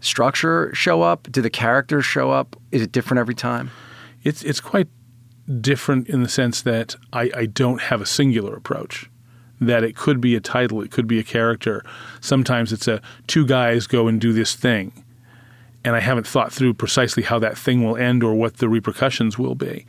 structure 0.00 0.70
show 0.74 1.02
up? 1.02 1.28
Do 1.30 1.42
the 1.42 1.50
characters 1.50 2.04
show 2.04 2.30
up? 2.30 2.56
Is 2.70 2.80
it 2.82 2.92
different 2.92 3.18
every 3.18 3.34
time? 3.34 3.70
It's 4.22 4.42
it's 4.42 4.60
quite 4.60 4.88
different 5.60 6.08
in 6.08 6.22
the 6.22 6.28
sense 6.28 6.62
that 6.62 6.96
I, 7.12 7.30
I 7.34 7.46
don't 7.46 7.82
have 7.82 8.00
a 8.00 8.06
singular 8.06 8.54
approach. 8.54 9.10
That 9.60 9.84
it 9.84 9.94
could 9.94 10.20
be 10.20 10.34
a 10.34 10.40
title, 10.40 10.80
it 10.80 10.90
could 10.90 11.06
be 11.06 11.18
a 11.18 11.24
character. 11.24 11.84
Sometimes 12.20 12.72
it's 12.72 12.88
a 12.88 13.02
two 13.26 13.46
guys 13.46 13.86
go 13.86 14.08
and 14.08 14.18
do 14.18 14.32
this 14.32 14.54
thing, 14.54 15.04
and 15.84 15.94
I 15.94 16.00
haven't 16.00 16.26
thought 16.26 16.52
through 16.52 16.74
precisely 16.74 17.22
how 17.22 17.38
that 17.40 17.58
thing 17.58 17.84
will 17.84 17.96
end 17.96 18.24
or 18.24 18.34
what 18.34 18.56
the 18.56 18.70
repercussions 18.70 19.38
will 19.38 19.54
be. 19.54 19.86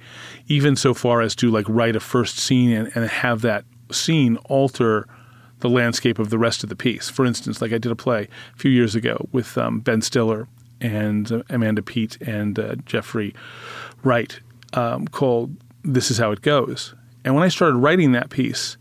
Even 0.47 0.75
so 0.75 0.93
far 0.93 1.21
as 1.21 1.35
to 1.37 1.49
like 1.49 1.65
write 1.69 1.95
a 1.95 2.01
first 2.01 2.37
scene 2.37 2.71
and, 2.73 2.91
and 2.95 3.09
have 3.09 3.41
that 3.41 3.63
scene 3.91 4.37
alter 4.45 5.07
the 5.59 5.69
landscape 5.69 6.19
of 6.19 6.29
the 6.29 6.37
rest 6.37 6.63
of 6.63 6.69
the 6.69 6.75
piece. 6.75 7.09
For 7.09 7.25
instance, 7.25 7.61
like 7.61 7.71
I 7.71 7.77
did 7.77 7.91
a 7.91 7.95
play 7.95 8.27
a 8.53 8.57
few 8.57 8.71
years 8.71 8.95
ago 8.95 9.27
with 9.31 9.57
um, 9.57 9.79
Ben 9.79 10.01
Stiller 10.01 10.47
and 10.81 11.31
uh, 11.31 11.43
Amanda 11.49 11.81
Peet 11.81 12.17
and 12.21 12.59
uh, 12.59 12.75
Jeffrey 12.85 13.33
Wright 14.03 14.39
um, 14.73 15.07
called 15.07 15.55
"This 15.83 16.11
Is 16.11 16.17
How 16.17 16.31
It 16.31 16.41
Goes." 16.41 16.95
And 17.23 17.35
when 17.35 17.43
I 17.43 17.49
started 17.49 17.77
writing 17.77 18.13
that 18.13 18.29
piece, 18.29 18.77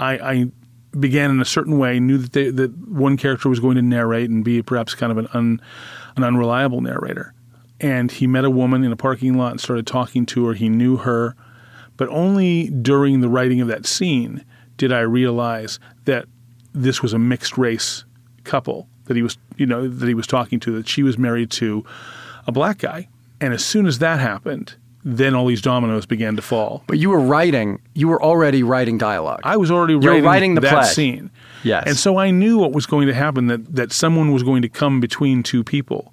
I, 0.00 0.12
I 0.18 0.50
began 0.98 1.30
in 1.30 1.40
a 1.40 1.44
certain 1.44 1.78
way, 1.78 2.00
knew 2.00 2.18
that 2.18 2.32
they, 2.32 2.50
that 2.50 2.76
one 2.88 3.16
character 3.16 3.48
was 3.48 3.60
going 3.60 3.76
to 3.76 3.82
narrate 3.82 4.30
and 4.30 4.44
be 4.44 4.62
perhaps 4.62 4.94
kind 4.94 5.12
of 5.12 5.18
an 5.18 5.28
un, 5.32 5.60
an 6.16 6.24
unreliable 6.24 6.80
narrator. 6.80 7.34
And 7.80 8.10
he 8.10 8.26
met 8.26 8.44
a 8.44 8.50
woman 8.50 8.84
in 8.84 8.92
a 8.92 8.96
parking 8.96 9.36
lot 9.36 9.52
and 9.52 9.60
started 9.60 9.86
talking 9.86 10.26
to 10.26 10.46
her. 10.46 10.54
He 10.54 10.68
knew 10.68 10.98
her, 10.98 11.34
but 11.96 12.08
only 12.08 12.68
during 12.68 13.20
the 13.20 13.28
writing 13.28 13.60
of 13.60 13.68
that 13.68 13.86
scene 13.86 14.44
did 14.76 14.92
I 14.92 15.00
realize 15.00 15.78
that 16.04 16.26
this 16.72 17.02
was 17.02 17.12
a 17.12 17.18
mixed 17.18 17.58
race 17.58 18.04
couple 18.44 18.88
that 19.06 19.16
he 19.16 19.22
was, 19.22 19.36
you 19.56 19.66
know, 19.66 19.88
that 19.88 20.06
he 20.06 20.14
was 20.14 20.26
talking 20.26 20.60
to. 20.60 20.72
That 20.72 20.88
she 20.88 21.02
was 21.02 21.18
married 21.18 21.50
to 21.52 21.84
a 22.46 22.52
black 22.52 22.78
guy, 22.78 23.08
and 23.40 23.52
as 23.52 23.64
soon 23.64 23.86
as 23.86 23.98
that 23.98 24.20
happened, 24.20 24.74
then 25.04 25.34
all 25.34 25.46
these 25.46 25.60
dominoes 25.62 26.06
began 26.06 26.36
to 26.36 26.42
fall. 26.42 26.84
But 26.86 26.98
you 26.98 27.10
were 27.10 27.20
writing, 27.20 27.80
you 27.94 28.06
were 28.08 28.22
already 28.22 28.62
writing 28.62 28.98
dialogue. 28.98 29.40
I 29.44 29.56
was 29.56 29.70
already 29.70 29.94
You're 29.94 30.02
writing, 30.12 30.24
writing 30.24 30.54
the 30.54 30.60
that 30.62 30.72
play. 30.72 30.84
scene. 30.84 31.30
Yes. 31.64 31.84
And 31.86 31.96
so 31.96 32.18
I 32.18 32.30
knew 32.30 32.58
what 32.58 32.72
was 32.72 32.86
going 32.86 33.06
to 33.08 33.14
happen 33.14 33.46
that, 33.48 33.74
that 33.74 33.92
someone 33.92 34.32
was 34.32 34.42
going 34.42 34.62
to 34.62 34.68
come 34.68 35.00
between 35.00 35.42
two 35.42 35.64
people 35.64 36.12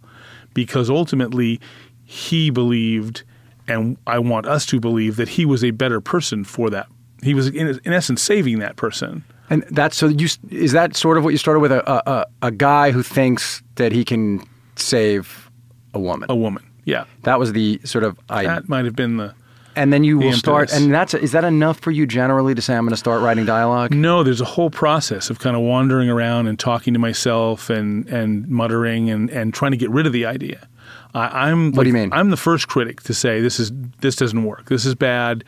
because 0.54 0.90
ultimately 0.90 1.60
he 2.06 2.50
believed, 2.50 3.24
and 3.68 3.98
I 4.08 4.18
want 4.20 4.48
us 4.48 4.66
to 4.68 4.80
believe, 4.80 5.16
that 5.18 5.30
he 5.30 5.46
was 5.46 5.64
a 5.64 5.72
better 5.72 6.02
person 6.02 6.44
for 6.44 6.70
that. 6.72 6.88
He 7.22 7.34
was, 7.34 7.48
in, 7.48 7.80
in 7.84 7.94
essence, 7.94 8.22
saving 8.22 8.60
that 8.60 8.76
person. 8.76 9.24
And 9.52 9.64
that's 9.72 9.98
so 9.98 10.08
you 10.08 10.28
is 10.52 10.72
that 10.74 10.96
sort 10.96 11.18
of 11.18 11.24
what 11.24 11.32
you 11.32 11.38
started 11.40 11.60
with 11.60 11.72
a, 11.72 11.92
a, 11.92 12.04
a- 12.06 12.26
a 12.48 12.52
guy 12.52 12.92
who 12.92 13.02
thinks 13.02 13.62
that 13.76 13.92
he 13.92 14.06
can 14.06 14.48
save 14.76 15.50
a 15.96 16.00
woman. 16.00 16.30
A 16.32 16.36
woman. 16.36 16.64
Yeah. 16.90 17.06
That 17.24 17.40
was 17.40 17.54
the 17.54 17.80
sort 17.84 18.04
of 18.04 18.20
I, 18.30 18.44
That 18.44 18.68
might 18.70 18.86
have 18.86 18.96
been 18.96 19.18
the. 19.18 19.34
and 19.76 19.94
then 19.94 20.04
you 20.04 20.20
the 20.20 20.26
will 20.28 20.34
start 20.34 20.72
and 20.74 20.92
that's 20.94 21.14
is 21.14 21.32
that 21.32 21.44
enough 21.44 21.80
for 21.80 21.92
you 21.92 22.06
generally 22.08 22.54
to 22.56 22.62
say 22.62 22.74
I'm 22.76 22.84
going 22.84 22.92
to 22.92 22.98
start 22.98 23.22
writing 23.22 23.46
dialogue? 23.46 23.94
No, 23.94 24.24
there's 24.24 24.42
a 24.42 24.46
whole 24.56 24.70
process 24.70 25.30
of 25.30 25.40
kind 25.40 25.56
of 25.56 25.62
wandering 25.62 26.10
around 26.10 26.48
and 26.48 26.58
talking 26.60 26.94
to 26.94 27.00
myself 27.00 27.70
and, 27.70 28.08
and 28.10 28.48
muttering 28.50 29.10
and, 29.10 29.30
and 29.30 29.54
trying 29.54 29.72
to 29.72 29.78
get 29.78 29.90
rid 29.92 30.06
of 30.08 30.14
the 30.14 30.26
idea. 30.26 30.68
I, 31.14 31.50
I'm 31.50 31.72
What 31.74 31.84
do 31.84 31.90
you 31.90 31.94
mean? 31.94 32.12
I'm 32.12 32.30
the 32.32 32.38
first 32.38 32.68
critic 32.68 33.02
to 33.04 33.14
say 33.14 33.42
this 33.42 33.60
is 33.60 33.72
this 34.02 34.16
doesn't 34.16 34.44
work. 34.44 34.70
This 34.70 34.86
is 34.86 34.96
bad. 34.96 35.44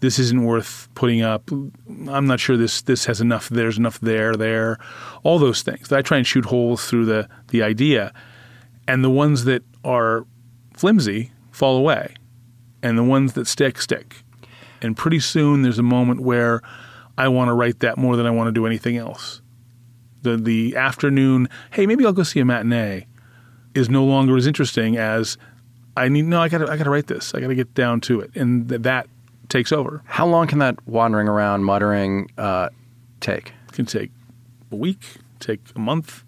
this 0.00 0.18
isn't 0.18 0.42
worth 0.44 0.88
putting 0.94 1.22
up. 1.22 1.42
I'm 2.08 2.26
not 2.26 2.40
sure 2.40 2.56
this 2.56 2.82
this 2.82 3.04
has 3.06 3.20
enough. 3.20 3.48
There's 3.48 3.78
enough 3.78 3.98
there, 4.00 4.34
there, 4.36 4.78
all 5.22 5.38
those 5.38 5.62
things. 5.62 5.92
I 5.92 6.02
try 6.02 6.18
and 6.18 6.26
shoot 6.26 6.44
holes 6.46 6.86
through 6.88 7.06
the 7.06 7.28
the 7.48 7.62
idea, 7.62 8.12
and 8.88 9.02
the 9.04 9.10
ones 9.10 9.44
that 9.44 9.62
are 9.84 10.26
flimsy 10.76 11.32
fall 11.50 11.76
away, 11.76 12.14
and 12.82 12.96
the 12.96 13.04
ones 13.04 13.32
that 13.32 13.46
stick 13.46 13.80
stick. 13.80 14.22
And 14.82 14.96
pretty 14.96 15.20
soon, 15.20 15.62
there's 15.62 15.78
a 15.78 15.82
moment 15.82 16.20
where 16.20 16.60
I 17.18 17.28
want 17.28 17.48
to 17.48 17.54
write 17.54 17.80
that 17.80 17.96
more 17.96 18.16
than 18.16 18.26
I 18.26 18.30
want 18.30 18.48
to 18.48 18.52
do 18.52 18.66
anything 18.66 18.96
else. 18.96 19.40
The 20.22 20.36
the 20.36 20.76
afternoon, 20.76 21.48
hey, 21.72 21.86
maybe 21.86 22.04
I'll 22.04 22.12
go 22.12 22.22
see 22.22 22.40
a 22.40 22.44
matinee, 22.44 23.06
is 23.74 23.88
no 23.88 24.04
longer 24.04 24.36
as 24.36 24.46
interesting 24.46 24.96
as 24.96 25.38
I 25.96 26.08
need. 26.08 26.26
No, 26.26 26.40
I 26.40 26.48
got 26.48 26.58
to 26.58 26.70
I 26.70 26.76
got 26.76 26.84
to 26.84 26.90
write 26.90 27.06
this. 27.06 27.34
I 27.34 27.40
got 27.40 27.48
to 27.48 27.54
get 27.54 27.74
down 27.74 28.00
to 28.02 28.20
it, 28.20 28.30
and 28.36 28.68
th- 28.68 28.82
that 28.82 29.08
takes 29.48 29.72
over. 29.72 30.02
How 30.06 30.26
long 30.26 30.46
can 30.46 30.58
that 30.58 30.86
wandering 30.86 31.28
around 31.28 31.64
muttering 31.64 32.30
uh, 32.36 32.68
take? 33.20 33.52
It 33.68 33.72
can 33.72 33.86
take 33.86 34.10
a 34.70 34.76
week, 34.76 35.16
take 35.40 35.60
a 35.74 35.78
month. 35.78 36.24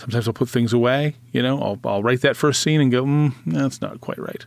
Sometimes 0.00 0.26
I'll 0.26 0.32
put 0.32 0.48
things 0.48 0.72
away. 0.72 1.14
You 1.30 1.42
know, 1.42 1.60
I'll 1.60 1.78
I'll 1.84 2.02
write 2.02 2.22
that 2.22 2.34
first 2.34 2.62
scene 2.62 2.80
and 2.80 2.90
go, 2.90 3.04
mm, 3.04 3.34
that's 3.44 3.82
not 3.82 4.00
quite 4.00 4.18
right. 4.18 4.46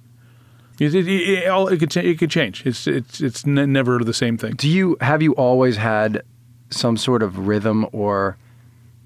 It, 0.79 0.95
it, 0.95 1.07
it, 1.07 1.43
it 1.45 1.79
could 1.79 1.95
it 1.95 2.17
could 2.17 2.31
change. 2.31 2.65
It's 2.65 2.87
it's 2.87 3.21
it's 3.21 3.45
ne- 3.45 3.67
never 3.67 4.03
the 4.03 4.15
same 4.15 4.35
thing. 4.35 4.53
Do 4.55 4.67
you 4.67 4.97
have 4.99 5.21
you 5.21 5.33
always 5.33 5.77
had 5.77 6.23
some 6.71 6.97
sort 6.97 7.21
of 7.21 7.47
rhythm 7.47 7.85
or 7.91 8.35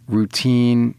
routine 0.07 0.95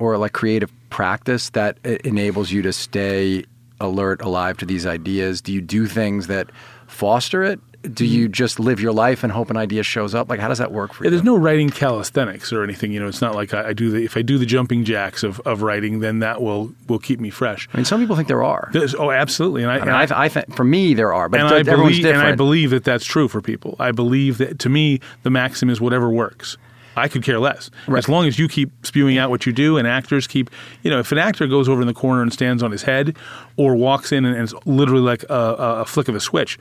or 0.00 0.18
like 0.18 0.32
creative 0.32 0.72
practice 0.90 1.50
that 1.50 1.78
enables 1.84 2.50
you 2.50 2.60
to 2.62 2.72
stay 2.72 3.44
alert, 3.80 4.20
alive 4.22 4.56
to 4.58 4.66
these 4.66 4.86
ideas? 4.86 5.40
Do 5.40 5.52
you 5.52 5.60
do 5.60 5.86
things 5.86 6.26
that 6.26 6.50
foster 6.88 7.44
it? 7.44 7.60
Do 7.82 8.04
you 8.04 8.26
mm-hmm. 8.26 8.32
just 8.32 8.60
live 8.60 8.78
your 8.78 8.92
life 8.92 9.22
and 9.24 9.32
hope 9.32 9.48
an 9.48 9.56
idea 9.56 9.82
shows 9.82 10.14
up? 10.14 10.28
Like, 10.28 10.38
how 10.38 10.48
does 10.48 10.58
that 10.58 10.70
work 10.70 10.92
for 10.92 11.02
Yeah, 11.02 11.06
you? 11.06 11.10
there's 11.12 11.24
no 11.24 11.36
writing 11.36 11.70
calisthenics 11.70 12.52
or 12.52 12.62
anything. 12.62 12.92
You 12.92 13.00
know, 13.00 13.08
it's 13.08 13.22
not 13.22 13.34
like 13.34 13.54
I, 13.54 13.68
I 13.68 13.72
do 13.72 13.90
the 13.90 14.04
if 14.04 14.18
I 14.18 14.22
do 14.22 14.36
the 14.36 14.44
jumping 14.44 14.84
jacks 14.84 15.22
of, 15.22 15.40
of 15.40 15.62
writing, 15.62 16.00
then 16.00 16.18
that 16.18 16.42
will 16.42 16.72
will 16.88 16.98
keep 16.98 17.20
me 17.20 17.30
fresh. 17.30 17.68
I 17.72 17.78
mean, 17.78 17.86
some 17.86 17.98
people 18.00 18.16
think 18.16 18.28
there 18.28 18.42
are. 18.44 18.68
There's, 18.72 18.94
oh, 18.94 19.10
absolutely, 19.10 19.62
and 19.62 19.70
I, 19.72 19.76
I 19.76 19.78
mean, 19.78 19.88
and 19.88 20.12
I, 20.12 20.24
I 20.24 20.28
think 20.28 20.54
for 20.54 20.64
me 20.64 20.92
there 20.92 21.14
are, 21.14 21.30
but 21.30 21.40
and 21.40 21.48
I 21.48 21.62
believe 21.62 21.96
different. 22.02 22.18
and 22.18 22.26
I 22.26 22.34
believe 22.36 22.70
that 22.70 22.84
that's 22.84 23.04
true 23.06 23.28
for 23.28 23.40
people. 23.40 23.76
I 23.78 23.92
believe 23.92 24.36
that 24.38 24.58
to 24.58 24.68
me 24.68 25.00
the 25.22 25.30
maxim 25.30 25.70
is 25.70 25.80
whatever 25.80 26.10
works. 26.10 26.58
I 26.96 27.08
could 27.08 27.22
care 27.22 27.38
less 27.38 27.70
Right. 27.86 27.98
as 27.98 28.08
long 28.08 28.26
as 28.26 28.38
you 28.38 28.46
keep 28.48 28.72
spewing 28.84 29.16
out 29.16 29.30
what 29.30 29.46
you 29.46 29.52
do, 29.52 29.78
and 29.78 29.86
actors 29.88 30.26
keep. 30.26 30.50
You 30.82 30.90
know, 30.90 30.98
if 30.98 31.12
an 31.12 31.18
actor 31.18 31.46
goes 31.46 31.66
over 31.68 31.80
in 31.80 31.86
the 31.86 31.94
corner 31.94 32.20
and 32.20 32.30
stands 32.32 32.62
on 32.62 32.72
his 32.72 32.82
head, 32.82 33.16
or 33.56 33.74
walks 33.74 34.12
in 34.12 34.26
and, 34.26 34.34
and 34.34 34.44
it's 34.44 34.54
literally 34.66 35.02
like 35.02 35.22
a, 35.30 35.34
a 35.80 35.84
flick 35.86 36.08
of 36.08 36.14
a 36.14 36.20
switch, 36.20 36.58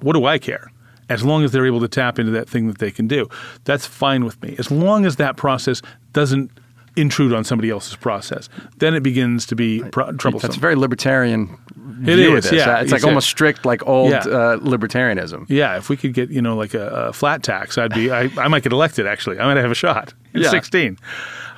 what 0.00 0.12
do 0.14 0.24
I 0.26 0.38
care? 0.38 0.70
As 1.08 1.22
long 1.22 1.44
as 1.44 1.52
they're 1.52 1.66
able 1.66 1.80
to 1.80 1.88
tap 1.88 2.18
into 2.18 2.32
that 2.32 2.48
thing 2.48 2.66
that 2.68 2.78
they 2.78 2.90
can 2.90 3.06
do, 3.06 3.28
that's 3.64 3.84
fine 3.86 4.24
with 4.24 4.40
me. 4.42 4.54
As 4.58 4.70
long 4.70 5.04
as 5.04 5.16
that 5.16 5.36
process 5.36 5.82
doesn't 6.14 6.50
intrude 6.96 7.32
on 7.34 7.44
somebody 7.44 7.68
else's 7.70 7.96
process, 7.96 8.48
then 8.78 8.94
it 8.94 9.02
begins 9.02 9.44
to 9.46 9.56
be 9.56 9.82
pro- 9.90 10.12
troublesome. 10.12 10.46
That's 10.48 10.56
a 10.56 10.60
very 10.60 10.76
libertarian 10.76 11.58
It 12.06 12.16
view 12.16 12.36
is, 12.36 12.44
of 12.46 12.50
this. 12.52 12.58
yeah, 12.60 12.60
it's 12.60 12.68
like 12.68 12.82
exactly. 12.84 13.08
almost 13.10 13.28
strict, 13.28 13.66
like 13.66 13.86
old 13.86 14.12
Yeah. 14.12 14.18
uh, 14.20 14.56
libertarianism. 14.58 15.44
Yeah, 15.48 15.76
if 15.76 15.88
we 15.90 15.96
could 15.96 16.14
get 16.14 16.30
you 16.30 16.40
know 16.40 16.56
like 16.56 16.72
a, 16.72 16.86
a 17.08 17.12
flat 17.12 17.42
tax, 17.42 17.76
I'd 17.76 17.92
be 17.92 18.10
I, 18.10 18.30
I 18.38 18.48
might 18.48 18.62
get 18.62 18.72
elected. 18.72 19.06
Actually, 19.06 19.38
I 19.40 19.44
might 19.52 19.60
have 19.60 19.70
a 19.72 19.74
shot 19.74 20.14
in 20.34 20.40
Yeah. 20.42 20.50
sixteen. 20.50 20.96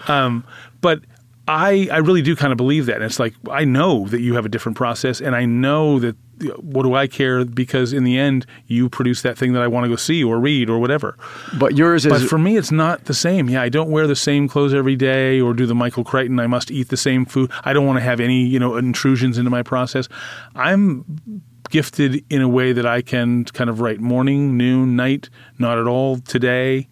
Um, 0.09 0.43
but 0.81 1.01
I 1.47 1.89
I 1.93 1.99
really 1.99 2.23
do 2.23 2.35
kind 2.35 2.51
of 2.53 2.57
believe 2.57 2.87
that. 2.87 2.97
And 2.97 3.05
it's 3.05 3.21
like 3.21 3.35
I 3.51 3.65
know 3.65 4.07
that 4.09 4.21
you 4.23 4.35
have 4.35 4.45
a 4.47 4.49
different 4.49 4.77
process, 4.77 5.21
and 5.21 5.37
I 5.37 5.45
know 5.45 6.01
that 6.01 6.17
what 6.59 6.83
do 6.83 6.95
I 6.95 7.07
care? 7.07 7.45
Because 7.45 7.93
in 7.93 8.05
the 8.05 8.19
end, 8.19 8.47
you 8.67 8.89
produce 8.89 9.23
that 9.23 9.39
thing 9.39 9.53
that 9.55 9.63
I 9.63 9.67
want 9.67 9.85
to 9.85 9.89
go 9.89 9.97
see 9.97 10.23
or 10.23 10.39
read 10.39 10.69
or 10.69 10.79
whatever. 10.79 11.17
But 11.59 11.77
yours 11.77 12.07
is 12.07 12.13
But 12.13 12.29
for 12.29 12.39
me, 12.39 12.57
it's 12.57 12.73
not 12.73 13.05
the 13.05 13.15
same. 13.15 13.49
Yeah, 13.49 13.63
I 13.63 13.69
don't 13.69 13.91
wear 13.91 14.07
the 14.07 14.17
same 14.17 14.49
clothes 14.49 14.75
every 14.75 14.97
day 14.97 15.41
or 15.41 15.55
do 15.55 15.67
the 15.67 15.75
Michael 15.75 16.05
Crichton. 16.05 16.39
I 16.39 16.47
must 16.47 16.71
eat 16.71 16.89
the 16.89 16.97
same 16.97 17.25
food. 17.25 17.51
I 17.65 17.73
don't 17.73 17.87
want 17.87 17.99
to 17.99 18.03
have 18.03 18.21
any 18.21 18.45
you 18.45 18.59
know 18.59 18.77
intrusions 18.77 19.39
into 19.39 19.51
my 19.51 19.63
process. 19.63 20.09
I'm 20.55 21.43
gifted 21.71 22.25
in 22.31 22.43
a 22.43 22.49
way 22.49 22.73
that 22.73 22.87
I 22.87 23.03
can 23.03 23.45
kind 23.45 23.69
of 23.69 23.81
write 23.81 24.01
morning, 24.01 24.57
noon, 24.57 24.97
night, 24.97 25.31
not 25.59 25.79
at 25.79 25.87
all 25.87 26.19
today. 26.19 26.89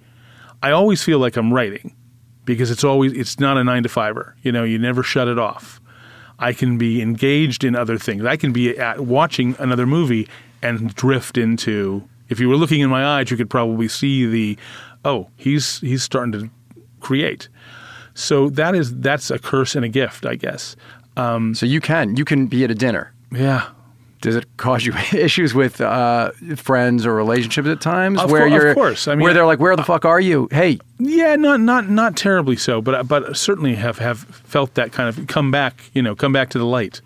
I 0.63 0.71
always 0.71 1.03
feel 1.03 1.19
like 1.19 1.37
I'm 1.37 1.53
writing 1.53 1.95
because 2.45 2.71
it's 2.71 2.85
always 2.85 3.13
it's 3.13 3.39
not 3.39 3.57
a 3.57 3.65
nine 3.65 3.83
to 3.83 3.89
fiver. 3.89 4.37
You 4.43 4.53
know, 4.53 4.65
you 4.65 4.79
never 4.79 5.03
shut 5.03 5.29
it 5.29 5.39
off. 5.39 5.74
I 6.39 6.53
can 6.53 6.79
be 6.79 7.01
engaged 7.01 7.65
in 7.65 7.77
other 7.77 7.99
things. 7.99 8.25
I 8.25 8.37
can 8.37 8.53
be 8.53 8.77
at 8.79 9.01
watching 9.01 9.57
another 9.59 9.87
movie 9.87 10.29
and 10.63 10.95
drift 10.95 11.39
into. 11.39 12.09
If 12.29 12.41
you 12.41 12.49
were 12.49 12.57
looking 12.57 12.81
in 12.81 12.91
my 12.91 13.05
eyes, 13.05 13.31
you 13.31 13.37
could 13.37 13.51
probably 13.51 13.89
see 13.89 14.27
the, 14.27 14.59
oh, 15.05 15.29
he's 15.37 15.81
he's 15.81 16.03
starting 16.03 16.33
to 16.33 16.51
create. 17.01 17.49
So 18.15 18.49
that 18.51 18.75
is 18.75 18.97
that's 18.99 19.31
a 19.31 19.39
curse 19.39 19.75
and 19.75 19.85
a 19.85 19.89
gift, 19.89 20.25
I 20.25 20.37
guess. 20.37 20.77
Um, 21.17 21.55
so 21.55 21.67
you 21.67 21.81
can 21.81 22.17
you 22.17 22.25
can 22.25 22.47
be 22.47 22.65
at 22.65 22.71
a 22.71 22.75
dinner. 22.75 23.13
Yeah, 23.31 23.69
Does 24.25 24.37
it 24.37 24.57
cause 24.57 24.87
you 24.87 24.95
issues 25.13 25.53
with 25.55 25.81
uh, 25.83 26.31
friends 26.57 27.05
or 27.05 27.15
relationships 27.15 27.69
at 27.69 27.81
times 27.83 28.19
Of 28.21 28.31
where 28.31 28.47
of 28.47 28.53
you're 28.53 28.73
course. 28.75 29.07
I 29.07 29.15
mean- 29.15 29.23
where 29.23 29.35
they're 29.35 29.45
like, 29.45 29.61
"Where 29.61 29.77
the 29.77 29.85
fuck 29.85 30.05
are 30.07 30.19
you?" 30.19 30.49
Hey, 30.51 30.79
Yeah, 30.99 31.37
not 31.37 31.61
not 31.61 31.91
not 31.91 32.17
terribly 32.17 32.57
so, 32.57 32.81
but 32.81 33.07
but 33.07 33.37
certainly 33.37 33.75
have 33.75 33.99
have 33.99 34.21
felt 34.21 34.75
that 34.75 34.93
kind 34.93 35.09
of 35.11 35.27
come 35.27 35.51
back. 35.51 35.91
You 35.93 36.01
know, 36.03 36.15
come 36.17 36.33
back 36.33 36.49
to 36.51 36.59
the 36.59 36.65
light 36.65 37.01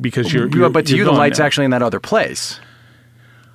because 0.00 0.32
you're. 0.32 0.48
you're 0.48 0.70
but 0.70 0.86
to 0.86 0.90
you're 0.96 1.06
you, 1.06 1.10
the 1.12 1.18
light's 1.18 1.40
now. 1.40 1.46
actually 1.46 1.64
in 1.64 1.72
that 1.72 1.82
other 1.82 1.98
place. 2.00 2.60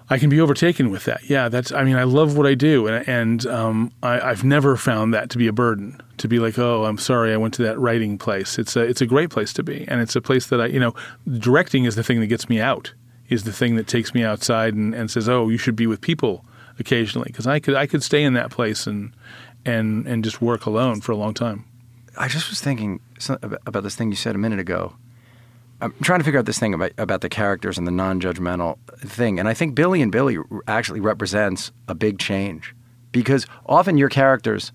I 0.10 0.18
can 0.18 0.30
be 0.30 0.40
overtaken 0.40 0.90
with 0.90 1.06
that. 1.06 1.30
Yeah, 1.30 1.50
that's. 1.50 1.72
I 1.72 1.84
mean, 1.84 1.98
I 1.98 2.04
love 2.04 2.38
what 2.38 2.48
I 2.48 2.54
do, 2.54 2.88
and 2.88 3.08
and 3.08 3.46
um, 3.46 3.92
I, 4.02 4.20
I've 4.22 4.44
never 4.44 4.78
found 4.78 5.14
that 5.14 5.30
to 5.32 5.38
be 5.38 5.48
a 5.48 5.54
burden. 5.54 6.02
To 6.18 6.28
be 6.28 6.40
like, 6.40 6.58
oh, 6.58 6.86
I'm 6.86 6.98
sorry, 6.98 7.34
I 7.34 7.38
went 7.38 7.54
to 7.56 7.64
that 7.64 7.78
writing 7.78 8.18
place. 8.18 8.58
It's 8.58 8.76
a 8.76 8.82
it's 8.82 9.02
a 9.02 9.06
great 9.06 9.30
place 9.30 9.54
to 9.54 9.64
be, 9.64 9.86
and 9.88 10.02
it's 10.02 10.16
a 10.16 10.22
place 10.22 10.48
that 10.48 10.62
I, 10.62 10.68
you 10.68 10.80
know, 10.80 10.96
directing 11.38 11.86
is 11.86 11.96
the 11.96 12.04
thing 12.04 12.20
that 12.22 12.28
gets 12.28 12.50
me 12.50 12.60
out. 12.60 12.94
Is 13.30 13.44
the 13.44 13.52
thing 13.52 13.76
that 13.76 13.88
takes 13.88 14.14
me 14.14 14.24
outside 14.24 14.74
and, 14.74 14.96
and 14.96 15.12
says, 15.12 15.28
oh, 15.28 15.50
you 15.50 15.58
should 15.58 15.76
be 15.76 15.86
with 15.86 16.00
people 16.00 16.46
occasionally, 16.80 17.28
because 17.28 17.46
I 17.46 17.60
could 17.60 17.76
I 17.76 17.86
could 17.86 18.02
stay 18.02 18.24
in 18.24 18.34
that 18.36 18.50
place 18.50 18.88
and 18.88 19.14
and 19.66 20.08
and 20.08 20.24
just 20.24 20.42
work 20.42 20.66
alone 20.66 21.02
for 21.02 21.12
a 21.12 21.18
long 21.18 21.34
time. 21.34 21.66
I 22.18 22.30
just 22.30 22.50
was 22.50 22.62
thinking 22.62 23.02
about 23.30 23.84
this 23.84 23.96
thing 23.96 24.10
you 24.10 24.16
said 24.16 24.34
a 24.34 24.38
minute 24.38 24.60
ago. 24.60 24.94
I'm 25.80 25.94
trying 26.02 26.20
to 26.20 26.24
figure 26.24 26.40
out 26.40 26.46
this 26.46 26.60
thing 26.60 26.74
about 26.74 26.92
about 26.98 27.22
the 27.22 27.30
characters 27.30 27.78
and 27.78 27.86
the 27.86 27.92
non-judgmental 27.92 28.78
thing, 29.00 29.40
and 29.40 29.48
I 29.48 29.54
think 29.54 29.76
Billy 29.76 30.02
and 30.02 30.12
Billie 30.12 30.38
actually 30.68 31.00
represents 31.00 31.72
a 31.88 31.96
big 31.96 32.20
change 32.20 32.76
because 33.12 33.46
often 33.68 33.98
your 33.98 34.10
characters, 34.10 34.72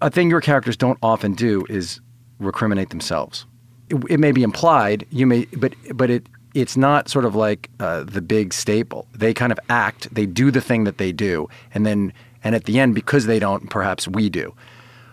a 0.00 0.10
thing 0.10 0.30
your 0.30 0.40
characters 0.40 0.76
don't 0.76 0.98
often 1.02 1.34
do 1.34 1.66
is 1.68 2.00
recriminate 2.40 2.90
themselves. 2.90 3.46
It, 3.88 3.96
it 4.08 4.20
may 4.20 4.32
be 4.32 4.42
implied, 4.42 5.06
you 5.10 5.26
may, 5.26 5.46
but 5.56 5.74
but 5.94 6.10
it 6.10 6.28
it's 6.54 6.76
not 6.76 7.08
sort 7.08 7.24
of 7.24 7.34
like 7.34 7.68
uh, 7.80 8.04
the 8.04 8.22
big 8.22 8.54
staple. 8.54 9.08
They 9.12 9.34
kind 9.34 9.52
of 9.52 9.60
act, 9.68 10.14
they 10.14 10.24
do 10.26 10.50
the 10.50 10.60
thing 10.60 10.84
that 10.84 10.98
they 10.98 11.12
do, 11.12 11.48
and 11.74 11.84
then 11.84 12.12
and 12.44 12.54
at 12.54 12.64
the 12.64 12.78
end, 12.78 12.94
because 12.94 13.26
they 13.26 13.40
don't, 13.40 13.68
perhaps 13.70 14.06
we 14.06 14.30
do. 14.30 14.54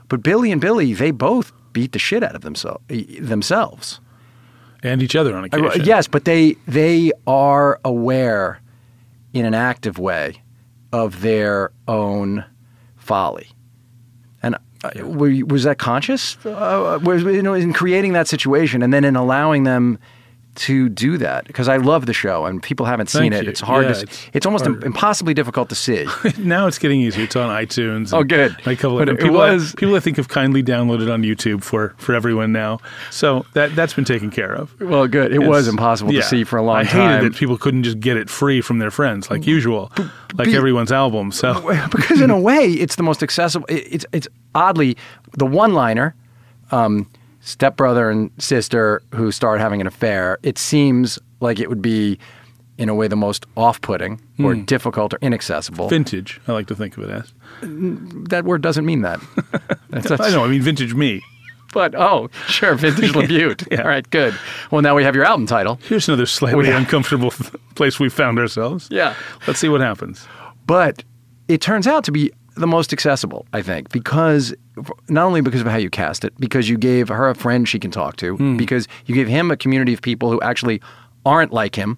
But 0.08 0.22
Billy 0.22 0.52
and 0.52 0.62
Billie, 0.62 0.94
they 0.94 1.10
both 1.10 1.52
beat 1.72 1.94
the 1.94 2.00
shit 2.00 2.22
out 2.22 2.36
of 2.36 2.42
themselves 2.42 2.84
themselves. 3.20 4.00
And 4.84 5.02
each 5.02 5.16
other 5.16 5.36
on 5.36 5.44
Uh, 5.44 5.48
occasion. 5.48 5.86
Yes, 5.86 6.08
but 6.08 6.26
they 6.26 6.56
they 6.68 7.12
are 7.26 7.80
aware 7.84 8.60
in 9.34 9.46
an 9.46 9.54
active 9.54 9.98
way 9.98 10.42
of 10.92 11.22
their 11.22 11.72
own 11.88 12.46
folly. 12.96 13.48
And 14.44 14.56
uh, 14.84 14.92
were 15.08 15.32
was 15.46 15.64
that 15.64 15.78
conscious? 15.80 16.38
Uh, 16.46 17.00
was 17.04 17.24
you 17.24 17.42
know 17.42 17.54
in 17.54 17.74
creating 17.74 18.14
that 18.14 18.28
situation 18.28 18.84
and 18.84 18.94
then 18.94 19.04
in 19.04 19.16
allowing 19.16 19.64
them 19.64 19.98
to 20.56 20.88
do 20.90 21.18
that? 21.18 21.46
Because 21.48 21.68
I 21.68 21.78
love 21.78 22.06
the 22.06 22.14
show 22.14 22.46
and 22.46 22.62
people 22.62 22.86
haven't 22.86 23.08
seen 23.10 23.32
Thank 23.32 23.34
it. 23.36 23.44
you. 23.46 23.50
It's 23.50 23.60
hard 23.62 23.86
Yeah, 23.88 23.94
to. 23.94 24.02
it's 24.04 24.30
It's, 24.34 24.46
almost 24.46 24.66
harder. 24.66 24.86
impossibly 24.86 25.34
difficult 25.34 25.70
to 25.70 25.76
see. 25.76 26.06
now 26.38 26.68
it's 26.68 26.78
getting 26.78 27.02
easier. 27.02 27.24
It's 27.24 27.36
on 27.36 27.50
iTunes. 27.50 28.14
Oh, 28.14 28.24
good. 28.24 28.56
A 28.68 28.76
couple 28.76 28.98
But 29.00 29.10
of 29.10 29.16
it 29.18 29.22
people, 29.22 29.38
was- 29.38 29.74
people 29.76 29.96
I 29.96 30.00
think 30.00 30.18
have 30.18 30.28
kindly 30.28 30.62
downloaded 30.64 31.12
on 31.12 31.24
YouTube 31.24 31.64
for 31.64 31.94
for 31.98 32.14
everyone 32.14 32.52
now. 32.52 32.80
So 33.10 33.46
that 33.54 33.76
that's 33.76 33.94
been 33.94 34.06
taken 34.06 34.30
care 34.30 34.54
of. 34.54 34.80
well, 34.80 35.08
good. 35.08 35.34
It 35.34 35.40
was 35.44 35.68
impossible 35.68 36.14
yeah. 36.14 36.22
to 36.22 36.28
see 36.28 36.44
for 36.44 36.58
a 36.58 36.64
long 36.64 36.78
I 36.78 36.84
time. 36.84 37.18
hated 37.20 37.32
that 37.34 37.38
people 37.38 37.58
couldn't 37.58 37.84
just 37.84 38.00
get 38.00 38.18
it 38.18 38.30
free 38.30 38.62
from 38.62 38.80
their 38.80 38.92
friends 38.92 39.32
like 39.32 39.48
usual, 39.48 39.92
like 40.36 40.48
be- 40.50 40.56
everyone's 40.56 40.92
album. 40.92 41.32
So 41.32 41.54
because 41.92 42.22
in 42.22 42.30
a 42.30 42.40
way 42.40 42.66
it's 42.66 42.96
the 42.96 43.04
most 43.04 43.24
accessible 43.24 43.66
it- 43.70 43.88
it's 43.92 44.06
it's 44.12 44.28
oddly 44.54 44.98
the 45.38 45.46
one 45.48 45.74
liner 45.74 46.14
um, 46.72 47.08
stepbrother 47.46 48.10
and 48.10 48.32
sister 48.38 49.02
who 49.14 49.32
start 49.32 49.60
having 49.60 49.82
an 49.82 49.88
affair 49.88 50.38
it 50.44 50.58
seems 50.58 51.20
like 51.42 51.60
it 51.60 51.68
would 51.70 51.82
be 51.82 52.18
in 52.78 52.90
a 52.90 52.96
way 52.96 53.08
the 53.08 53.16
most 53.16 53.46
off-putting 53.56 54.14
or 54.40 54.56
Hmm. 54.56 54.64
difficult 54.64 55.14
or 55.14 55.20
inaccessible 55.22 55.90
vintage, 55.90 56.40
I 56.48 56.54
like 56.54 56.68
to 56.68 56.76
think 56.76 56.98
of 56.98 57.04
it 57.04 57.10
as. 57.12 57.32
that 58.30 58.46
word 58.46 58.62
doesn't 58.62 58.86
mean 58.86 59.02
that 59.02 59.20
That's- 59.90 60.20
I 60.20 60.30
know. 60.32 60.44
I 60.44 60.48
mean, 60.48 60.62
vintage 60.62 60.94
me. 60.96 61.22
But 61.74 61.96
oh, 61.96 62.30
sure, 62.48 62.76
vintage 62.76 63.12
Labute. 63.20 63.68
Yeah. 63.72 63.82
All 63.82 63.88
right, 63.88 64.08
good. 64.10 64.34
Well, 64.72 64.82
now 64.82 64.96
we 64.96 65.04
have 65.04 65.16
your 65.16 65.26
album 65.26 65.48
title. 65.48 65.80
Here's 65.88 66.08
another 66.08 66.26
slightly 66.28 66.68
Yeah. 66.68 66.78
uncomfortable 66.78 67.32
place 67.76 68.00
we 68.00 68.10
found 68.10 68.40
ourselves. 68.40 68.88
Yeah. 68.92 69.16
Let's 69.48 69.60
see 69.60 69.70
what 69.70 69.82
happens. 69.82 70.28
But 70.68 71.04
it 71.48 71.62
turns 71.62 71.88
out 71.88 72.04
to 72.06 72.12
be 72.12 72.32
the 72.56 72.68
most 72.68 72.94
accessible, 72.94 73.46
I 73.54 73.62
think, 73.64 73.92
because 73.92 74.54
not 75.10 75.26
only 75.26 75.42
because 75.42 75.62
of 75.62 75.68
how 75.68 75.78
you 75.78 75.90
cast 75.90 76.26
it, 76.26 76.34
because 76.40 76.70
you 76.70 76.78
gave 76.78 77.10
her 77.10 77.30
a 77.30 77.36
friend 77.36 77.68
she 77.68 77.80
can 77.80 77.92
talk 77.92 78.16
to, 78.18 78.36
hmm. 78.36 78.58
because 78.58 78.88
you 79.06 79.16
gave 79.16 79.28
him 79.28 79.52
a 79.52 79.58
community 79.58 79.94
of 79.94 80.02
people 80.02 80.32
who 80.32 80.42
actually 80.42 80.82
aren't 81.26 81.54
like 81.54 81.76
him. 81.76 81.98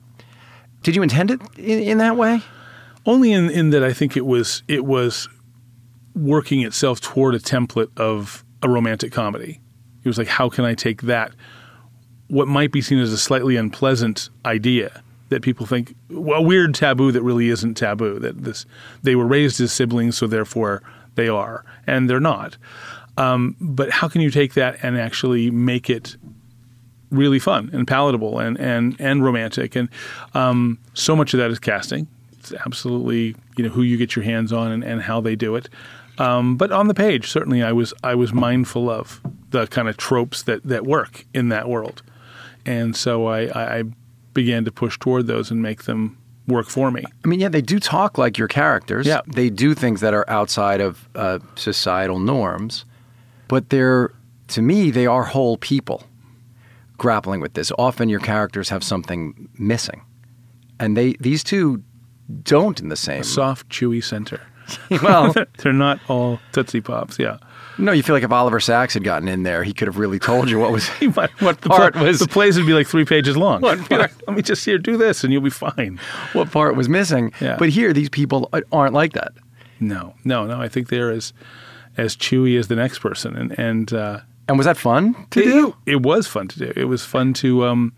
Did 0.84 0.96
you 0.96 1.04
intend 1.04 1.32
it 1.32 1.42
in, 1.58 1.80
in 1.80 1.98
that 2.00 2.18
way? 2.18 2.42
Only 3.06 3.32
in, 3.32 3.50
in 3.50 3.70
that 3.70 3.84
I 3.84 3.94
think 3.94 4.18
it 4.18 4.26
was 4.26 4.64
it 4.68 4.86
was 4.86 5.28
working 6.16 6.62
itself 6.62 7.02
toward 7.02 7.36
a 7.36 7.40
template 7.40 7.90
of 7.98 8.44
a 8.64 8.70
romantic 8.70 9.12
comedy. 9.12 9.60
It 10.04 10.08
was 10.08 10.18
like, 10.18 10.28
how 10.28 10.50
can 10.50 10.66
I 10.66 10.74
take 10.74 11.04
that, 11.04 11.34
what 12.28 12.48
might 12.48 12.72
be 12.72 12.82
seen 12.82 13.00
as 13.00 13.12
a 13.12 13.18
slightly 13.18 13.56
unpleasant 13.56 14.30
idea 14.46 15.04
that 15.30 15.42
people 15.42 15.66
think, 15.66 15.96
well, 16.10 16.40
a 16.40 16.42
weird 16.42 16.76
taboo 16.76 17.12
that 17.12 17.22
really 17.22 17.50
isn't 17.50 17.76
taboo. 17.76 18.20
That 18.20 18.44
this 18.44 18.66
they 19.04 19.16
were 19.16 19.26
raised 19.26 19.60
as 19.62 19.74
siblings, 19.74 20.18
so 20.18 20.28
therefore 20.28 20.84
they 21.16 21.28
are, 21.28 21.66
and 21.88 22.10
they're 22.10 22.20
not. 22.20 22.58
Um, 23.18 23.56
but 23.60 23.90
how 23.90 24.08
can 24.08 24.22
you 24.22 24.30
take 24.30 24.54
that 24.56 24.78
and 24.84 24.98
actually 24.98 25.50
make 25.50 25.90
it 25.90 26.18
really 27.12 27.40
fun 27.40 27.70
and 27.72 27.88
palatable 27.88 28.40
and 28.40 28.60
and 28.60 28.96
and 29.00 29.24
romantic? 29.24 29.76
And 29.76 29.90
um, 30.34 30.80
so 30.94 31.16
much 31.16 31.34
of 31.34 31.40
that 31.40 31.52
is 31.52 31.60
casting. 31.60 32.08
It's 32.40 32.54
absolutely 32.54 33.36
you 33.58 33.64
know 33.64 33.70
who 33.70 33.82
you 33.82 33.98
get 33.98 34.16
your 34.16 34.26
hands 34.26 34.52
on 34.52 34.72
and, 34.72 34.84
and 34.84 35.02
how 35.02 35.22
they 35.22 35.36
do 35.36 35.56
it. 35.56 35.70
Um, 36.18 36.56
but 36.56 36.72
on 36.72 36.88
the 36.88 36.94
page, 36.94 37.30
certainly, 37.30 37.64
I 37.64 37.72
was 37.72 37.94
I 38.04 38.16
was 38.16 38.34
mindful 38.34 38.90
of 38.90 39.22
the 39.52 39.68
kind 39.68 39.88
of 39.88 39.98
tropes 39.98 40.44
that 40.44 40.64
that 40.64 40.86
work 40.86 41.26
in 41.34 41.50
that 41.50 41.68
world, 41.68 42.02
and 42.66 42.96
so 42.96 43.28
I, 43.28 43.48
I 43.48 43.78
I 43.80 43.84
began 44.34 44.66
to 44.66 44.72
push 44.72 45.00
toward 45.00 45.28
those 45.28 45.50
and 45.50 45.62
make 45.62 45.84
them 45.84 46.18
work 46.48 46.68
for 46.68 46.92
me. 46.92 47.04
I 47.24 47.28
mean, 47.28 47.40
yeah, 47.40 47.50
they 47.50 47.62
do 47.62 47.80
talk 47.80 48.18
like 48.18 48.38
your 48.38 48.48
characters. 48.48 49.06
Yeah. 49.06 49.22
They 49.28 49.50
do 49.50 49.74
things 49.74 50.02
that 50.02 50.14
are 50.14 50.30
outside 50.30 50.82
of 50.82 51.08
uh, 51.16 51.40
societal 51.56 52.20
norms, 52.20 52.86
but 53.48 53.70
they're, 53.70 54.14
to 54.50 54.62
me, 54.62 54.92
they 54.92 55.08
are 55.08 55.24
whole 55.24 55.58
people 55.58 56.04
grappling 56.98 57.42
with 57.42 57.54
this. 57.54 57.72
Often 57.78 58.10
your 58.10 58.20
characters 58.20 58.70
have 58.70 58.84
something 58.84 59.50
missing. 59.58 60.02
And 60.80 60.96
they 60.96 61.14
these 61.20 61.44
two 61.44 61.84
don't 62.44 62.80
in 62.82 62.90
the 62.90 62.96
same. 62.96 63.24
Soft, 63.24 63.70
chewy 63.70 64.04
center. 64.04 64.42
well, 65.04 65.34
They're 65.58 65.74
not 65.74 66.00
all 66.10 66.40
Tootsie 66.52 66.82
Pops. 66.82 67.20
Yeah. 67.20 67.38
No, 67.78 67.92
you 67.92 68.04
feel 68.04 68.16
like 68.16 68.24
if 68.24 68.32
Oliver 68.32 68.60
Sacks 68.60 68.94
had 68.94 69.04
gotten 69.04 69.28
in 69.28 69.44
there, 69.44 69.64
he 69.64 69.74
could 69.74 69.88
have 69.88 69.98
really 69.98 70.20
told 70.20 70.50
you 70.50 70.60
what 70.60 70.72
was 70.72 70.90
might- 71.16 71.30
what 71.42 71.62
the 71.62 71.70
part 71.70 71.94
pla- 71.94 72.04
was 72.04 72.20
the 72.20 72.28
plays 72.28 72.58
would 72.58 72.66
be 72.66 72.74
like 72.74 72.88
three 72.88 73.06
pages 73.06 73.36
long. 73.38 73.62
What 73.62 73.80
part? 73.90 74.12
Let 74.28 74.36
me 74.36 74.42
just 74.42 74.64
here 74.66 74.78
do 74.78 74.98
this, 74.98 75.24
and 75.24 75.32
you'll 75.34 75.42
be 75.42 75.50
fine. 75.50 76.00
what 76.34 76.52
part 76.52 76.76
was 76.76 76.88
missing. 76.90 77.32
Yeah. 77.42 77.58
But 77.58 77.70
here, 77.70 77.94
these 77.94 78.10
people 78.10 78.50
aren't 78.72 78.94
like 78.94 79.14
that. 79.14 79.34
No, 79.80 80.14
no, 80.24 80.46
no. 80.46 80.62
I 80.62 80.68
think 80.70 80.90
they're 80.90 81.12
as 81.12 81.34
as 81.98 82.16
chewy 82.16 82.58
as 82.60 82.68
the 82.68 82.76
next 82.76 83.00
person, 83.00 83.36
and 83.36 83.58
and 83.60 83.94
uh, 83.94 84.20
And 84.48 84.58
was 84.58 84.66
that 84.66 84.78
fun 84.78 85.14
to 85.32 85.40
it, 85.42 85.44
do? 85.46 85.76
It 85.86 86.02
was 86.02 86.28
fun 86.28 86.48
to 86.50 86.60
do. 86.60 86.74
It 86.76 86.86
was 86.86 87.04
fun 87.06 87.34
to. 87.36 87.66
Um, 87.66 87.94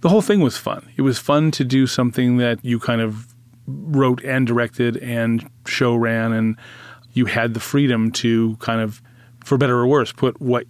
the 0.00 0.08
whole 0.10 0.22
thing 0.22 0.40
was 0.40 0.56
fun. 0.58 0.88
It 0.96 1.02
was 1.02 1.18
fun 1.18 1.50
to 1.52 1.64
do 1.64 1.86
something 1.86 2.36
that 2.36 2.62
you 2.64 2.78
kind 2.78 3.00
of 3.00 3.26
wrote 3.66 4.22
and 4.22 4.46
directed 4.46 4.98
and 4.98 5.48
show 5.66 5.94
ran, 5.96 6.32
and 6.32 6.56
you 7.14 7.26
had 7.26 7.54
the 7.54 7.60
freedom 7.60 8.10
to 8.12 8.56
kind 8.56 8.80
of, 8.80 9.00
for 9.42 9.56
better 9.56 9.78
or 9.78 9.86
worse, 9.86 10.12
put 10.12 10.40
what 10.40 10.66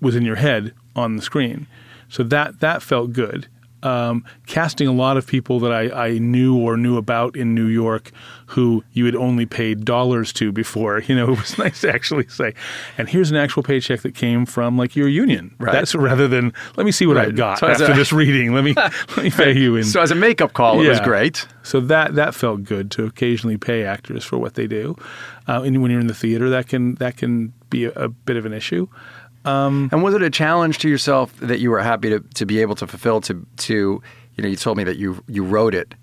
was 0.00 0.14
in 0.14 0.24
your 0.24 0.36
head 0.36 0.72
on 0.94 1.16
the 1.16 1.22
screen. 1.22 1.66
So 2.08 2.22
that 2.22 2.60
that 2.60 2.82
felt 2.82 3.12
good. 3.12 3.48
Um, 3.82 4.24
casting 4.46 4.88
a 4.88 4.92
lot 4.92 5.16
of 5.16 5.26
people 5.26 5.60
that 5.60 5.72
I, 5.72 6.06
I 6.06 6.18
knew 6.18 6.56
or 6.58 6.76
knew 6.76 6.96
about 6.96 7.36
in 7.36 7.54
New 7.54 7.66
York 7.66 8.10
who 8.46 8.82
you 8.92 9.04
had 9.04 9.14
only 9.14 9.46
paid 9.46 9.84
dollars 9.84 10.32
to 10.32 10.50
before. 10.50 11.00
You 11.08 11.14
know, 11.14 11.32
it 11.32 11.38
was 11.38 11.56
nice 11.58 11.80
to 11.82 11.92
actually 11.92 12.26
say, 12.28 12.54
and 12.98 13.08
here's 13.08 13.30
an 13.30 13.36
actual 13.36 13.62
paycheck 13.62 14.00
that 14.00 14.14
came 14.14 14.46
from 14.46 14.76
like 14.76 14.96
your 14.96 15.06
union. 15.08 15.54
Right. 15.58 15.72
That's 15.72 15.94
rather 15.94 16.26
than 16.26 16.52
let 16.76 16.84
me 16.86 16.90
see 16.92 17.06
what 17.06 17.16
Right. 17.16 17.28
I've 17.28 17.36
got 17.36 17.58
So 17.60 17.68
after 17.68 17.92
a- 17.92 17.94
this 17.94 18.12
reading. 18.12 18.52
Let 18.52 18.64
me 18.64 18.74
let 18.76 19.16
me 19.18 19.30
pay 19.30 19.56
you 19.56 19.76
in. 19.76 19.84
So 19.84 20.00
as 20.00 20.10
a 20.10 20.14
makeup 20.16 20.54
call, 20.54 20.80
it 20.80 20.88
was 20.88 21.00
great. 21.00 21.46
So 21.62 21.80
that 21.82 22.14
that 22.16 22.34
felt 22.34 22.64
good 22.64 22.90
to 22.92 23.04
occasionally 23.06 23.58
pay 23.58 23.84
actors 23.84 24.24
for 24.24 24.38
what 24.38 24.54
they 24.54 24.66
do. 24.66 24.96
Uh, 25.46 25.62
and 25.62 25.80
when 25.80 25.90
you're 25.90 26.00
in 26.00 26.08
the 26.08 26.14
theater, 26.14 26.50
that 26.50 26.66
can 26.68 26.96
that 26.96 27.16
can 27.16 27.52
be 27.70 27.84
a, 27.84 27.92
a 27.92 28.08
bit 28.08 28.36
of 28.36 28.44
an 28.44 28.52
issue. 28.52 28.88
Um, 29.48 29.88
and 29.92 30.02
was 30.02 30.14
it 30.14 30.22
a 30.22 30.30
challenge 30.30 30.78
to 30.78 30.88
yourself 30.88 31.34
that 31.40 31.58
you 31.60 31.70
were 31.70 31.80
happy 31.80 32.10
to, 32.10 32.20
to 32.34 32.46
be 32.46 32.60
able 32.60 32.74
to 32.76 32.86
fulfill 32.86 33.20
to 33.22 33.46
to 33.58 33.74
you 34.36 34.42
know 34.42 34.48
you 34.48 34.56
told 34.56 34.76
me 34.76 34.84
that 34.84 34.96
you 34.98 35.22
you 35.28 35.44
wrote 35.44 35.74
it 35.74 35.94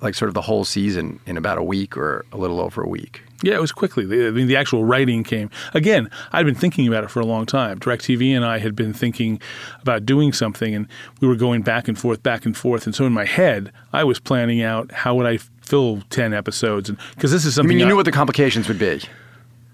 like 0.00 0.14
sort 0.14 0.28
of 0.28 0.34
the 0.34 0.40
whole 0.42 0.64
season 0.64 1.20
in 1.26 1.36
about 1.36 1.58
a 1.58 1.62
week 1.62 1.96
or 1.96 2.24
a 2.32 2.38
little 2.38 2.58
over 2.60 2.82
a 2.82 2.88
week. 2.88 3.22
Yeah, 3.42 3.54
it 3.54 3.60
was 3.60 3.72
quickly. 3.72 4.04
The, 4.06 4.28
I 4.28 4.30
mean, 4.30 4.46
the 4.48 4.56
actual 4.56 4.84
writing 4.84 5.24
came. 5.24 5.50
Again, 5.74 6.10
I'd 6.32 6.44
been 6.46 6.54
thinking 6.54 6.86
about 6.88 7.04
it 7.04 7.10
for 7.10 7.20
a 7.20 7.26
long 7.26 7.44
time. 7.46 7.78
DirecTV 7.78 8.34
and 8.36 8.44
I 8.44 8.58
had 8.58 8.74
been 8.76 8.92
thinking 8.94 9.40
about 9.82 10.04
doing 10.06 10.32
something, 10.34 10.74
and 10.74 10.86
we 11.20 11.28
were 11.28 11.36
going 11.36 11.62
back 11.62 11.88
and 11.88 11.98
forth, 11.98 12.22
back 12.22 12.44
and 12.46 12.54
forth. 12.56 12.84
And 12.86 12.94
so 12.94 13.04
in 13.06 13.12
my 13.14 13.24
head, 13.24 13.72
I 13.94 14.04
was 14.04 14.20
planning 14.20 14.62
out 14.62 14.90
how 14.92 15.14
would 15.16 15.26
I 15.26 15.38
fill 15.62 16.02
10 16.10 16.32
episodes. 16.34 16.88
and 16.90 16.98
Because 17.14 17.30
this 17.30 17.44
is 17.46 17.54
I 17.54 17.60
something 17.60 17.68
mean, 17.70 17.78
you 17.80 17.84
I- 17.86 17.88
knew 17.88 17.96
what 17.96 18.04
the 18.06 18.12
complications 18.12 18.68
would 18.68 18.78
be. 18.78 19.00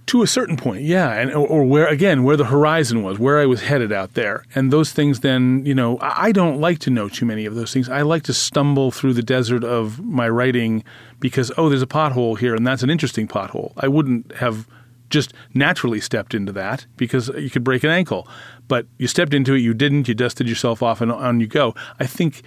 To 0.06 0.22
a 0.22 0.26
certain 0.26 0.56
point, 0.56 0.82
yeah, 0.82 1.12
and 1.12 1.32
or, 1.32 1.46
or 1.46 1.64
where 1.64 1.88
again 1.88 2.22
where 2.22 2.36
the 2.36 2.44
horizon 2.44 3.02
was, 3.02 3.18
where 3.18 3.40
I 3.40 3.46
was 3.46 3.62
headed 3.62 3.92
out 3.92 4.14
there, 4.14 4.44
and 4.54 4.72
those 4.72 4.92
things. 4.92 5.20
Then 5.20 5.64
you 5.66 5.74
know, 5.74 5.98
I 5.98 6.26
I 6.26 6.32
don't 6.32 6.60
like 6.60 6.78
to 6.80 6.90
know 6.90 7.08
too 7.08 7.26
many 7.26 7.44
of 7.44 7.54
those 7.54 7.72
things. 7.72 7.88
I 7.88 8.02
like 8.02 8.22
to 8.24 8.34
stumble 8.34 8.90
through 8.90 9.14
the 9.14 9.22
desert 9.22 9.64
of 9.64 10.00
my 10.00 10.28
writing 10.28 10.84
because 11.18 11.50
oh, 11.56 11.68
there's 11.68 11.82
a 11.82 11.86
pothole 11.86 12.38
here, 12.38 12.54
and 12.54 12.66
that's 12.66 12.82
an 12.82 12.90
interesting 12.90 13.26
pothole. 13.26 13.72
I 13.76 13.88
wouldn't 13.88 14.32
have 14.36 14.68
just 15.10 15.32
naturally 15.54 16.00
stepped 16.00 16.34
into 16.34 16.52
that 16.52 16.86
because 16.96 17.28
you 17.28 17.50
could 17.50 17.64
break 17.64 17.84
an 17.84 17.90
ankle, 17.90 18.28
but 18.68 18.86
you 18.98 19.06
stepped 19.06 19.34
into 19.34 19.54
it, 19.54 19.60
you 19.60 19.72
didn't, 19.72 20.08
you 20.08 20.14
dusted 20.14 20.48
yourself 20.48 20.82
off, 20.82 21.00
and 21.00 21.12
on 21.12 21.40
you 21.40 21.46
go. 21.46 21.74
I 22.00 22.06
think 22.06 22.42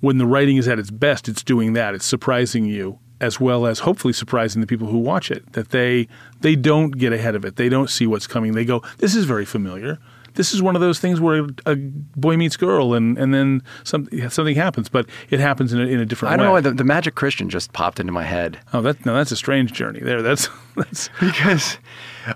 when 0.00 0.18
the 0.18 0.26
writing 0.26 0.56
is 0.56 0.68
at 0.68 0.78
its 0.78 0.90
best, 0.90 1.28
it's 1.28 1.42
doing 1.42 1.72
that. 1.72 1.94
It's 1.94 2.06
surprising 2.06 2.64
you 2.66 2.98
as 3.20 3.40
well 3.40 3.66
as 3.66 3.80
hopefully 3.80 4.12
surprising 4.12 4.60
the 4.60 4.66
people 4.66 4.86
who 4.86 4.98
watch 4.98 5.30
it 5.30 5.52
that 5.52 5.70
they 5.70 6.08
they 6.40 6.54
don't 6.56 6.92
get 6.92 7.12
ahead 7.12 7.34
of 7.34 7.44
it. 7.44 7.56
They 7.56 7.68
don't 7.68 7.90
see 7.90 8.06
what's 8.06 8.26
coming. 8.26 8.52
They 8.52 8.64
go, 8.64 8.82
"This 8.98 9.14
is 9.14 9.24
very 9.24 9.44
familiar. 9.44 9.98
This 10.34 10.54
is 10.54 10.62
one 10.62 10.76
of 10.76 10.80
those 10.80 11.00
things 11.00 11.20
where 11.20 11.48
a 11.66 11.74
boy 11.74 12.36
meets 12.36 12.56
girl 12.56 12.94
and 12.94 13.18
and 13.18 13.34
then 13.34 13.60
something 13.82 14.30
something 14.30 14.54
happens, 14.54 14.88
but 14.88 15.06
it 15.30 15.40
happens 15.40 15.72
in 15.72 15.80
a, 15.80 15.84
in 15.86 15.98
a 15.98 16.06
different 16.06 16.30
way. 16.30 16.34
I 16.34 16.36
don't 16.36 16.46
know 16.46 16.52
why 16.52 16.60
the, 16.60 16.70
the 16.70 16.84
Magic 16.84 17.16
Christian 17.16 17.48
just 17.50 17.72
popped 17.72 17.98
into 17.98 18.12
my 18.12 18.22
head 18.22 18.60
oh, 18.72 18.80
that 18.82 19.04
no, 19.04 19.14
that's 19.16 19.32
a 19.32 19.36
strange 19.36 19.72
journey 19.72 19.98
there. 19.98 20.22
That's 20.22 20.48
that's 20.76 21.08
because, 21.20 21.78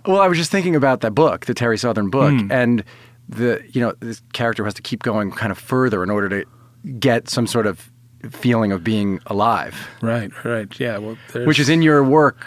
well, 0.04 0.20
I 0.20 0.26
was 0.26 0.36
just 0.36 0.50
thinking 0.50 0.74
about 0.74 1.00
that 1.02 1.14
book, 1.14 1.46
the 1.46 1.54
Terry 1.54 1.78
Southern 1.78 2.10
book, 2.10 2.32
Hmm. 2.32 2.50
and 2.50 2.84
the 3.28 3.62
you 3.70 3.80
know 3.80 3.92
this 4.00 4.20
character 4.32 4.64
has 4.64 4.74
to 4.74 4.82
keep 4.82 5.04
going 5.04 5.30
kind 5.30 5.52
of 5.52 5.58
further 5.58 6.02
in 6.02 6.10
order 6.10 6.28
to 6.28 6.44
get 6.98 7.28
some 7.28 7.46
sort 7.46 7.68
of 7.68 7.91
feeling 8.30 8.72
of 8.72 8.82
being 8.84 9.20
alive, 9.26 9.88
right, 10.00 10.30
right. 10.44 10.68
Yeah, 10.80 10.98
well, 10.98 11.16
there's- 11.32 11.46
which 11.46 11.58
is 11.58 11.68
in 11.68 11.82
your 11.82 12.02
work. 12.04 12.44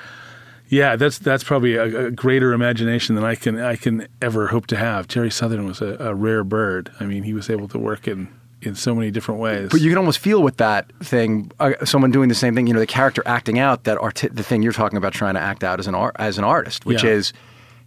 Yeah, 0.68 0.96
that's 0.96 1.20
that's 1.20 1.44
probably 1.44 1.76
a, 1.76 2.08
a 2.08 2.12
greater 2.12 2.52
imagination 2.54 3.14
than 3.16 3.24
I 3.24 3.36
can 3.36 3.60
I 3.60 3.76
can 3.76 4.08
ever 4.22 4.48
hope 4.48 4.66
to 4.68 4.76
have. 4.78 5.08
Terry 5.08 5.30
Southern 5.30 5.66
was 5.66 5.80
a, 5.82 5.96
a 6.00 6.16
rare 6.16 6.44
bird. 6.44 6.92
I 7.00 7.06
mean, 7.06 7.22
he 7.24 7.34
was 7.34 7.50
able 7.50 7.68
to 7.70 7.78
work 7.78 8.08
in 8.08 8.28
in 8.62 8.74
so 8.74 8.96
many 8.96 9.12
different 9.12 9.40
ways. 9.40 9.70
But 9.70 9.82
you 9.82 9.92
can 9.92 9.98
almost 10.00 10.18
feel 10.18 10.42
with 10.42 10.58
that 10.58 10.92
thing, 11.04 11.52
uh, 11.60 11.74
someone 11.86 12.10
doing 12.10 12.30
the 12.30 12.36
same 12.36 12.56
thing. 12.56 12.66
You 12.66 12.74
know, 12.74 12.80
the 12.80 12.88
character 12.88 13.22
acting 13.28 13.60
out 13.60 13.84
that 13.84 14.00
arti- 14.00 14.30
the 14.30 14.42
thing 14.42 14.64
you're 14.64 14.74
talking 14.74 14.98
about, 14.98 15.14
trying 15.14 15.36
to 15.36 15.40
act 15.40 15.64
out 15.64 15.80
as 15.80 15.86
an 15.86 15.94
art 15.94 16.16
as 16.18 16.40
an 16.40 16.44
artist, 16.44 16.84
which 16.86 17.04
Yeah. 17.04 17.12
is 17.12 17.32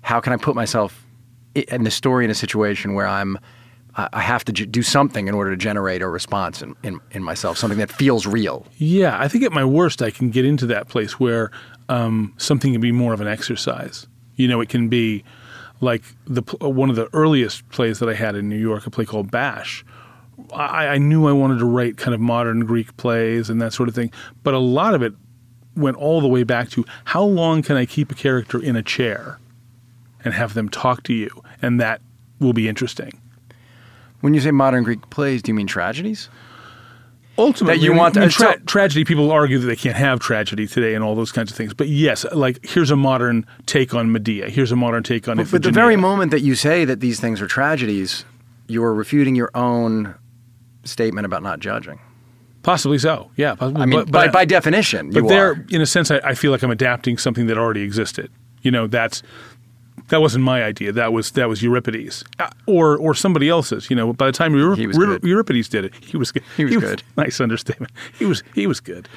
how 0.03 0.20
can 0.20 0.33
I 0.33 0.37
put 0.37 0.55
myself 0.55 1.05
in 1.57 1.83
the 1.83 1.90
story 1.90 2.24
in 2.24 2.31
a 2.31 2.35
situation 2.35 2.94
where 2.94 3.09
I'm 3.09 3.38
I 4.12 4.20
have 4.20 4.44
to 4.44 4.52
do 4.52 4.82
something 4.82 5.26
in 5.26 5.34
order 5.34 5.50
to 5.50 5.56
generate 5.56 6.02
a 6.02 6.08
response 6.08 6.62
in, 6.62 6.76
in, 6.84 7.00
in 7.11 7.22
myself, 7.22 7.58
something 7.58 7.78
that 7.80 7.90
feels 7.90 8.26
real. 8.26 8.64
Yeah, 8.76 9.18
I 9.18 9.26
think 9.26 9.42
at 9.42 9.50
my 9.50 9.64
worst, 9.64 10.02
I 10.02 10.11
can 10.11 10.30
get 10.30 10.44
into 10.44 10.66
that 10.66 10.88
place 10.88 11.18
where 11.18 11.50
um, 11.88 12.32
something 12.37 12.72
can 12.72 12.80
be 12.80 12.92
more 12.92 13.12
of 13.12 13.20
an 13.20 13.26
exercise. 13.26 14.06
You 14.37 14.46
know, 14.46 14.61
it 14.61 14.68
can 14.68 14.88
be 14.88 15.24
like 15.80 16.02
the 16.26 16.42
one 16.61 16.90
of 16.90 16.96
the 16.96 17.08
earliest 17.12 17.68
plays 17.70 17.98
that 17.98 18.08
I 18.08 18.14
had 18.14 18.37
in 18.37 18.48
New 18.48 18.58
York, 18.58 18.87
a 18.87 18.90
play 18.90 19.04
called 19.04 19.30
Bash. 19.30 19.84
I, 20.54 20.87
I 20.87 20.98
knew 20.98 21.26
I 21.26 21.32
wanted 21.32 21.58
to 21.58 21.64
write 21.64 21.96
kind 21.96 22.14
of 22.14 22.20
modern 22.20 22.66
Greek 22.66 22.96
plays 22.96 23.50
and 23.50 23.61
that 23.61 23.72
sort 23.72 23.88
of 23.88 23.94
thing, 23.96 24.12
but 24.44 24.54
a 24.54 24.58
lot 24.58 24.94
of 24.94 25.02
it 25.02 25.12
went 25.74 25.96
all 25.96 26.20
the 26.20 26.28
way 26.28 26.44
back 26.44 26.70
to 26.70 26.84
how 27.04 27.22
long 27.22 27.62
can 27.62 27.76
I 27.76 27.84
keep 27.84 28.12
a 28.12 28.14
character 28.14 28.62
in 28.62 28.76
a 28.76 28.82
chair 28.82 29.38
and 30.24 30.34
have 30.34 30.54
them 30.54 30.68
talk 30.68 31.02
to 31.04 31.14
you, 31.14 31.30
and 31.62 31.80
that 31.80 32.00
will 32.38 32.52
be 32.52 32.68
interesting. 32.68 33.20
When 34.20 34.35
you 34.35 34.40
say 34.40 34.50
modern 34.50 34.85
Greek 34.85 35.11
plays, 35.11 35.42
do 35.42 35.50
you 35.50 35.54
mean 35.54 35.66
tragedies? 35.66 36.28
ultimately 37.38 37.78
that 37.78 37.85
you 37.85 37.94
want 37.94 38.16
I 38.16 38.22
mean, 38.22 38.31
tra- 38.31 38.61
tragedy. 38.61 39.04
People 39.04 39.31
argue 39.31 39.59
that 39.59 39.66
they 39.66 39.76
can't 39.76 39.96
have 39.96 40.20
tragedy 40.20 40.66
today 40.66 40.94
and 40.94 41.04
all 41.04 41.14
those 41.14 41.33
kinds 41.33 41.50
of 41.50 41.57
things. 41.57 41.72
But 41.72 41.88
yes 41.88 42.26
like 42.33 42.64
here's 42.64 42.90
a 42.90 42.96
modern 42.96 43.46
take 43.66 43.94
on 43.94 44.12
medea. 44.12 44.50
Here's 44.50 44.72
a 44.72 44.76
modern 44.76 45.02
take 45.02 45.28
on 45.28 45.37
but 45.37 45.62
the 45.62 45.70
very 45.70 45.96
moment 45.96 46.31
that 46.33 46.40
you 46.40 46.54
say 46.54 46.85
that 46.85 47.00
these 47.00 47.20
things 47.20 47.40
are 47.40 47.46
tragedies, 47.46 48.24
you 48.66 48.83
are 48.83 48.92
refuting 48.92 49.35
your 49.35 49.50
own 49.54 50.14
statement 50.85 51.24
about 51.24 51.42
not 51.42 51.61
judging. 51.61 52.00
possibly 52.62 52.98
so. 52.98 53.31
Yeah 53.37 53.54
possibly. 53.54 53.83
I 53.83 53.87
mean, 53.87 54.00
but, 54.00 54.11
by, 54.11 54.26
but, 54.26 54.33
by 54.33 54.44
definition, 54.44 55.11
but 55.11 55.28
there 55.28 55.64
in 55.70 55.81
a 55.81 55.87
sense 55.87 56.11
I, 56.11 56.18
I 56.18 56.35
feel 56.35 56.50
like 56.50 56.62
i'm 56.62 56.70
adapting 56.70 57.18
something 57.18 57.46
that 57.46 57.57
already 57.57 57.83
existed. 57.83 58.31
You 58.62 58.72
know 58.72 58.88
that's 58.88 59.22
that 60.08 60.20
wasn't 60.20 60.44
my 60.44 60.62
idea. 60.64 60.92
That 60.92 61.12
was 61.12 61.30
that 61.32 61.48
was 61.48 61.62
Euripides, 61.62 62.24
uh, 62.38 62.48
or 62.66 62.96
or 62.96 63.14
somebody 63.14 63.48
else's. 63.48 63.90
You 63.90 63.96
know, 63.96 64.12
by 64.12 64.26
the 64.26 64.32
time 64.32 64.52
Euri- 64.54 64.76
He 64.76 64.87
was 64.87 64.96
Euri- 64.96 65.20
good. 65.20 65.24
Euripides 65.24 65.68
did 65.68 65.84
it, 65.84 65.94
he 66.00 66.16
was 66.16 66.32
good. 66.32 66.42
He 66.56 66.64
was 66.64 66.76
good. 66.76 67.02
Nice 67.16 67.40
understatement. 67.40 67.92
He 68.18 68.24
was 68.26 68.42
he 68.54 68.66
was 68.66 68.80
good. 68.80 69.08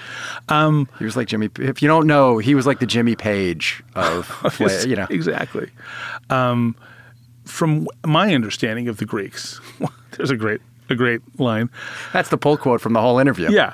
He 0.50 1.06
was 1.06 1.16
like 1.16 1.28
Jimmy. 1.28 1.50
If 1.60 1.82
you 1.82 1.88
don't 1.88 2.08
know, 2.08 2.38
he 2.40 2.56
was 2.56 2.66
like 2.68 2.80
the 2.80 2.86
Jimmy 2.86 3.16
Page 3.16 3.84
of, 3.96 4.28
play, 4.56 4.84
you 4.86 4.96
know. 4.96 5.08
exactly. 5.10 5.70
Um, 6.30 6.76
from 7.46 7.88
my 8.06 8.34
understanding 8.34 8.88
of 8.88 8.98
the 8.98 9.06
Greeks, 9.06 9.60
there's 10.18 10.32
a 10.32 10.36
great 10.38 10.62
a 10.90 10.96
great 10.96 11.22
line. 11.40 11.70
That's 12.14 12.30
the 12.30 12.38
pull 12.38 12.58
quote 12.58 12.82
from 12.82 12.94
the 12.94 13.02
whole 13.02 13.20
interview. 13.20 13.50
Yeah, 13.52 13.74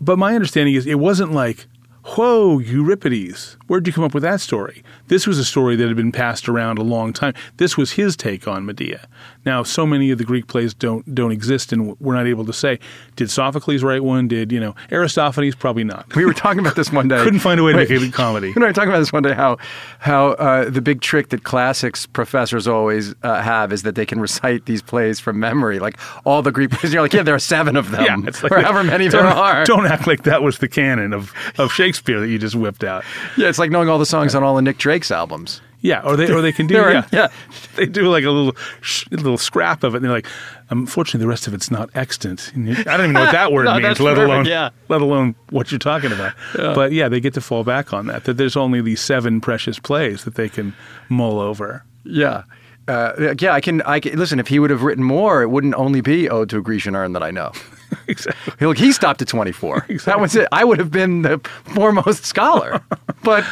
but 0.00 0.18
my 0.18 0.34
understanding 0.34 0.74
is 0.74 0.86
it 0.86 0.98
wasn't 0.98 1.32
like, 1.32 1.66
"Whoa, 2.04 2.58
Euripides, 2.58 3.56
where'd 3.66 3.86
you 3.86 3.92
come 3.92 4.04
up 4.04 4.14
with 4.14 4.22
that 4.22 4.40
story?" 4.40 4.82
This 5.08 5.26
was 5.26 5.38
a 5.38 5.44
story 5.44 5.76
that 5.76 5.86
had 5.86 5.96
been 5.96 6.12
passed 6.12 6.48
around 6.48 6.78
a 6.78 6.82
long 6.82 7.12
time. 7.12 7.34
This 7.56 7.76
was 7.76 7.92
his 7.92 8.16
take 8.16 8.46
on 8.48 8.64
Medea. 8.66 9.06
Now, 9.44 9.62
so 9.62 9.86
many 9.86 10.10
of 10.10 10.18
the 10.18 10.24
Greek 10.24 10.46
plays 10.46 10.74
don't 10.74 11.14
don't 11.14 11.32
exist, 11.32 11.72
and 11.72 11.98
we're 12.00 12.14
not 12.14 12.26
able 12.26 12.44
to 12.46 12.52
say, 12.52 12.78
did 13.16 13.30
Sophocles 13.30 13.82
write 13.82 14.02
one? 14.04 14.28
Did 14.28 14.52
you 14.52 14.60
know 14.60 14.74
Aristophanes? 14.90 15.54
Probably 15.54 15.84
not. 15.84 16.14
We 16.14 16.24
were 16.24 16.34
talking 16.34 16.60
about 16.60 16.76
this 16.76 16.92
one 16.92 17.08
day. 17.08 17.18
Couldn't 17.24 17.40
find 17.40 17.58
a 17.58 17.62
way 17.64 17.72
to 17.72 17.78
Wait. 17.78 17.90
make 17.90 18.02
it 18.02 18.08
a 18.08 18.12
comedy. 18.12 18.52
We 18.56 18.62
were 18.62 18.72
talking 18.72 18.88
about 18.90 19.00
this 19.00 19.12
one 19.12 19.22
day. 19.22 19.34
How 19.34 19.58
how 19.98 20.28
uh, 20.32 20.70
the 20.70 20.80
big 20.80 21.00
trick 21.00 21.28
that 21.30 21.44
classics 21.44 22.06
professors 22.06 22.66
always 22.68 23.14
uh, 23.22 23.40
have 23.42 23.72
is 23.72 23.82
that 23.82 23.94
they 23.94 24.06
can 24.06 24.20
recite 24.20 24.66
these 24.66 24.80
plays 24.82 25.20
from 25.20 25.38
memory, 25.38 25.78
like 25.78 25.98
all 26.24 26.42
the 26.42 26.52
Greek 26.52 26.70
plays. 26.70 26.92
You're 26.92 27.02
like, 27.02 27.12
yeah, 27.12 27.22
there 27.22 27.34
are 27.34 27.38
seven 27.38 27.76
of 27.76 27.90
them, 27.90 28.04
Yeah, 28.04 28.16
it's 28.28 28.42
like 28.42 28.52
or 28.52 28.60
however 28.60 28.84
many 28.84 29.08
there 29.08 29.26
are. 29.26 29.64
Don't 29.64 29.86
act 29.86 30.06
like 30.06 30.22
that 30.24 30.42
was 30.42 30.58
the 30.58 30.68
canon 30.68 31.12
of, 31.12 31.32
of 31.58 31.72
Shakespeare 31.72 31.93
that 32.02 32.28
you 32.28 32.38
just 32.38 32.54
whipped 32.54 32.84
out. 32.84 33.04
Yeah, 33.36 33.48
it's 33.48 33.58
like 33.58 33.70
knowing 33.70 33.88
all 33.88 33.98
the 33.98 34.06
songs 34.06 34.34
on 34.34 34.42
all 34.42 34.56
of 34.58 34.64
Nick 34.64 34.78
Drake's 34.78 35.10
albums. 35.10 35.60
Yeah, 35.80 36.00
or 36.02 36.16
they 36.16 36.32
or 36.32 36.40
they 36.40 36.52
can 36.52 36.66
do 36.66 36.78
are- 36.82 36.92
yeah, 36.92 37.06
yeah. 37.12 37.28
They 37.76 37.84
do 37.86 38.08
like 38.08 38.24
a 38.24 38.30
little 38.30 38.56
sh- 38.80 39.04
little 39.10 39.36
scrap 39.36 39.82
of 39.84 39.94
it, 39.94 39.98
and 39.98 40.04
they're 40.06 40.12
like, 40.12 40.26
unfortunately, 40.70 41.20
the 41.24 41.28
rest 41.28 41.46
of 41.46 41.52
it's 41.54 41.70
not 41.70 41.90
extant. 41.94 42.52
I 42.54 42.60
don't 42.60 43.00
even 43.00 43.12
know 43.12 43.20
what 43.20 43.32
that 43.32 43.52
word 43.52 43.64
No, 43.64 43.74
means, 43.78 44.00
let 44.00 44.14
perfect, 44.14 44.30
alone 44.30 44.44
yeah. 44.46 44.70
let 44.88 45.02
alone 45.02 45.34
what 45.50 45.70
you're 45.72 45.78
talking 45.80 46.10
about. 46.12 46.32
But 46.56 46.92
yeah, 46.92 47.08
they 47.08 47.20
get 47.20 47.34
to 47.34 47.40
fall 47.40 47.64
back 47.64 47.92
on 47.92 48.06
that. 48.06 48.24
That 48.24 48.38
there's 48.38 48.56
only 48.56 48.80
these 48.80 49.00
seven 49.00 49.40
precious 49.40 49.78
plays 49.78 50.24
that 50.24 50.36
they 50.36 50.48
can 50.48 50.74
mull 51.08 51.38
over. 51.40 51.84
Yeah. 52.04 52.44
Uh, 52.86 53.34
yeah, 53.40 53.52
I 53.52 53.60
can. 53.60 53.82
I 53.82 53.98
can 54.00 54.18
listen. 54.18 54.38
If 54.38 54.48
he 54.48 54.58
would 54.58 54.70
have 54.70 54.82
written 54.82 55.04
more, 55.04 55.42
it 55.42 55.48
wouldn't 55.50 55.74
only 55.74 56.00
be 56.02 56.28
"Ode 56.30 56.48
to 56.50 56.58
a 56.58 56.62
Grecian 56.62 56.94
Urn" 56.94 57.12
that 57.14 57.22
I 57.22 57.30
know. 57.30 57.52
exactly. 58.08 58.54
He- 58.58 58.66
Look, 58.66 58.78
he 58.78 58.92
stopped 58.92 59.22
at 59.22 59.28
24. 59.28 59.86
That 60.04 60.20
was 60.20 60.34
it. 60.36 60.46
I 60.52 60.64
would 60.64 60.78
have 60.78 60.90
been 60.90 61.22
the 61.22 61.38
foremost 61.64 62.24
scholar. 62.24 62.82
but 63.22 63.44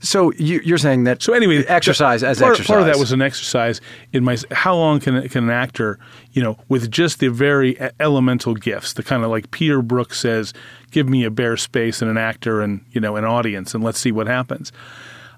so 0.00 0.32
you, 0.32 0.60
you're 0.64 0.78
saying 0.78 1.04
that 1.04 1.22
So 1.22 1.32
anyway, 1.32 1.64
exercise 1.66 2.22
the- 2.22 2.28
as 2.28 2.40
part, 2.40 2.52
exercise. 2.52 2.66
Part 2.66 2.80
of 2.80 2.86
that 2.86 2.98
was 2.98 3.12
an 3.12 3.22
exercise 3.22 3.80
in 4.12 4.24
my. 4.24 4.36
How 4.50 4.74
long 4.74 4.98
can 4.98 5.28
can 5.28 5.44
an 5.44 5.50
actor, 5.50 5.98
you 6.32 6.42
know, 6.42 6.58
with 6.68 6.90
just 6.90 7.20
the 7.20 7.28
very 7.28 7.78
elemental 8.00 8.54
gifts, 8.54 8.94
the 8.94 9.02
kind 9.04 9.22
of 9.22 9.30
like 9.30 9.52
Peter 9.52 9.80
Brook 9.80 10.12
says, 10.12 10.52
"Give 10.90 11.08
me 11.08 11.22
a 11.24 11.30
bare 11.30 11.56
space 11.56 12.02
and 12.02 12.10
an 12.10 12.18
actor 12.18 12.60
and 12.62 12.84
you 12.90 13.00
know 13.00 13.14
an 13.16 13.24
audience, 13.24 13.74
and 13.74 13.84
let's 13.84 13.98
see 14.00 14.10
what 14.10 14.26
happens." 14.26 14.72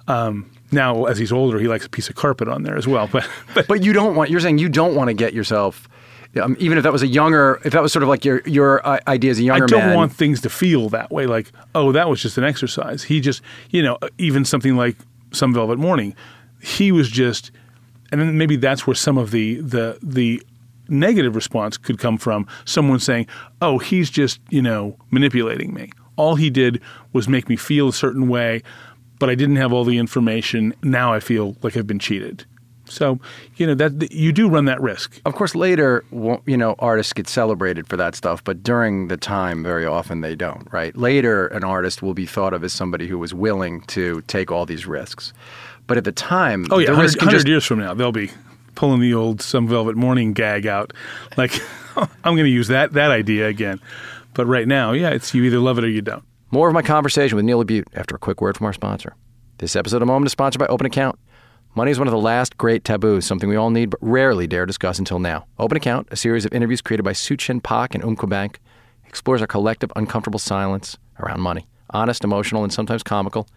Um, 0.08 0.50
now, 0.72 1.04
as 1.04 1.18
he's 1.18 1.32
older, 1.32 1.58
he 1.58 1.68
likes 1.68 1.84
a 1.84 1.88
piece 1.90 2.08
of 2.08 2.14
carpet 2.14 2.48
on 2.48 2.62
there 2.62 2.76
as 2.76 2.86
well. 2.86 3.06
But 3.06 3.28
but 3.54 3.66
But 3.68 3.82
you 3.84 3.92
don't 3.92 4.16
want. 4.16 4.30
You're 4.30 4.40
saying 4.40 4.58
you 4.58 4.70
don't 4.70 4.94
want 4.94 5.08
to 5.08 5.14
get 5.14 5.34
yourself. 5.34 5.88
Um, 6.40 6.56
even 6.58 6.78
if 6.78 6.84
that 6.84 6.92
was 6.92 7.02
a 7.02 7.06
younger, 7.06 7.60
if 7.64 7.72
that 7.72 7.82
was 7.82 7.92
sort 7.92 8.02
of 8.02 8.08
like 8.08 8.24
your 8.24 8.42
your 8.44 8.86
uh, 8.86 8.98
idea 9.06 9.30
as 9.30 9.38
a 9.38 9.42
younger 9.42 9.64
I 9.64 9.66
don't 9.66 9.86
man. 9.86 9.96
want 9.96 10.12
things 10.12 10.40
to 10.40 10.50
feel 10.50 10.88
that 10.88 11.10
way. 11.12 11.26
Like, 11.26 11.52
oh, 11.74 11.92
that 11.92 12.08
was 12.08 12.20
just 12.20 12.38
an 12.38 12.44
exercise. 12.44 13.04
He 13.04 13.20
just, 13.20 13.40
you 13.70 13.82
know, 13.82 13.98
even 14.18 14.44
something 14.44 14.76
like 14.76 14.96
Some 15.32 15.54
Velvet 15.54 15.78
Morning, 15.78 16.14
he 16.60 16.90
was 16.90 17.08
just, 17.08 17.52
and 18.10 18.20
then 18.20 18.36
maybe 18.36 18.56
that's 18.56 18.86
where 18.86 18.96
some 18.96 19.16
of 19.16 19.30
the 19.30 19.60
the 19.60 19.98
the 20.02 20.42
negative 20.88 21.34
response 21.36 21.76
could 21.76 21.98
come 21.98 22.18
from. 22.18 22.46
Someone 22.64 22.98
saying, 22.98 23.26
oh, 23.62 23.78
he's 23.78 24.10
just, 24.10 24.40
you 24.50 24.60
know, 24.62 24.96
manipulating 25.10 25.72
me. 25.72 25.90
All 26.16 26.34
he 26.36 26.50
did 26.50 26.80
was 27.12 27.28
make 27.28 27.48
me 27.48 27.56
feel 27.56 27.88
a 27.88 27.92
certain 27.92 28.28
way, 28.28 28.62
but 29.18 29.30
I 29.30 29.34
didn't 29.34 29.56
have 29.56 29.72
all 29.72 29.84
the 29.84 29.98
information. 29.98 30.74
Now 30.82 31.12
I 31.12 31.20
feel 31.20 31.56
like 31.62 31.76
I've 31.76 31.86
been 31.86 31.98
cheated. 31.98 32.44
So, 32.86 33.18
you 33.56 33.66
know, 33.66 33.74
that 33.74 34.12
you 34.12 34.32
do 34.32 34.48
run 34.48 34.66
that 34.66 34.80
risk. 34.80 35.20
Of 35.24 35.34
course, 35.34 35.54
later, 35.54 36.04
you 36.46 36.56
know, 36.56 36.74
artists 36.78 37.12
get 37.12 37.28
celebrated 37.28 37.86
for 37.86 37.96
that 37.96 38.14
stuff, 38.14 38.44
but 38.44 38.62
during 38.62 39.08
the 39.08 39.16
time, 39.16 39.62
very 39.62 39.86
often 39.86 40.20
they 40.20 40.34
don't, 40.34 40.70
right? 40.72 40.96
Later, 40.96 41.46
an 41.48 41.64
artist 41.64 42.02
will 42.02 42.14
be 42.14 42.26
thought 42.26 42.52
of 42.52 42.62
as 42.62 42.72
somebody 42.72 43.06
who 43.06 43.18
was 43.18 43.32
willing 43.32 43.80
to 43.82 44.22
take 44.26 44.50
all 44.50 44.66
these 44.66 44.86
risks. 44.86 45.32
But 45.86 45.96
at 45.96 46.04
the 46.04 46.12
time, 46.12 46.66
Oh 46.70 46.78
yeah, 46.78 46.86
the 46.86 46.92
100, 46.92 47.02
risk 47.02 47.18
can 47.18 47.26
100 47.26 47.38
just, 47.38 47.48
years 47.48 47.64
from 47.64 47.78
now, 47.78 47.94
they'll 47.94 48.12
be 48.12 48.30
pulling 48.74 49.00
the 49.00 49.14
old 49.14 49.40
"Some 49.40 49.68
Velvet 49.68 49.96
Morning" 49.96 50.32
gag 50.32 50.66
out. 50.66 50.92
Like, 51.36 51.52
I'm 51.96 52.34
going 52.34 52.44
to 52.44 52.48
use 52.48 52.68
that 52.68 52.92
that 52.92 53.10
idea 53.10 53.48
again. 53.48 53.80
But 54.34 54.46
right 54.46 54.66
now, 54.66 54.92
yeah, 54.92 55.10
it's 55.10 55.32
you 55.34 55.44
either 55.44 55.58
love 55.58 55.78
it 55.78 55.84
or 55.84 55.88
you 55.88 56.02
don't. 56.02 56.24
More 56.50 56.68
of 56.68 56.74
my 56.74 56.82
conversation 56.82 57.36
with 57.36 57.44
Neil 57.44 57.64
LaBute 57.64 57.84
after 57.94 58.14
a 58.14 58.18
quick 58.18 58.40
word 58.40 58.56
from 58.56 58.66
our 58.66 58.72
sponsor. 58.72 59.14
This 59.58 59.76
episode 59.76 60.02
of 60.02 60.08
Moment 60.08 60.26
is 60.26 60.32
sponsored 60.32 60.58
by 60.58 60.66
Open 60.66 60.86
Account. 60.86 61.18
Money 61.76 61.90
is 61.90 61.98
one 61.98 62.06
of 62.06 62.12
the 62.12 62.18
last 62.18 62.56
great 62.56 62.84
taboos, 62.84 63.26
something 63.26 63.48
we 63.48 63.56
all 63.56 63.70
need 63.70 63.90
but 63.90 63.98
rarely 64.00 64.46
dare 64.46 64.64
discuss 64.64 65.00
until 65.00 65.18
now. 65.18 65.44
Open 65.58 65.76
Account, 65.76 66.06
a 66.12 66.16
series 66.16 66.44
of 66.44 66.52
interviews 66.52 66.80
created 66.80 67.02
by 67.02 67.12
Suchin 67.12 67.60
Pak 67.60 67.96
and 67.96 68.04
Umpqua 68.04 68.28
Bank, 68.28 68.60
explores 69.08 69.40
our 69.40 69.48
collective 69.48 69.90
uncomfortable 69.96 70.38
silence 70.38 70.96
around 71.18 71.40
money. 71.40 71.66
Honest, 71.90 72.22
emotional, 72.22 72.62
and 72.62 72.72
sometimes 72.72 73.02
comical. 73.02 73.48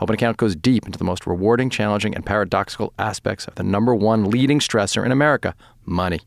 Open 0.00 0.14
Account 0.14 0.36
goes 0.36 0.54
deep 0.54 0.86
into 0.86 0.96
the 0.96 1.04
most 1.04 1.26
rewarding, 1.26 1.70
challenging, 1.70 2.14
and 2.14 2.24
paradoxical 2.24 2.92
aspects 3.00 3.46
of 3.46 3.56
the 3.56 3.64
number 3.64 3.96
one 3.96 4.30
leading 4.30 4.60
stressor 4.60 5.04
in 5.04 5.10
America 5.10 5.56
money. 5.84 6.20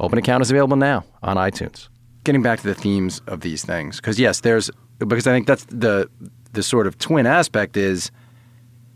Open 0.00 0.18
Account 0.18 0.42
is 0.42 0.50
available 0.50 0.76
now 0.76 1.04
on 1.22 1.36
iTunes. 1.36 1.88
Getting 2.24 2.42
back 2.42 2.58
to 2.62 2.66
the 2.66 2.74
themes 2.74 3.22
of 3.28 3.42
these 3.42 3.64
things, 3.64 3.98
because 3.98 4.18
yes, 4.18 4.40
there's 4.40 4.72
because 4.98 5.28
I 5.28 5.32
think 5.32 5.46
that's 5.46 5.66
the 5.66 6.10
the 6.52 6.64
sort 6.64 6.88
of 6.88 6.98
twin 6.98 7.26
aspect 7.26 7.76
is 7.76 8.10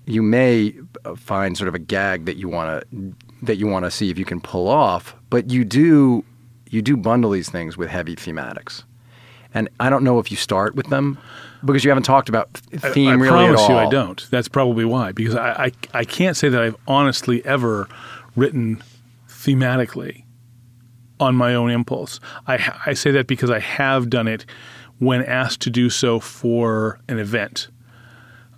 you 0.07 0.23
may 0.23 0.75
uh, 1.05 1.15
find 1.15 1.57
sort 1.57 1.69
of 1.69 1.75
a 1.75 1.79
gag 1.79 2.25
that 2.25 2.37
you 2.37 2.49
want 2.49 2.91
to 2.91 3.15
that 3.43 3.57
you 3.57 3.67
want 3.67 3.85
to 3.85 3.91
see 3.91 4.11
if 4.11 4.19
you 4.19 4.25
can 4.25 4.41
pull 4.41 4.69
off, 4.69 5.15
but 5.31 5.51
you 5.51 5.65
do 5.65 6.25
you 6.71 6.83
do 6.83 6.97
bundle 6.97 7.31
these 7.31 7.51
things 7.51 7.77
with 7.77 7.89
heavy 7.89 8.17
thematics, 8.17 8.85
and 9.55 9.69
I 9.81 9.91
don't 9.91 10.05
know 10.05 10.19
if 10.19 10.31
you 10.31 10.37
start 10.37 10.75
with 10.75 10.89
them 10.89 11.19
because 11.65 11.85
you 11.85 11.91
haven't 11.91 12.05
talked 12.05 12.29
about 12.29 12.53
theme 12.53 13.11
I 13.11 13.15
really 13.15 13.29
promise 13.29 13.61
at 13.61 13.71
all. 13.71 13.81
you, 13.83 13.87
I 13.87 13.91
don't. 13.91 14.31
That's 14.31 14.49
probably 14.49 14.85
why, 14.85 15.13
because 15.13 15.37
I, 15.37 15.67
I 15.67 15.73
I 16.01 16.05
can't 16.05 16.37
say 16.37 16.49
that 16.49 16.61
I've 16.61 16.77
honestly 16.89 17.45
ever 17.45 17.89
written 18.37 18.83
thematically 19.29 20.25
on 21.21 21.35
my 21.35 21.55
own 21.55 21.71
impulse. 21.71 22.21
I 22.47 22.75
I 22.87 22.95
say 22.95 23.11
that 23.13 23.27
because 23.27 23.51
I 23.51 23.61
have 23.61 24.11
done 24.11 24.27
it 24.27 24.45
when 24.99 25.25
asked 25.25 25.61
to 25.63 25.71
do 25.71 25.91
so 25.91 26.21
for 26.21 27.01
an 27.09 27.19
event. 27.19 27.69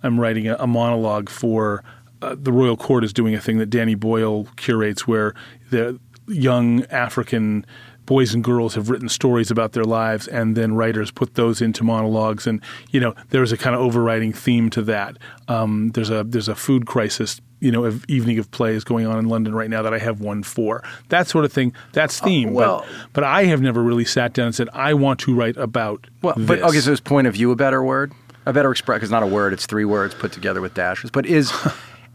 I'm 0.05 0.19
writing 0.19 0.47
a, 0.47 0.55
a 0.59 0.67
monologue 0.67 1.29
for 1.29 1.83
uh, 2.21 2.35
the 2.37 2.51
Royal 2.51 2.77
Court 2.77 3.03
is 3.03 3.11
doing 3.13 3.35
a 3.35 3.41
thing 3.41 3.57
that 3.57 3.67
Danny 3.69 3.95
Boyle 3.95 4.47
curates 4.55 5.07
where 5.07 5.33
the 5.71 5.99
young 6.27 6.85
African 6.85 7.65
boys 8.05 8.33
and 8.35 8.43
girls 8.43 8.75
have 8.75 8.89
written 8.91 9.09
stories 9.09 9.49
about 9.49 9.71
their 9.73 9.83
lives 9.83 10.27
and 10.27 10.55
then 10.55 10.75
writers 10.75 11.09
put 11.09 11.33
those 11.33 11.59
into 11.59 11.83
monologues 11.83 12.45
and 12.45 12.61
you 12.91 12.99
know 12.99 13.15
there's 13.29 13.51
a 13.51 13.57
kind 13.57 13.75
of 13.75 13.81
overriding 13.81 14.31
theme 14.31 14.69
to 14.69 14.83
that 14.83 15.17
um, 15.47 15.89
there's 15.95 16.11
a 16.11 16.23
there's 16.23 16.47
a 16.47 16.53
food 16.53 16.85
crisis 16.85 17.41
you 17.61 17.71
know 17.71 17.83
of 17.83 18.05
evening 18.07 18.37
of 18.37 18.49
plays 18.51 18.83
going 18.83 19.07
on 19.07 19.17
in 19.17 19.25
London 19.27 19.55
right 19.55 19.71
now 19.71 19.81
that 19.81 19.91
I 19.91 19.97
have 19.97 20.19
one 20.21 20.43
for 20.43 20.83
that 21.09 21.27
sort 21.27 21.45
of 21.45 21.51
thing 21.53 21.73
that's 21.93 22.19
theme 22.19 22.53
well- 22.53 22.85
but, 22.87 23.13
but 23.13 23.23
I 23.23 23.45
have 23.45 23.61
never 23.61 23.81
really 23.81 24.05
sat 24.05 24.33
down 24.33 24.47
and 24.47 24.55
said 24.55 24.69
I 24.71 24.93
want 24.93 25.19
to 25.21 25.33
write 25.33 25.57
about 25.57 26.05
Well, 26.21 26.35
this. 26.37 26.45
but 26.47 26.61
okay, 26.61 26.79
so 26.79 26.91
is 26.91 26.99
point 27.01 27.25
of 27.25 27.33
view 27.33 27.49
a 27.51 27.55
better 27.55 27.83
word? 27.83 28.13
A 28.45 28.53
better 28.53 28.71
express 28.71 28.97
because 28.97 29.11
not 29.11 29.23
a 29.23 29.27
word; 29.27 29.53
it's 29.53 29.65
three 29.65 29.85
words 29.85 30.13
put 30.13 30.31
together 30.31 30.61
with 30.61 30.73
dashes. 30.73 31.11
But 31.11 31.25
is 31.25 31.51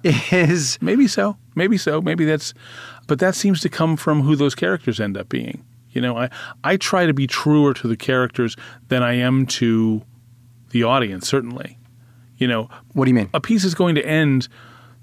is 0.05 0.79
Maybe 0.83 1.07
so. 1.07 1.37
Maybe 1.55 1.77
so. 1.77 2.01
Maybe 2.01 2.25
that's, 2.25 2.55
but 3.07 3.19
that 3.19 3.35
seems 3.35 3.61
to 3.61 3.69
come 3.69 3.97
from 3.97 4.23
who 4.23 4.37
those 4.37 4.55
characters 4.55 5.01
end 5.01 5.17
up 5.17 5.29
being. 5.29 5.65
You 5.91 6.01
know, 6.01 6.17
I 6.17 6.31
I 6.63 6.77
try 6.77 7.07
to 7.07 7.15
be 7.15 7.27
truer 7.27 7.75
to 7.75 7.89
the 7.89 7.97
characters 7.97 8.57
than 8.89 9.03
I 9.03 9.15
am 9.15 9.47
to 9.47 10.03
the 10.71 10.85
audience. 10.85 11.29
Certainly, 11.29 11.79
you 12.37 12.47
know, 12.47 12.69
what 12.93 13.05
do 13.07 13.11
you 13.11 13.15
mean? 13.15 13.31
a 13.35 13.41
piece 13.41 13.65
is 13.65 13.75
going 13.75 13.97
to 13.97 14.07
end 14.07 14.49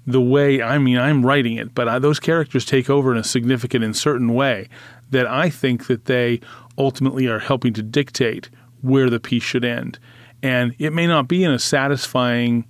the 0.06 0.20
way 0.22 0.62
I 0.62 0.78
mean 0.78 0.96
I'm 0.96 1.24
writing 1.24 1.56
it, 1.56 1.74
but 1.74 1.86
I, 1.86 1.98
those 1.98 2.18
characters 2.18 2.64
take 2.64 2.88
over 2.88 3.12
in 3.12 3.18
a 3.18 3.24
significant 3.24 3.84
and 3.84 3.94
certain 3.94 4.32
way 4.32 4.68
that 5.10 5.26
I 5.26 5.50
think 5.50 5.86
that 5.86 6.06
they 6.06 6.40
ultimately 6.78 7.26
are 7.26 7.38
helping 7.38 7.74
to 7.74 7.82
dictate 7.82 8.48
where 8.80 9.10
the 9.10 9.20
piece 9.20 9.42
should 9.42 9.64
end. 9.64 9.98
And 10.42 10.74
it 10.78 10.92
may 10.92 11.06
not 11.06 11.26
be 11.28 11.42
in 11.44 11.50
a 11.50 11.58
satisfying, 11.58 12.64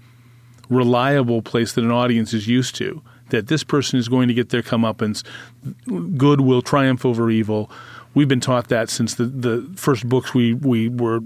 reliable 0.68 1.42
place 1.42 1.72
that 1.74 1.84
an 1.84 1.90
audience 1.90 2.32
is 2.32 2.48
used 2.48 2.74
to. 2.76 3.02
That 3.30 3.48
this 3.48 3.62
person 3.62 3.98
is 3.98 4.08
going 4.08 4.28
to 4.28 4.34
get 4.34 4.48
their 4.48 4.62
comeuppance, 4.62 5.22
good 6.16 6.40
will 6.40 6.62
triumph 6.62 7.04
over 7.04 7.30
evil. 7.30 7.70
We've 8.14 8.28
been 8.28 8.40
taught 8.40 8.68
that 8.68 8.88
since 8.88 9.14
the, 9.16 9.24
the 9.24 9.70
first 9.76 10.08
books 10.08 10.32
we, 10.32 10.54
we 10.54 10.88
were 10.88 11.20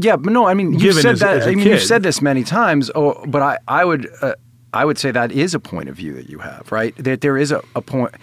Yeah, 0.00 0.16
but 0.16 0.32
no, 0.32 0.46
I 0.46 0.54
mean 0.54 0.72
you 0.72 0.92
said 0.92 1.12
as- 1.14 1.20
that. 1.20 1.36
as 1.38 1.46
I 1.46 1.54
mean 1.54 1.66
you've 1.68 1.82
said 1.82 2.02
this 2.02 2.22
many 2.22 2.44
times. 2.44 2.90
Oh, 2.94 3.22
but 3.26 3.42
I, 3.42 3.58
I 3.68 3.84
would, 3.84 4.08
uh, 4.22 4.34
I 4.72 4.86
would 4.86 4.98
say 4.98 5.10
that 5.10 5.32
is 5.32 5.54
a 5.54 5.60
point 5.60 5.90
of 5.90 5.96
view 5.96 6.14
that 6.14 6.30
you 6.30 6.38
have, 6.38 6.72
right? 6.72 6.96
That 6.96 7.20
there 7.20 7.36
is 7.36 7.52
a, 7.52 7.62
a 7.76 7.82
point 7.82 8.14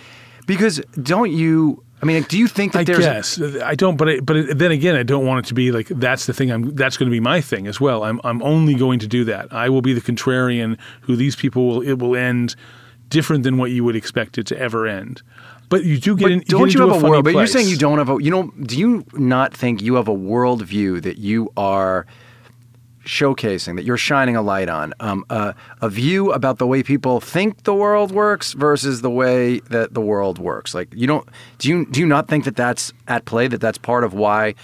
because 0.48 0.82
don't 1.02 1.32
you? 1.32 1.84
I 2.02 2.06
mean, 2.06 2.24
do 2.24 2.38
you 2.38 2.48
think 2.48 2.74
that 2.74 2.80
I 2.80 2.84
there's? 2.84 3.00
guess 3.00 3.42
I 3.62 3.76
don't, 3.76 3.96
but 3.96 4.10
I, 4.10 4.20
but 4.22 4.36
it, 4.36 4.58
then 4.58 4.72
again, 4.72 4.96
I 4.96 5.04
don't 5.04 5.26
want 5.26 5.46
it 5.46 5.50
to 5.50 5.54
be 5.54 5.72
like 5.72 5.88
that's 5.88 6.26
the 6.26 6.34
thing. 6.34 6.52
I'm 6.52 6.74
that's 6.76 6.98
going 6.98 7.08
to 7.08 7.12
be 7.12 7.20
my 7.20 7.42
thing 7.42 7.68
as 7.68 7.80
well. 7.80 8.04
I'm 8.04 8.20
I'm 8.24 8.42
only 8.42 8.74
going 8.76 9.00
to 9.00 9.08
do 9.08 9.24
that. 9.26 9.52
I 9.54 9.70
will 9.70 9.82
be 9.82 9.94
the 9.94 10.02
contrarian 10.02 10.78
who 11.02 11.16
these 11.16 11.36
people 11.36 11.68
will 11.68 11.82
it 11.82 12.00
will 12.00 12.16
end 12.16 12.56
different 13.10 13.44
than 13.44 13.58
what 13.58 13.72
you 13.72 13.84
would 13.84 13.96
expect 13.96 14.38
it 14.38 14.48
to 14.48 14.58
ever 14.58 14.88
end. 14.88 15.22
But 15.70 15.86
you 15.86 16.00
do 16.00 16.16
get 16.18 16.26
But 16.26 16.32
in. 16.32 16.40
don't 16.48 16.74
you 16.74 16.82
into 16.82 16.88
have 16.88 16.90
a, 16.98 17.00
funny 17.00 17.12
world? 17.12 17.24
But 17.24 17.34
you're 17.36 17.48
saying 17.48 17.68
you 17.70 17.78
don't 17.78 17.98
have 17.98 18.10
a. 18.10 18.18
You 18.22 18.32
know, 18.32 18.52
do 18.64 18.78
you 18.78 19.06
not 19.14 19.54
think 19.56 19.82
you 19.82 19.96
have 19.96 20.08
a 20.08 20.14
worldview 20.16 21.02
that 21.04 21.18
you 21.18 21.52
are 21.56 22.06
showcasing, 23.12 23.76
that 23.76 23.84
you're 23.84 23.98
shining 23.98 24.38
a 24.38 24.42
light 24.42 24.70
on, 24.70 24.94
um, 25.02 25.26
uh, 25.30 25.52
a 25.82 25.90
view 25.90 26.32
about 26.32 26.60
the 26.60 26.66
way 26.66 26.82
people 26.82 27.20
think 27.20 27.64
the 27.64 27.76
world 27.76 28.12
works 28.12 28.54
versus 28.54 29.02
the 29.02 29.10
way 29.10 29.60
that 29.70 29.94
the 29.94 30.00
world 30.00 30.40
works? 30.40 30.74
Like, 30.74 30.88
you 30.96 31.08
don't. 31.08 31.28
Do 31.58 31.68
you 31.70 31.86
do 31.86 32.00
you 32.00 32.08
not 32.08 32.30
think 32.30 32.46
that 32.46 32.56
that's 32.56 32.94
at 33.10 33.26
play? 33.26 33.50
That 33.50 33.60
that's 33.60 33.78
part 33.78 34.06
of 34.06 34.14
why 34.14 34.56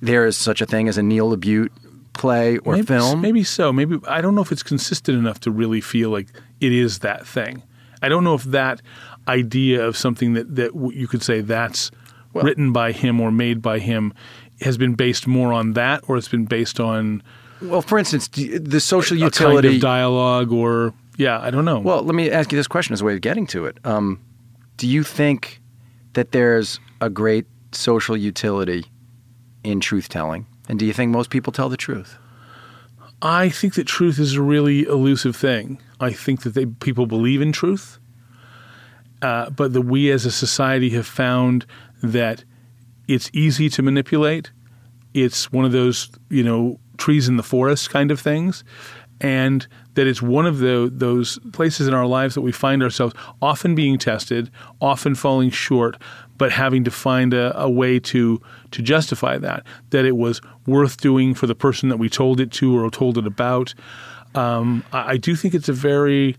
there 0.00 0.26
is 0.26 0.36
such 0.36 0.62
a 0.62 0.66
thing 0.66 0.88
as 0.88 0.96
a 0.96 1.02
Neil 1.02 1.36
LaBute 1.36 1.68
play 2.14 2.56
or 2.58 2.74
maybe, 2.74 2.86
film? 2.86 3.20
Maybe 3.20 3.44
so. 3.44 3.70
Maybe 3.70 3.98
I 4.08 4.22
don't 4.22 4.34
know 4.34 4.42
if 4.42 4.50
it's 4.50 4.62
consistent 4.62 5.18
enough 5.18 5.40
to 5.40 5.50
really 5.50 5.82
feel 5.82 6.08
like 6.08 6.28
it 6.60 6.72
is 6.72 7.00
that 7.00 7.26
thing. 7.26 7.62
I 8.02 8.08
don't 8.08 8.24
know 8.24 8.34
if 8.34 8.44
that 8.44 8.80
idea 9.28 9.84
of 9.86 9.94
something 9.94 10.32
that 10.32 10.56
that 10.56 10.74
you 10.94 11.06
could 11.06 11.22
say 11.22 11.42
that's 11.42 11.90
written 12.32 12.72
by 12.72 12.92
him 12.92 13.20
or 13.20 13.30
made 13.30 13.60
by 13.60 13.78
him 13.78 14.14
has 14.62 14.78
been 14.78 14.94
based 14.94 15.26
more 15.26 15.52
on 15.52 15.74
that, 15.74 16.02
or 16.08 16.16
it's 16.16 16.28
been 16.28 16.46
based 16.46 16.80
on 16.80 17.22
Well, 17.62 17.82
for 17.82 17.98
instance, 17.98 18.28
the 18.28 18.80
social 18.80 19.16
a 19.16 19.20
kind 19.20 19.26
utility. 19.26 19.76
of 19.76 19.82
dialogue, 19.82 20.52
or 20.52 20.94
yeah, 21.16 21.38
I 21.40 21.50
don't 21.50 21.64
know. 21.64 21.80
Well, 21.80 22.02
let 22.02 22.14
me 22.14 22.30
ask 22.30 22.50
you 22.52 22.56
this 22.56 22.66
question 22.66 22.94
as 22.94 23.02
a 23.02 23.04
way 23.04 23.14
of 23.14 23.20
getting 23.20 23.46
to 23.48 23.66
it. 23.66 23.78
Um, 23.84 24.20
do 24.76 24.86
you 24.86 25.02
think 25.04 25.60
that 26.14 26.32
there's 26.32 26.80
a 27.00 27.10
great 27.10 27.46
social 27.72 28.16
utility 28.16 28.86
in 29.62 29.80
truth 29.80 30.08
telling? 30.08 30.46
And 30.68 30.78
do 30.78 30.86
you 30.86 30.92
think 30.92 31.12
most 31.12 31.30
people 31.30 31.52
tell 31.52 31.68
the 31.68 31.76
truth? 31.76 32.16
I 33.22 33.50
think 33.50 33.74
that 33.74 33.86
truth 33.86 34.18
is 34.18 34.34
a 34.34 34.42
really 34.42 34.86
elusive 34.86 35.36
thing. 35.36 35.80
I 36.00 36.12
think 36.12 36.42
that 36.42 36.54
they, 36.54 36.64
people 36.64 37.06
believe 37.06 37.42
in 37.42 37.52
truth, 37.52 37.98
uh, 39.20 39.50
but 39.50 39.74
that 39.74 39.82
we 39.82 40.10
as 40.10 40.24
a 40.24 40.30
society 40.30 40.90
have 40.90 41.06
found 41.06 41.66
that 42.02 42.44
it's 43.06 43.30
easy 43.34 43.68
to 43.70 43.82
manipulate. 43.82 44.50
It's 45.12 45.52
one 45.52 45.66
of 45.66 45.72
those, 45.72 46.08
you 46.30 46.42
know, 46.42 46.80
trees 47.00 47.28
in 47.28 47.36
the 47.36 47.42
forest 47.42 47.90
kind 47.90 48.10
of 48.10 48.20
things, 48.20 48.62
and 49.20 49.66
that 49.94 50.06
it's 50.06 50.22
one 50.22 50.46
of 50.46 50.58
the, 50.58 50.90
those 50.92 51.38
places 51.52 51.88
in 51.88 51.94
our 51.94 52.06
lives 52.06 52.34
that 52.34 52.40
we 52.40 52.52
find 52.52 52.82
ourselves 52.82 53.14
often 53.42 53.74
being 53.74 53.98
tested, 53.98 54.50
often 54.80 55.14
falling 55.14 55.50
short, 55.50 55.96
but 56.38 56.52
having 56.52 56.84
to 56.84 56.90
find 56.90 57.34
a, 57.34 57.58
a 57.60 57.68
way 57.68 58.00
to 58.00 58.40
to 58.70 58.82
justify 58.82 59.36
that 59.36 59.62
that 59.90 60.06
it 60.06 60.16
was 60.16 60.40
worth 60.66 60.98
doing 60.98 61.34
for 61.34 61.46
the 61.46 61.54
person 61.54 61.90
that 61.90 61.98
we 61.98 62.08
told 62.08 62.40
it 62.40 62.50
to 62.50 62.78
or 62.78 62.90
told 62.90 63.18
it 63.18 63.26
about. 63.26 63.74
Um, 64.34 64.82
I, 64.92 65.12
I 65.12 65.16
do 65.18 65.36
think 65.36 65.54
it's 65.54 65.68
a 65.68 65.74
very 65.74 66.36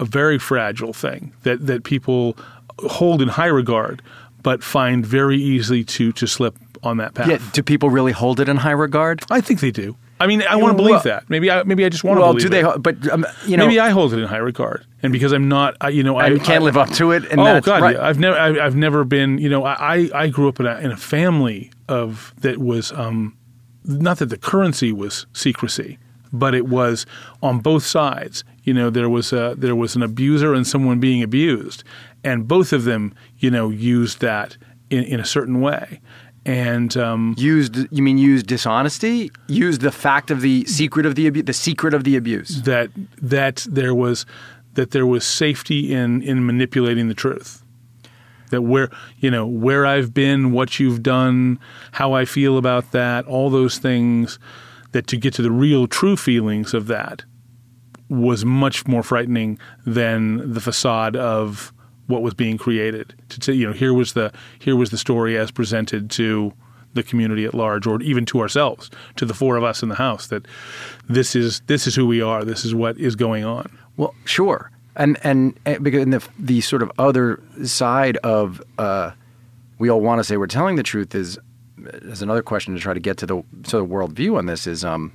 a 0.00 0.04
very 0.04 0.38
fragile 0.38 0.92
thing 0.92 1.32
that 1.42 1.66
that 1.66 1.84
people 1.84 2.36
hold 2.80 3.22
in 3.22 3.28
high 3.28 3.52
regard, 3.62 4.02
but 4.42 4.64
find 4.64 5.06
very 5.06 5.38
easily 5.38 5.84
to 5.84 6.10
to 6.12 6.26
slip 6.26 6.58
on 6.84 6.98
that 6.98 7.14
path. 7.14 7.28
Yeah. 7.28 7.38
Do 7.52 7.62
people 7.62 7.90
really 7.90 8.12
hold 8.12 8.40
it 8.40 8.48
in 8.48 8.56
high 8.58 8.70
regard? 8.72 9.22
I 9.30 9.40
think 9.40 9.60
they 9.60 9.70
do. 9.70 9.96
I 10.20 10.26
mean, 10.26 10.42
I 10.48 10.56
want 10.56 10.72
to 10.72 10.76
believe 10.76 10.92
Well- 10.92 11.02
that. 11.02 11.28
Maybe 11.28 11.50
I 11.50 11.64
maybe 11.64 11.84
I 11.84 11.88
just 11.88 12.04
want 12.04 12.16
to 12.18 12.20
Well, 12.22 12.32
believe 12.34 12.42
do 12.44 12.48
they? 12.48 12.64
it. 12.64 12.82
But 12.82 13.08
um, 13.10 13.26
you 13.46 13.56
know, 13.56 13.66
maybe 13.66 13.80
I 13.80 13.90
hold 13.90 14.12
it 14.12 14.18
in 14.20 14.26
high 14.26 14.36
regard, 14.38 14.86
and 15.02 15.12
because 15.12 15.32
I'm 15.32 15.48
not, 15.48 15.76
I, 15.80 15.88
you 15.88 16.02
know, 16.02 16.16
I 16.16 16.28
and 16.28 16.38
can't 16.42 16.62
I, 16.62 16.64
live 16.64 16.76
up 16.76 16.90
to 16.92 17.10
it. 17.12 17.24
And 17.30 17.40
oh 17.40 17.60
God, 17.60 17.82
right. 17.82 17.96
yeah. 17.96 18.06
I've 18.06 18.18
never, 18.18 18.36
I, 18.38 18.64
I've 18.64 18.76
never 18.76 19.04
been. 19.04 19.38
You 19.38 19.48
know, 19.48 19.64
I, 19.64 19.96
I 19.96 20.10
I 20.14 20.28
grew 20.28 20.48
up 20.48 20.60
in 20.60 20.66
a 20.66 20.78
in 20.78 20.92
a 20.92 20.96
family 20.96 21.72
of 21.88 22.32
that 22.40 22.58
was 22.58 22.92
um, 22.92 23.36
not 23.84 24.18
that 24.18 24.26
the 24.26 24.38
currency 24.38 24.92
was 24.92 25.26
secrecy, 25.32 25.98
but 26.32 26.54
it 26.54 26.66
was 26.68 27.06
on 27.42 27.58
both 27.58 27.84
sides. 27.84 28.44
You 28.62 28.72
know, 28.72 28.90
there 28.90 29.08
was 29.10 29.32
a 29.32 29.54
there 29.58 29.74
was 29.76 29.96
an 29.96 30.02
abuser 30.02 30.54
and 30.54 30.64
someone 30.66 31.00
being 31.00 31.22
abused, 31.24 31.82
and 32.22 32.46
both 32.46 32.72
of 32.72 32.84
them, 32.84 33.14
you 33.38 33.50
know, 33.50 33.68
used 33.68 34.20
that 34.20 34.56
in, 34.90 35.02
in 35.04 35.18
a 35.20 35.24
certain 35.24 35.60
way, 35.60 36.00
and 36.46 36.96
um, 36.96 37.34
Used, 37.38 37.76
you 37.90 38.02
mean 38.02 38.18
used 38.18 38.46
dishonesty? 38.46 39.30
Used 39.46 39.80
the 39.80 39.92
fact 39.92 40.30
of 40.30 40.40
the 40.40 40.64
secret 40.66 41.06
of 41.06 41.14
the 41.14 41.26
abuse, 41.26 41.44
the 41.44 41.52
secret 41.52 41.94
of 41.94 42.04
the 42.04 42.16
abuse. 42.16 42.62
that 42.62 42.90
that 43.20 43.66
there 43.68 43.94
was 43.94 44.26
that 44.74 44.90
there 44.90 45.06
was 45.06 45.24
safety 45.24 45.92
in 45.92 46.22
in 46.22 46.44
manipulating 46.46 47.08
the 47.08 47.14
truth. 47.14 47.62
That 48.50 48.62
where 48.62 48.90
you 49.18 49.30
know 49.30 49.46
where 49.46 49.86
I've 49.86 50.12
been, 50.12 50.52
what 50.52 50.78
you've 50.78 51.02
done, 51.02 51.58
how 51.92 52.12
I 52.12 52.24
feel 52.24 52.58
about 52.58 52.92
that, 52.92 53.24
all 53.26 53.50
those 53.50 53.78
things, 53.78 54.38
that 54.92 55.06
to 55.08 55.16
get 55.16 55.34
to 55.34 55.42
the 55.42 55.50
real 55.50 55.86
true 55.86 56.16
feelings 56.16 56.74
of 56.74 56.86
that 56.88 57.24
was 58.10 58.44
much 58.44 58.86
more 58.86 59.02
frightening 59.02 59.58
than 59.86 60.52
the 60.52 60.60
facade 60.60 61.16
of 61.16 61.72
what 62.06 62.22
was 62.22 62.34
being 62.34 62.58
created. 62.58 63.14
To, 63.30 63.40
to 63.40 63.54
you 63.54 63.66
know, 63.66 63.72
here 63.72 63.94
was 63.94 64.12
the 64.12 64.32
here 64.58 64.76
was 64.76 64.90
the 64.90 64.98
story 64.98 65.36
as 65.36 65.50
presented 65.50 66.10
to 66.12 66.52
the 66.94 67.02
community 67.02 67.44
at 67.44 67.54
large, 67.54 67.86
or 67.86 68.00
even 68.02 68.24
to 68.26 68.40
ourselves, 68.40 68.90
to 69.16 69.26
the 69.26 69.34
four 69.34 69.56
of 69.56 69.64
us 69.64 69.82
in 69.82 69.88
the 69.88 69.96
house, 69.96 70.28
that 70.28 70.46
this 71.08 71.34
is 71.34 71.60
this 71.66 71.86
is 71.86 71.94
who 71.94 72.06
we 72.06 72.22
are. 72.22 72.44
This 72.44 72.64
is 72.64 72.74
what 72.74 72.96
is 72.98 73.16
going 73.16 73.44
on. 73.44 73.76
Well, 73.96 74.14
sure, 74.24 74.70
and 74.96 75.18
and, 75.24 75.58
and 75.64 75.82
because 75.82 76.02
in 76.02 76.10
the 76.10 76.26
the 76.38 76.60
sort 76.60 76.82
of 76.82 76.92
other 76.98 77.42
side 77.64 78.16
of 78.18 78.62
uh, 78.78 79.12
we 79.78 79.90
all 79.90 80.00
want 80.00 80.20
to 80.20 80.24
say 80.24 80.36
we're 80.36 80.46
telling 80.46 80.76
the 80.76 80.82
truth 80.82 81.14
is 81.14 81.38
is 81.76 82.22
another 82.22 82.42
question 82.42 82.74
to 82.74 82.80
try 82.80 82.94
to 82.94 83.00
get 83.00 83.16
to 83.18 83.26
the 83.26 83.42
to 83.64 83.78
the 83.78 83.86
worldview 83.86 84.38
on 84.38 84.46
this 84.46 84.66
is 84.66 84.84
um, 84.84 85.12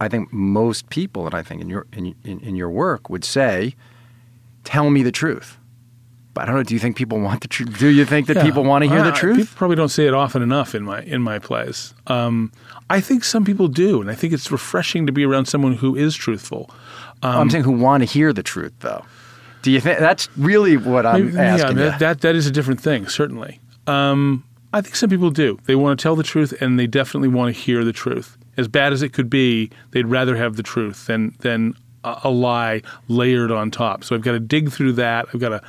I 0.00 0.08
think 0.08 0.32
most 0.32 0.88
people, 0.90 1.26
and 1.26 1.34
I 1.34 1.42
think 1.42 1.60
in 1.60 1.68
your 1.68 1.86
in, 1.92 2.14
in, 2.24 2.40
in 2.40 2.56
your 2.56 2.70
work 2.70 3.10
would 3.10 3.24
say, 3.24 3.74
tell 4.64 4.90
me 4.90 5.02
the 5.02 5.12
truth. 5.12 5.58
But 6.34 6.42
I 6.42 6.46
don't 6.46 6.56
know. 6.56 6.62
Do 6.62 6.72
you 6.74 6.80
think 6.80 6.96
people 6.96 7.20
want 7.20 7.42
the 7.42 7.48
truth? 7.48 7.78
Do 7.78 7.88
you 7.88 8.04
think 8.06 8.26
that 8.28 8.36
Yeah. 8.36 8.42
people 8.44 8.64
want 8.64 8.84
to 8.84 8.90
hear 8.90 9.00
Uh, 9.00 9.04
the 9.04 9.12
truth? 9.12 9.36
People 9.36 9.54
probably 9.56 9.76
don't 9.76 9.90
say 9.90 10.06
it 10.06 10.14
often 10.14 10.40
enough 10.42 10.74
in 10.74 10.82
my 10.82 11.02
in 11.02 11.20
my 11.22 11.38
plays. 11.38 11.92
Um, 12.06 12.50
I 12.88 13.00
think 13.00 13.22
some 13.24 13.44
people 13.44 13.68
do, 13.68 14.00
and 14.00 14.10
I 14.10 14.14
think 14.14 14.32
it's 14.32 14.50
refreshing 14.50 15.06
to 15.06 15.12
be 15.12 15.24
around 15.24 15.46
someone 15.46 15.74
who 15.74 15.94
is 15.96 16.14
truthful. 16.14 16.70
I'm 17.22 17.50
saying 17.50 17.64
who 17.64 17.72
want 17.72 18.02
to 18.02 18.04
hear 18.06 18.32
the 18.32 18.42
truth, 18.42 18.72
though. 18.80 19.04
Do 19.62 19.70
you 19.70 19.80
think 19.80 20.00
that's 20.00 20.28
really 20.36 20.76
what 20.76 21.06
I'm 21.06 21.26
Maybe- 21.26 21.38
asking? 21.38 21.76
yeah, 21.78 21.84
that, 21.90 21.98
that 22.00 22.20
that 22.22 22.34
is 22.34 22.46
a 22.46 22.50
different 22.50 22.80
thing, 22.80 23.06
certainly. 23.06 23.60
Um, 23.86 24.42
I 24.72 24.80
think 24.80 24.96
some 24.96 25.08
people 25.10 25.30
do. 25.30 25.58
They 25.66 25.74
want 25.76 25.98
to 25.98 26.02
tell 26.02 26.16
the 26.16 26.22
truth, 26.24 26.52
and 26.60 26.78
they 26.78 26.86
definitely 26.86 27.28
want 27.28 27.54
to 27.54 27.60
hear 27.60 27.84
the 27.84 27.92
truth. 27.92 28.36
As 28.56 28.66
bad 28.68 28.92
as 28.92 29.02
it 29.02 29.12
could 29.12 29.28
be, 29.30 29.70
they'd 29.92 30.06
rather 30.06 30.34
have 30.36 30.56
the 30.56 30.62
truth 30.62 31.06
than 31.06 31.34
than 31.40 31.74
a, 32.04 32.16
a 32.24 32.30
lie 32.30 32.82
layered 33.08 33.50
on 33.52 33.70
top. 33.70 34.02
So 34.02 34.16
I've 34.16 34.22
got 34.22 34.32
to 34.32 34.40
dig 34.40 34.72
through 34.72 34.94
that. 34.94 35.26
I've 35.32 35.40
got 35.40 35.50
to 35.50 35.60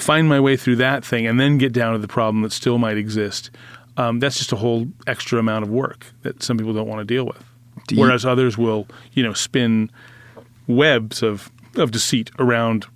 find 0.00 0.28
my 0.28 0.40
way 0.40 0.56
through 0.56 0.76
that 0.76 1.04
thing, 1.04 1.26
and 1.26 1.38
then 1.38 1.58
get 1.58 1.72
down 1.72 1.92
to 1.92 1.98
the 1.98 2.08
problem 2.08 2.42
that 2.42 2.52
still 2.52 2.78
might 2.78 2.96
exist. 2.96 3.50
Um, 3.96 4.18
that's 4.20 4.38
just 4.38 4.52
a 4.52 4.56
whole 4.56 4.86
extra 5.06 5.38
amount 5.38 5.64
of 5.64 5.70
work 5.70 6.06
that 6.22 6.42
some 6.42 6.56
people 6.56 6.72
don't 6.72 6.88
want 6.88 7.00
to 7.00 7.04
deal 7.04 7.26
with. 7.26 7.44
Do 7.88 7.94
you- 7.96 8.00
Whereas 8.00 8.24
others 8.24 8.56
will, 8.56 8.86
you 9.12 9.22
know, 9.22 9.32
spin 9.32 9.90
webs 10.66 11.22
of 11.22 11.50
of 11.76 11.90
deceit 11.92 12.30
around 12.38 12.86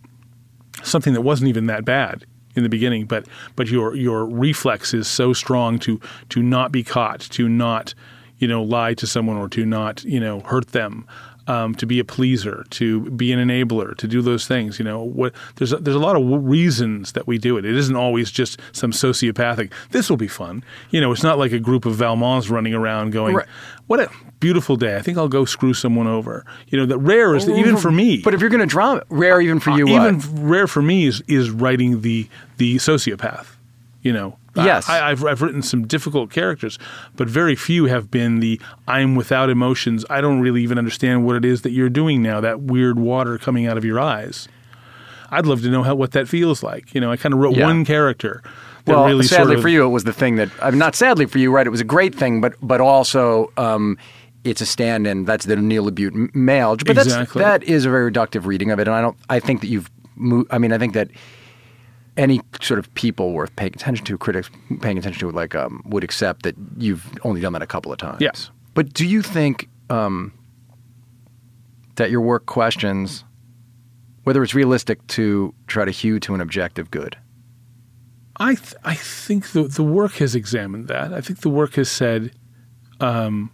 something 0.82 1.12
that 1.12 1.20
wasn't 1.22 1.48
even 1.48 1.66
that 1.66 1.84
bad 1.84 2.24
in 2.56 2.62
the 2.62 2.68
beginning, 2.68 3.06
but 3.06 3.26
but 3.56 3.68
your 3.68 3.94
your 3.94 4.24
reflex 4.26 4.94
is 4.94 5.06
so 5.08 5.32
strong 5.32 5.78
to 5.80 6.00
to 6.30 6.42
not 6.42 6.72
be 6.72 6.82
caught, 6.82 7.20
to 7.20 7.48
not 7.48 7.94
you 8.38 8.48
know 8.48 8.62
lie 8.62 8.94
to 8.94 9.06
someone 9.06 9.36
or 9.36 9.48
to 9.48 9.64
not 9.66 10.04
you 10.04 10.20
know 10.20 10.40
hurt 10.40 10.68
them. 10.68 11.06
Um, 11.46 11.74
to 11.74 11.86
be 11.86 11.98
a 11.98 12.04
pleaser, 12.04 12.64
to 12.70 13.10
be 13.10 13.32
an 13.32 13.38
enabler, 13.38 13.96
to 13.98 14.08
do 14.08 14.22
those 14.22 14.46
things. 14.46 14.78
You 14.78 14.84
know, 14.84 15.02
what 15.02 15.34
there's 15.56 15.72
a, 15.72 15.76
there's 15.76 15.96
a 15.96 16.00
lot 16.00 16.16
of 16.16 16.22
reasons 16.44 17.12
that 17.12 17.26
we 17.26 17.38
do 17.38 17.56
it. 17.58 17.64
It 17.64 17.76
isn't 17.76 17.96
always 17.96 18.30
just 18.30 18.60
some 18.72 18.92
sociopathic. 18.92 19.72
This 19.90 20.08
will 20.08 20.16
be 20.16 20.28
fun. 20.28 20.64
You 20.90 21.00
know, 21.00 21.12
it's 21.12 21.22
not 21.22 21.38
like 21.38 21.52
a 21.52 21.60
group 21.60 21.84
of 21.86 21.96
Valmonts 21.96 22.50
running 22.50 22.74
around 22.74 23.10
going, 23.10 23.34
Right. 23.34 23.46
"What 23.86 24.00
a 24.00 24.10
beautiful 24.40 24.76
day! 24.76 24.96
I 24.96 25.02
think 25.02 25.18
I'll 25.18 25.28
go 25.28 25.44
screw 25.44 25.74
someone 25.74 26.06
over." 26.06 26.44
You 26.68 26.78
know, 26.78 26.86
that 26.86 26.98
rare 26.98 27.34
is 27.34 27.48
even 27.48 27.76
for 27.76 27.90
me. 27.90 28.22
But 28.22 28.34
if 28.34 28.40
you're 28.40 28.50
going 28.50 28.60
to 28.60 28.66
drama, 28.66 29.02
rare 29.08 29.40
even 29.40 29.60
for 29.60 29.70
you, 29.70 29.86
even 29.88 30.20
what? 30.20 30.50
rare 30.50 30.66
for 30.66 30.82
me 30.82 31.06
is 31.06 31.22
is 31.28 31.50
writing 31.50 32.00
the 32.00 32.28
the 32.56 32.76
sociopath. 32.76 33.46
You 34.02 34.12
know, 34.12 34.38
Yes. 34.56 34.88
I, 34.88 35.10
I've 35.10 35.24
I've 35.24 35.42
written 35.42 35.62
some 35.62 35.86
difficult 35.86 36.30
characters, 36.30 36.78
but 37.16 37.28
very 37.28 37.56
few 37.56 37.86
have 37.86 38.10
been 38.10 38.40
the 38.40 38.60
I'm 38.86 39.14
without 39.16 39.50
emotions. 39.50 40.04
I 40.08 40.20
don't 40.20 40.40
really 40.40 40.62
even 40.62 40.78
understand 40.78 41.24
what 41.26 41.36
it 41.36 41.44
is 41.44 41.62
that 41.62 41.70
you're 41.72 41.88
doing 41.90 42.22
now. 42.22 42.40
That 42.40 42.60
weird 42.60 42.98
water 42.98 43.36
coming 43.38 43.66
out 43.66 43.76
of 43.76 43.84
your 43.84 43.98
eyes. 43.98 44.48
I'd 45.30 45.46
love 45.46 45.62
to 45.62 45.68
know 45.70 45.82
how 45.82 45.94
what 45.96 46.12
that 46.12 46.28
feels 46.28 46.62
like. 46.62 46.94
You 46.94 47.00
know, 47.00 47.10
I 47.10 47.16
kind 47.16 47.32
of 47.34 47.40
wrote 47.40 47.56
Yeah. 47.56 47.66
one 47.66 47.84
character. 47.84 48.42
Well, 48.86 49.06
really 49.06 49.24
sadly 49.24 49.46
sort 49.46 49.56
of, 49.56 49.62
for 49.62 49.68
you, 49.68 49.84
it 49.84 49.88
was 49.88 50.04
the 50.04 50.12
thing 50.12 50.36
that 50.36 50.50
I 50.62 50.70
mean, 50.70 50.78
not 50.78 50.94
sadly 50.94 51.26
for 51.26 51.38
you, 51.38 51.50
right? 51.50 51.66
It 51.66 51.70
was 51.70 51.80
a 51.80 51.84
great 51.84 52.14
thing, 52.14 52.40
but 52.40 52.54
but 52.62 52.80
also 52.80 53.50
um, 53.56 53.96
it's 54.44 54.60
a 54.60 54.66
stand-in. 54.66 55.24
That's 55.24 55.46
the 55.46 55.56
Neil 55.56 55.90
LaBute 55.90 56.34
male, 56.34 56.76
but 56.76 56.90
Exactly. 56.90 57.40
that's 57.42 57.64
that 57.64 57.68
is 57.68 57.86
a 57.86 57.90
very 57.90 58.12
reductive 58.12 58.44
reading 58.44 58.70
of 58.70 58.78
it, 58.78 58.86
and 58.86 58.94
I 58.94 59.00
don't. 59.00 59.16
I 59.30 59.40
think 59.40 59.62
that 59.62 59.68
you've. 59.68 59.90
Mo- 60.16 60.44
I 60.50 60.58
mean, 60.58 60.72
I 60.72 60.78
think 60.78 60.92
that 60.92 61.08
any 62.16 62.40
sort 62.60 62.78
of 62.78 62.92
people 62.94 63.32
worth 63.32 63.54
paying 63.56 63.72
attention 63.74 64.04
to, 64.06 64.18
critics 64.18 64.50
paying 64.80 64.98
attention 64.98 65.20
to, 65.20 65.30
like 65.34 65.54
um, 65.54 65.82
would 65.86 66.04
accept 66.04 66.42
that 66.42 66.54
you've 66.78 67.06
only 67.22 67.40
done 67.40 67.52
that 67.52 67.62
a 67.62 67.66
couple 67.66 67.92
of 67.92 67.98
times. 67.98 68.18
Yes. 68.20 68.50
But 68.74 68.92
do 68.92 69.06
you 69.06 69.22
think 69.22 69.68
um, 69.90 70.32
that 71.96 72.10
your 72.10 72.20
work 72.20 72.46
questions 72.46 73.24
whether 74.24 74.42
it's 74.42 74.54
realistic 74.54 75.06
to 75.06 75.54
try 75.66 75.84
to 75.84 75.90
hew 75.90 76.18
to 76.18 76.34
an 76.34 76.40
objective 76.40 76.90
good? 76.90 77.16
I 78.36 78.56
th- 78.56 78.74
I 78.82 78.94
think 78.94 79.52
the 79.52 79.64
the 79.64 79.84
work 79.84 80.14
has 80.14 80.34
examined 80.34 80.88
that. 80.88 81.12
I 81.12 81.20
think 81.20 81.40
the 81.40 81.50
work 81.50 81.74
has 81.74 81.88
said, 81.88 82.32
um, 82.98 83.52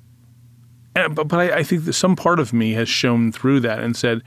and, 0.94 1.14
but 1.14 1.28
but 1.28 1.38
I, 1.38 1.58
I 1.58 1.62
think 1.62 1.84
that 1.84 1.92
some 1.92 2.16
part 2.16 2.40
of 2.40 2.52
me 2.52 2.72
has 2.72 2.88
shown 2.88 3.30
through 3.30 3.60
that 3.60 3.80
and 3.80 3.94
said 3.94 4.22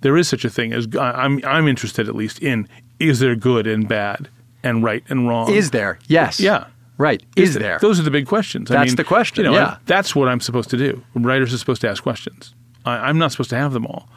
there 0.00 0.16
is 0.16 0.26
such 0.26 0.44
a 0.44 0.50
thing 0.50 0.72
as 0.72 0.88
I'm 0.98 1.44
I'm 1.44 1.68
interested 1.68 2.08
at 2.08 2.14
least 2.14 2.38
in 2.38 2.66
is 3.00 3.18
there 3.18 3.34
good 3.34 3.66
and 3.66 3.88
bad 3.88 4.28
and 4.62 4.84
right 4.84 5.02
and 5.08 5.26
wrong 5.28 5.50
Is 5.50 5.70
there? 5.70 5.98
Yes. 6.06 6.38
yeah 6.40 6.66
Right. 6.98 7.22
Is, 7.34 7.54
there? 7.54 7.78
those 7.80 7.98
are 7.98 8.02
the 8.02 8.10
big 8.10 8.26
questions 8.26 8.70
I 8.70 8.74
That's 8.74 8.90
mean, 8.90 8.96
the 8.96 9.04
question, 9.04 9.44
you 9.44 9.50
know, 9.50 9.56
yeah. 9.56 9.78
that's 9.86 10.14
what 10.14 10.28
I'm 10.28 10.40
supposed 10.40 10.70
to 10.70 10.76
do 10.76 11.02
writers 11.14 11.52
are 11.54 11.58
supposed 11.58 11.80
to 11.80 11.88
ask 11.88 12.02
questions 12.02 12.54
I, 12.84 12.92
I'm 13.08 13.18
not 13.18 13.32
supposed 13.32 13.50
to 13.50 13.56
have 13.56 13.72
them 13.72 13.86
all 13.86 14.08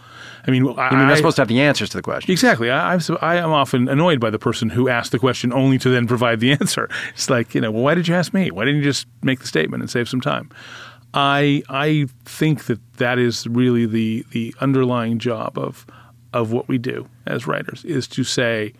I 0.46 0.52
mean 0.52 0.68
I, 0.68 0.90
I 0.90 0.96
mean, 0.96 1.10
I- 1.10 1.16
supposed 1.16 1.38
to 1.38 1.42
have 1.42 1.48
the 1.48 1.62
answers 1.62 1.90
to 1.92 1.98
the 1.98 2.04
question. 2.04 2.30
Exactly. 2.32 2.70
I, 2.70 2.94
I'm 2.94 3.00
I 3.22 3.36
am 3.38 3.52
often 3.52 3.88
annoyed 3.88 4.20
by 4.20 4.30
the 4.30 4.40
person 4.40 4.70
who 4.70 4.90
asked 4.90 5.14
the 5.14 5.20
question 5.20 5.54
only 5.54 5.78
to 5.80 5.90
then 5.90 6.06
provide 6.08 6.42
the 6.42 6.52
answer. 6.60 6.90
It's 7.14 7.30
like 7.30 7.56
you 7.56 7.62
know, 7.62 7.72
well, 7.72 7.84
why 7.84 7.96
did 7.96 8.10
you 8.10 8.16
ask 8.16 8.34
me? 8.34 8.52
Why 8.52 8.66
didn't 8.66 8.80
you 8.80 8.84
just 8.84 9.08
make 9.22 9.40
the 9.40 9.48
statement 9.48 9.82
and 9.84 9.90
save 9.90 10.10
some 10.10 10.20
time? 10.20 10.50
I 11.14 11.64
I 11.70 12.08
think 12.26 12.66
that 12.66 12.80
that 12.98 13.20
is 13.20 13.48
really 13.48 13.86
the 13.86 14.26
the 14.32 14.54
underlying 14.60 15.18
job 15.20 15.58
of 15.58 15.86
of 16.34 16.52
what 16.52 16.68
we 16.68 16.78
do 16.78 17.08
as 17.28 17.48
writers 17.48 17.84
is 17.86 18.08
to 18.10 18.24
say, 18.24 18.74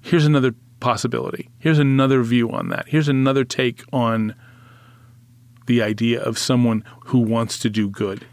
here's 0.00 0.26
another 0.26 0.54
possibility. 0.80 1.48
Here's 1.58 1.78
another 1.78 2.22
view 2.22 2.50
on 2.50 2.68
that. 2.70 2.88
Here's 2.88 3.08
another 3.08 3.44
take 3.44 3.84
on 3.92 4.34
the 5.66 5.80
idea 5.82 6.20
of 6.20 6.38
someone 6.38 6.84
who 7.06 7.18
wants 7.20 7.58
to 7.60 7.70
do 7.70 7.88
good. 7.88 8.26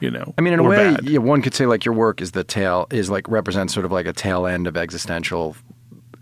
You 0.00 0.10
know, 0.10 0.34
I 0.36 0.42
mean, 0.42 0.52
in 0.52 0.58
a 0.58 0.62
way, 0.64 0.96
yeah, 1.04 1.18
one 1.18 1.40
could 1.40 1.54
say 1.54 1.66
like 1.66 1.84
your 1.84 1.94
work 1.94 2.20
is 2.20 2.32
the 2.32 2.44
tail 2.44 2.86
is 2.90 3.08
like 3.08 3.26
represents 3.28 3.72
sort 3.72 3.86
of 3.86 3.92
like 3.92 4.06
a 4.06 4.12
tail 4.12 4.44
end 4.46 4.66
of 4.66 4.76
existential 4.76 5.56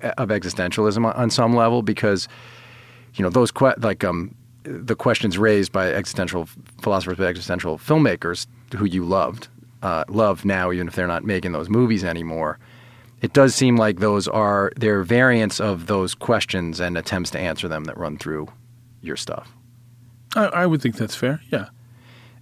of 0.02 0.28
existentialism 0.28 0.98
on- 1.04 1.12
on 1.14 1.30
some 1.30 1.54
level 1.56 1.82
because 1.82 2.28
you 3.14 3.22
know 3.22 3.30
those 3.30 3.50
que- 3.50 3.74
like 3.78 4.04
um 4.04 4.34
the 4.64 4.94
questions 4.94 5.38
raised 5.38 5.72
by 5.72 5.90
existential 5.92 6.48
philosophers, 6.82 7.16
by 7.18 7.24
existential 7.24 7.78
filmmakers 7.78 8.46
who 8.76 8.84
you 8.84 9.04
loved, 9.04 9.48
uh, 9.82 10.04
love 10.08 10.44
now 10.44 10.72
even 10.72 10.88
if 10.88 10.94
they're 10.94 11.06
not 11.06 11.24
making 11.24 11.52
those 11.52 11.68
movies 11.68 12.04
anymore. 12.04 12.58
It 13.20 13.32
does 13.32 13.54
seem 13.54 13.76
like 13.76 14.00
those 14.00 14.26
are 14.26 14.72
they're 14.76 15.02
variants 15.02 15.60
of 15.60 15.86
those 15.86 16.14
questions 16.14 16.80
and 16.80 16.98
attempts 16.98 17.30
to 17.30 17.38
answer 17.38 17.68
them 17.68 17.84
that 17.84 17.96
run 17.96 18.16
through 18.16 18.48
your 19.00 19.16
stuff. 19.16 19.52
I, 20.34 20.46
I 20.46 20.66
would 20.66 20.82
think 20.82 20.96
that's 20.96 21.14
fair. 21.14 21.40
Yeah. 21.50 21.68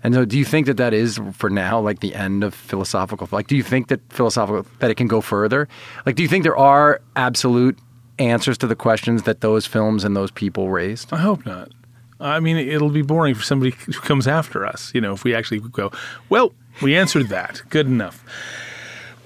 And 0.02 0.14
so, 0.14 0.24
do 0.24 0.38
you 0.38 0.46
think 0.46 0.66
that 0.66 0.78
that 0.78 0.94
is 0.94 1.20
for 1.34 1.50
now, 1.50 1.78
like 1.78 2.00
the 2.00 2.14
end 2.14 2.42
of 2.42 2.54
philosophical? 2.54 3.28
Like, 3.30 3.48
do 3.48 3.56
you 3.56 3.62
think 3.62 3.88
that 3.88 4.00
philosophical 4.10 4.66
that 4.78 4.90
it 4.90 4.94
can 4.94 5.08
go 5.08 5.20
further? 5.20 5.68
Like, 6.06 6.16
do 6.16 6.22
you 6.22 6.28
think 6.28 6.42
there 6.42 6.56
are 6.56 7.02
absolute 7.16 7.78
answers 8.18 8.56
to 8.58 8.66
the 8.66 8.76
questions 8.76 9.24
that 9.24 9.42
those 9.42 9.66
films 9.66 10.04
and 10.04 10.16
those 10.16 10.30
people 10.30 10.70
raised? 10.70 11.12
I 11.12 11.18
hope 11.18 11.44
not. 11.44 11.72
I 12.18 12.40
mean, 12.40 12.56
it'll 12.56 12.90
be 12.90 13.02
boring 13.02 13.34
for 13.34 13.42
somebody 13.42 13.70
who 13.86 13.92
comes 13.92 14.26
after 14.26 14.64
us. 14.64 14.90
You 14.94 15.02
know, 15.02 15.12
if 15.12 15.24
we 15.24 15.34
actually 15.34 15.60
go, 15.60 15.90
well, 16.30 16.54
we 16.82 16.96
answered 16.96 17.28
that. 17.28 17.62
Good 17.70 17.86
enough. 17.86 18.24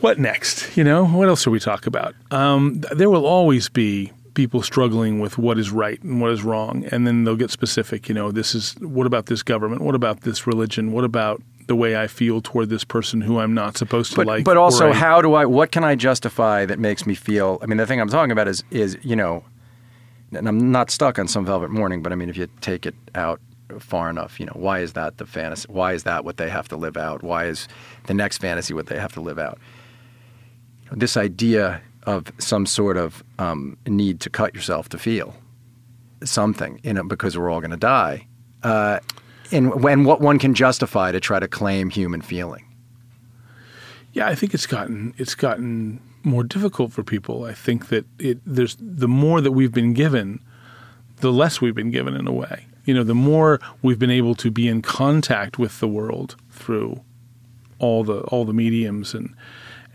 What 0.00 0.18
next? 0.18 0.76
You 0.76 0.84
know, 0.84 1.06
what 1.06 1.28
else 1.28 1.42
should 1.42 1.50
we 1.50 1.60
talk 1.60 1.86
about? 1.86 2.14
Um, 2.30 2.82
there 2.94 3.08
will 3.08 3.24
always 3.26 3.68
be 3.68 4.12
people 4.34 4.60
struggling 4.62 5.20
with 5.20 5.38
what 5.38 5.58
is 5.58 5.70
right 5.70 6.02
and 6.02 6.20
what 6.20 6.30
is 6.32 6.42
wrong, 6.42 6.84
and 6.90 7.06
then 7.06 7.24
they'll 7.24 7.36
get 7.36 7.50
specific. 7.50 8.08
You 8.08 8.14
know, 8.14 8.30
this 8.32 8.54
is 8.54 8.74
what 8.80 9.06
about 9.06 9.26
this 9.26 9.42
government? 9.42 9.80
What 9.82 9.94
about 9.94 10.22
this 10.22 10.46
religion? 10.46 10.92
What 10.92 11.04
about 11.04 11.40
the 11.66 11.76
way 11.76 11.96
I 11.96 12.06
feel 12.08 12.42
toward 12.42 12.68
this 12.68 12.84
person 12.84 13.22
who 13.22 13.38
I'm 13.38 13.54
not 13.54 13.78
supposed 13.78 14.10
to 14.10 14.16
But, 14.16 14.26
like? 14.26 14.44
but 14.44 14.58
also, 14.58 14.90
I- 14.90 14.92
how 14.94 15.22
do 15.22 15.32
I? 15.34 15.46
What 15.46 15.70
can 15.72 15.84
I 15.84 15.94
justify 15.94 16.66
that 16.66 16.78
makes 16.78 17.06
me 17.06 17.14
feel? 17.14 17.58
I 17.62 17.66
mean, 17.66 17.78
the 17.78 17.86
thing 17.86 18.00
I'm 18.00 18.08
talking 18.10 18.32
about 18.32 18.48
is 18.48 18.62
is 18.70 18.98
you 19.02 19.16
know, 19.16 19.44
and 20.32 20.46
I'm 20.46 20.70
not 20.72 20.90
stuck 20.90 21.18
on 21.18 21.28
some 21.28 21.46
Velvet 21.46 21.70
Morning, 21.70 22.02
but 22.02 22.12
I 22.12 22.16
mean, 22.16 22.28
if 22.28 22.36
you 22.36 22.48
take 22.60 22.84
it 22.84 22.94
out 23.14 23.40
far 23.78 24.10
enough, 24.10 24.38
you 24.38 24.46
know, 24.46 24.52
why 24.54 24.80
is 24.80 24.92
that 24.92 25.18
the 25.18 25.26
fantasy? 25.26 25.66
Why 25.70 25.92
is 25.92 26.02
that 26.04 26.24
what 26.24 26.36
they 26.36 26.50
have 26.50 26.68
to 26.68 26.76
live 26.76 26.96
out? 26.96 27.22
Why 27.22 27.46
is 27.46 27.68
the 28.06 28.14
next 28.14 28.38
fantasy 28.38 28.74
what 28.74 28.86
they 28.86 28.98
have 28.98 29.12
to 29.14 29.20
live 29.20 29.38
out? 29.38 29.58
This 30.92 31.16
idea 31.16 31.80
of 32.04 32.30
some 32.38 32.66
sort 32.66 32.96
of 32.96 33.24
um, 33.38 33.76
need 33.86 34.20
to 34.20 34.30
cut 34.30 34.54
yourself 34.54 34.88
to 34.90 34.98
feel 34.98 35.34
something, 36.22 36.80
you 36.82 36.92
know, 36.92 37.04
because 37.04 37.36
we're 37.36 37.50
all 37.50 37.60
going 37.60 37.70
to 37.70 37.76
die, 37.76 38.26
uh, 38.62 39.00
and 39.50 39.82
when 39.82 40.04
what 40.04 40.20
one 40.20 40.38
can 40.38 40.54
justify 40.54 41.12
to 41.12 41.20
try 41.20 41.38
to 41.38 41.48
claim 41.48 41.90
human 41.90 42.20
feeling. 42.22 42.64
Yeah, 44.12 44.26
I 44.26 44.34
think 44.34 44.54
it's 44.54 44.66
gotten 44.66 45.14
it's 45.18 45.34
gotten 45.34 46.00
more 46.22 46.44
difficult 46.44 46.92
for 46.92 47.02
people. 47.02 47.44
I 47.44 47.52
think 47.52 47.88
that 47.88 48.06
it 48.18 48.38
there's 48.46 48.76
the 48.80 49.08
more 49.08 49.40
that 49.40 49.52
we've 49.52 49.72
been 49.72 49.92
given, 49.92 50.40
the 51.16 51.32
less 51.32 51.60
we've 51.60 51.74
been 51.74 51.90
given 51.90 52.14
in 52.14 52.26
a 52.26 52.32
way. 52.32 52.66
You 52.84 52.94
know, 52.94 53.04
the 53.04 53.14
more 53.14 53.60
we've 53.82 53.98
been 53.98 54.10
able 54.10 54.34
to 54.36 54.50
be 54.50 54.68
in 54.68 54.82
contact 54.82 55.58
with 55.58 55.80
the 55.80 55.88
world 55.88 56.36
through 56.50 57.00
all 57.78 58.04
the 58.04 58.20
all 58.22 58.44
the 58.44 58.52
mediums 58.52 59.14
and 59.14 59.34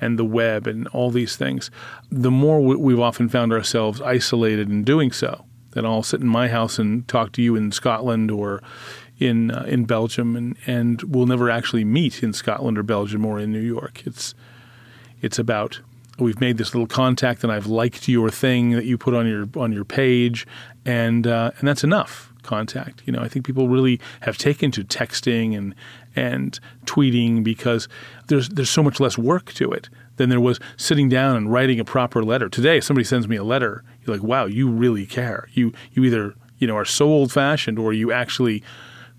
and 0.02 0.18
the 0.18 0.26
web 0.26 0.66
and 0.66 0.88
all 0.90 1.12
these 1.12 1.36
things, 1.36 1.70
the 2.10 2.32
more 2.32 2.62
we- 2.62 2.76
we've 2.76 3.00
often 3.00 3.28
found 3.28 3.52
ourselves 3.52 4.02
isolated 4.02 4.70
in 4.70 4.84
doing 4.84 5.12
so. 5.12 5.46
That 5.72 5.86
I'll 5.86 6.04
sit 6.04 6.22
in 6.22 6.28
my 6.28 6.48
house 6.48 6.80
and 6.80 7.08
talk 7.08 7.32
to 7.34 7.44
you 7.44 7.56
in 7.56 7.72
Scotland 7.72 8.32
or 8.32 8.64
in 9.20 9.52
uh, 9.52 9.66
in 9.68 9.86
Belgium, 9.86 10.36
and 10.36 10.56
and 10.66 11.04
we'll 11.04 11.28
never 11.28 11.50
actually 11.50 11.84
meet 11.86 12.24
in 12.24 12.34
Scotland 12.34 12.78
or 12.78 12.84
Belgium 12.84 13.24
or 13.26 13.40
in 13.40 13.52
New 13.52 13.60
York. 13.60 14.02
It's 14.06 14.34
it's 15.22 15.38
about 15.38 15.82
we've 16.18 16.42
made 16.42 16.58
this 16.58 16.74
little 16.74 16.88
contact, 16.88 17.44
and 17.44 17.52
I've 17.52 17.68
liked 17.68 18.08
your 18.08 18.30
thing 18.30 18.72
that 18.72 18.86
you 18.86 18.98
put 18.98 19.14
on 19.14 19.28
your 19.28 19.48
on 19.56 19.72
your 19.72 19.86
page, 19.86 20.48
and 20.86 21.28
uh, 21.28 21.52
and 21.60 21.68
that's 21.68 21.84
enough 21.84 22.29
contact. 22.50 23.04
You 23.06 23.14
know, 23.14 23.22
I 23.22 23.28
think 23.28 23.46
people 23.46 23.70
really 23.70 24.00
have 24.22 24.38
taken 24.38 24.72
to 24.72 24.84
texting 24.84 25.56
and 25.56 25.76
and 26.16 26.60
tweeting 26.86 27.44
because 27.44 27.88
there's 28.28 28.50
there's 28.50 28.72
so 28.72 28.84
much 28.84 29.00
less 29.00 29.18
work 29.18 29.54
to 29.54 29.72
it 29.72 29.88
than 30.18 30.30
there 30.30 30.42
was 30.42 30.60
sitting 30.76 31.10
down 31.10 31.36
and 31.36 31.54
writing 31.54 31.80
a 31.80 31.86
proper 31.86 32.24
letter. 32.24 32.50
Today, 32.50 32.82
somebody 32.82 33.06
sends 33.06 33.28
me 33.28 33.38
a 33.38 33.44
letter, 33.44 33.84
you're 34.02 34.16
like, 34.18 34.26
wow, 34.26 34.46
you 34.46 34.68
really 34.68 35.06
care. 35.06 35.48
You 35.54 35.72
you 35.94 36.04
either 36.04 36.34
you 36.58 36.68
know 36.68 36.76
are 36.76 36.86
so 36.86 37.06
old 37.06 37.32
fashioned 37.32 37.78
or 37.78 37.94
you 37.94 38.12
actually 38.12 38.64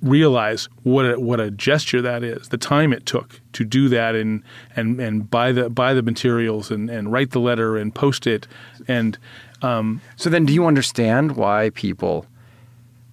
realize 0.02 0.68
what 0.82 1.04
a, 1.04 1.20
what 1.20 1.38
a 1.40 1.50
gesture 1.50 2.00
that 2.00 2.22
is, 2.24 2.48
the 2.48 2.56
time 2.56 2.90
it 2.90 3.04
took 3.04 3.40
to 3.52 3.64
do 3.64 3.88
that 3.88 4.14
and 4.16 4.42
and 4.74 5.00
and 5.00 5.30
buy 5.30 5.52
the 5.52 5.70
buy 5.70 5.94
the 5.94 6.02
materials 6.02 6.70
and, 6.70 6.90
and 6.90 7.12
write 7.12 7.30
the 7.30 7.40
letter 7.40 7.76
and 7.76 7.94
post 7.94 8.26
it 8.26 8.48
and 8.88 9.18
um, 9.62 10.00
So 10.16 10.30
then, 10.30 10.44
do 10.46 10.52
you 10.52 10.66
understand 10.66 11.36
why 11.36 11.70
people 11.70 12.26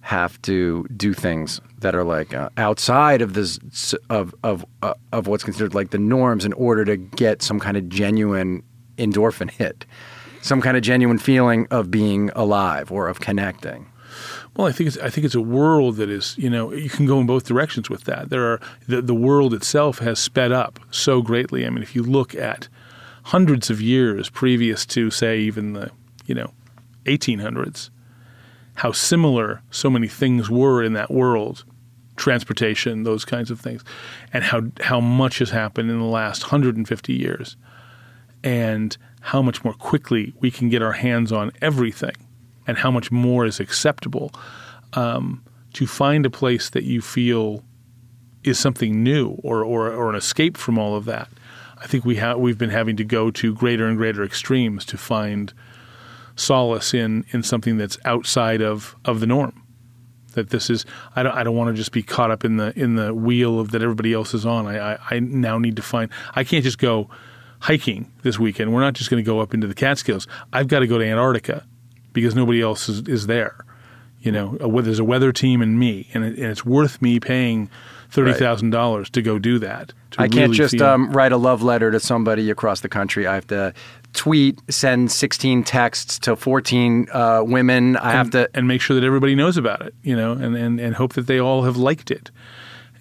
have 0.08 0.40
to 0.40 0.86
do 0.96 1.12
things 1.12 1.60
that 1.80 1.94
are 1.94 2.02
like 2.02 2.32
uh, 2.32 2.48
outside 2.56 3.20
of 3.20 3.34
this 3.34 3.58
of 4.08 4.34
of 4.42 4.64
uh, 4.82 4.94
of 5.12 5.26
what's 5.26 5.44
considered 5.44 5.74
like 5.74 5.90
the 5.90 5.98
norms 5.98 6.46
in 6.46 6.54
order 6.54 6.82
to 6.82 6.96
get 6.96 7.42
some 7.42 7.60
kind 7.60 7.76
of 7.76 7.90
genuine 7.90 8.62
endorphin 8.96 9.50
hit, 9.50 9.84
some 10.40 10.62
kind 10.62 10.78
of 10.78 10.82
genuine 10.82 11.18
feeling 11.18 11.66
of 11.70 11.90
being 11.90 12.30
alive 12.34 12.90
or 12.90 13.06
of 13.06 13.20
connecting? 13.20 13.86
Well, 14.56 14.66
I 14.66 14.72
think 14.72 14.88
it's 14.88 14.96
I 14.96 15.10
think 15.10 15.26
it's 15.26 15.34
a 15.34 15.42
world 15.42 15.96
that 15.96 16.08
is 16.08 16.34
you 16.38 16.48
know 16.48 16.72
you 16.72 16.88
can 16.88 17.04
go 17.04 17.20
in 17.20 17.26
both 17.26 17.44
directions 17.44 17.90
with 17.90 18.04
that. 18.04 18.30
There 18.30 18.50
are 18.50 18.60
the 18.86 19.02
the 19.02 19.14
world 19.14 19.52
itself 19.52 19.98
has 19.98 20.18
sped 20.18 20.52
up 20.52 20.80
so 20.90 21.20
greatly. 21.20 21.66
I 21.66 21.68
mean, 21.68 21.82
if 21.82 21.94
you 21.94 22.02
look 22.02 22.34
at 22.34 22.68
hundreds 23.24 23.68
of 23.68 23.82
years 23.82 24.30
previous 24.30 24.86
to 24.86 25.10
say 25.10 25.38
even 25.40 25.74
the 25.74 25.90
you 26.24 26.34
know 26.34 26.54
1800s, 27.04 27.90
how 28.78 28.92
similar 28.92 29.60
so 29.72 29.90
many 29.90 30.06
things 30.06 30.48
were 30.48 30.84
in 30.84 30.92
that 30.92 31.10
world, 31.10 31.64
transportation, 32.14 33.02
those 33.02 33.24
kinds 33.24 33.50
of 33.50 33.60
things, 33.60 33.82
and 34.32 34.44
how 34.44 34.62
how 34.80 35.00
much 35.00 35.40
has 35.40 35.50
happened 35.50 35.90
in 35.90 35.98
the 35.98 36.04
last 36.04 36.44
150 36.44 37.12
years, 37.12 37.56
and 38.44 38.96
how 39.20 39.42
much 39.42 39.64
more 39.64 39.74
quickly 39.74 40.32
we 40.40 40.50
can 40.50 40.68
get 40.68 40.80
our 40.80 40.92
hands 40.92 41.32
on 41.32 41.50
everything 41.60 42.14
and 42.68 42.78
how 42.78 42.90
much 42.90 43.10
more 43.10 43.44
is 43.44 43.58
acceptable. 43.58 44.30
Um, 44.92 45.42
to 45.74 45.86
find 45.86 46.24
a 46.24 46.30
place 46.30 46.70
that 46.70 46.84
you 46.84 47.02
feel 47.02 47.62
is 48.42 48.58
something 48.58 49.02
new 49.02 49.38
or, 49.42 49.62
or, 49.62 49.92
or 49.92 50.08
an 50.08 50.16
escape 50.16 50.56
from 50.56 50.78
all 50.78 50.96
of 50.96 51.04
that. 51.04 51.28
I 51.76 51.86
think 51.86 52.04
we 52.04 52.16
have 52.16 52.38
we've 52.38 52.56
been 52.56 52.70
having 52.70 52.96
to 52.96 53.04
go 53.04 53.30
to 53.32 53.54
greater 53.54 53.86
and 53.86 53.96
greater 53.96 54.24
extremes 54.24 54.84
to 54.86 54.96
find 54.96 55.52
solace 56.38 56.94
in 56.94 57.24
in 57.30 57.42
something 57.42 57.76
that's 57.76 57.98
outside 58.04 58.62
of, 58.62 58.96
of 59.04 59.20
the 59.20 59.26
norm. 59.26 59.62
That 60.34 60.50
this 60.50 60.70
is 60.70 60.86
I 61.16 61.22
don't 61.22 61.34
I 61.34 61.42
don't 61.42 61.56
want 61.56 61.74
to 61.74 61.74
just 61.74 61.92
be 61.92 62.02
caught 62.02 62.30
up 62.30 62.44
in 62.44 62.56
the 62.56 62.72
in 62.78 62.94
the 62.94 63.14
wheel 63.14 63.58
of 63.58 63.70
that 63.72 63.82
everybody 63.82 64.12
else 64.12 64.34
is 64.34 64.46
on. 64.46 64.66
I, 64.66 64.94
I, 64.94 64.98
I 65.10 65.18
now 65.20 65.58
need 65.58 65.76
to 65.76 65.82
find 65.82 66.10
I 66.34 66.44
can't 66.44 66.64
just 66.64 66.78
go 66.78 67.10
hiking 67.60 68.10
this 68.22 68.38
weekend. 68.38 68.72
We're 68.72 68.80
not 68.80 68.94
just 68.94 69.10
going 69.10 69.22
to 69.22 69.26
go 69.26 69.40
up 69.40 69.52
into 69.52 69.66
the 69.66 69.74
Catskills. 69.74 70.28
I've 70.52 70.68
got 70.68 70.80
to 70.80 70.86
go 70.86 70.98
to 70.98 71.04
Antarctica 71.04 71.66
because 72.12 72.34
nobody 72.34 72.62
else 72.62 72.88
is, 72.88 73.00
is 73.08 73.26
there. 73.26 73.64
You 74.20 74.32
know, 74.32 74.56
a, 74.60 74.82
there's 74.82 74.98
a 74.98 75.04
weather 75.04 75.32
team 75.32 75.62
and 75.62 75.78
me, 75.78 76.08
and, 76.12 76.24
it, 76.24 76.36
and 76.38 76.46
it's 76.46 76.64
worth 76.64 77.00
me 77.00 77.20
paying 77.20 77.70
thirty 78.10 78.32
thousand 78.32 78.70
right. 78.70 78.78
dollars 78.78 79.10
to 79.10 79.22
go 79.22 79.38
do 79.38 79.58
that. 79.60 79.92
I 80.16 80.24
really 80.24 80.36
can't 80.36 80.52
just 80.54 80.80
um, 80.80 81.12
write 81.12 81.32
a 81.32 81.36
love 81.36 81.62
letter 81.62 81.90
to 81.90 82.00
somebody 82.00 82.50
across 82.50 82.80
the 82.80 82.88
country. 82.88 83.26
I 83.26 83.34
have 83.34 83.46
to 83.48 83.72
tweet, 84.12 84.60
send 84.70 85.12
16 85.12 85.64
texts 85.64 86.18
to 86.20 86.36
14 86.36 87.08
uh, 87.12 87.42
women. 87.44 87.96
I 87.96 88.10
and, 88.10 88.18
have 88.18 88.30
to 88.30 88.50
and 88.54 88.66
make 88.66 88.80
sure 88.80 88.94
that 88.98 89.04
everybody 89.04 89.34
knows 89.34 89.56
about 89.56 89.82
it. 89.82 89.94
You 90.02 90.16
know, 90.16 90.32
and 90.32 90.56
and, 90.56 90.80
and 90.80 90.94
hope 90.94 91.14
that 91.14 91.26
they 91.26 91.40
all 91.40 91.62
have 91.62 91.76
liked 91.76 92.10
it. 92.10 92.30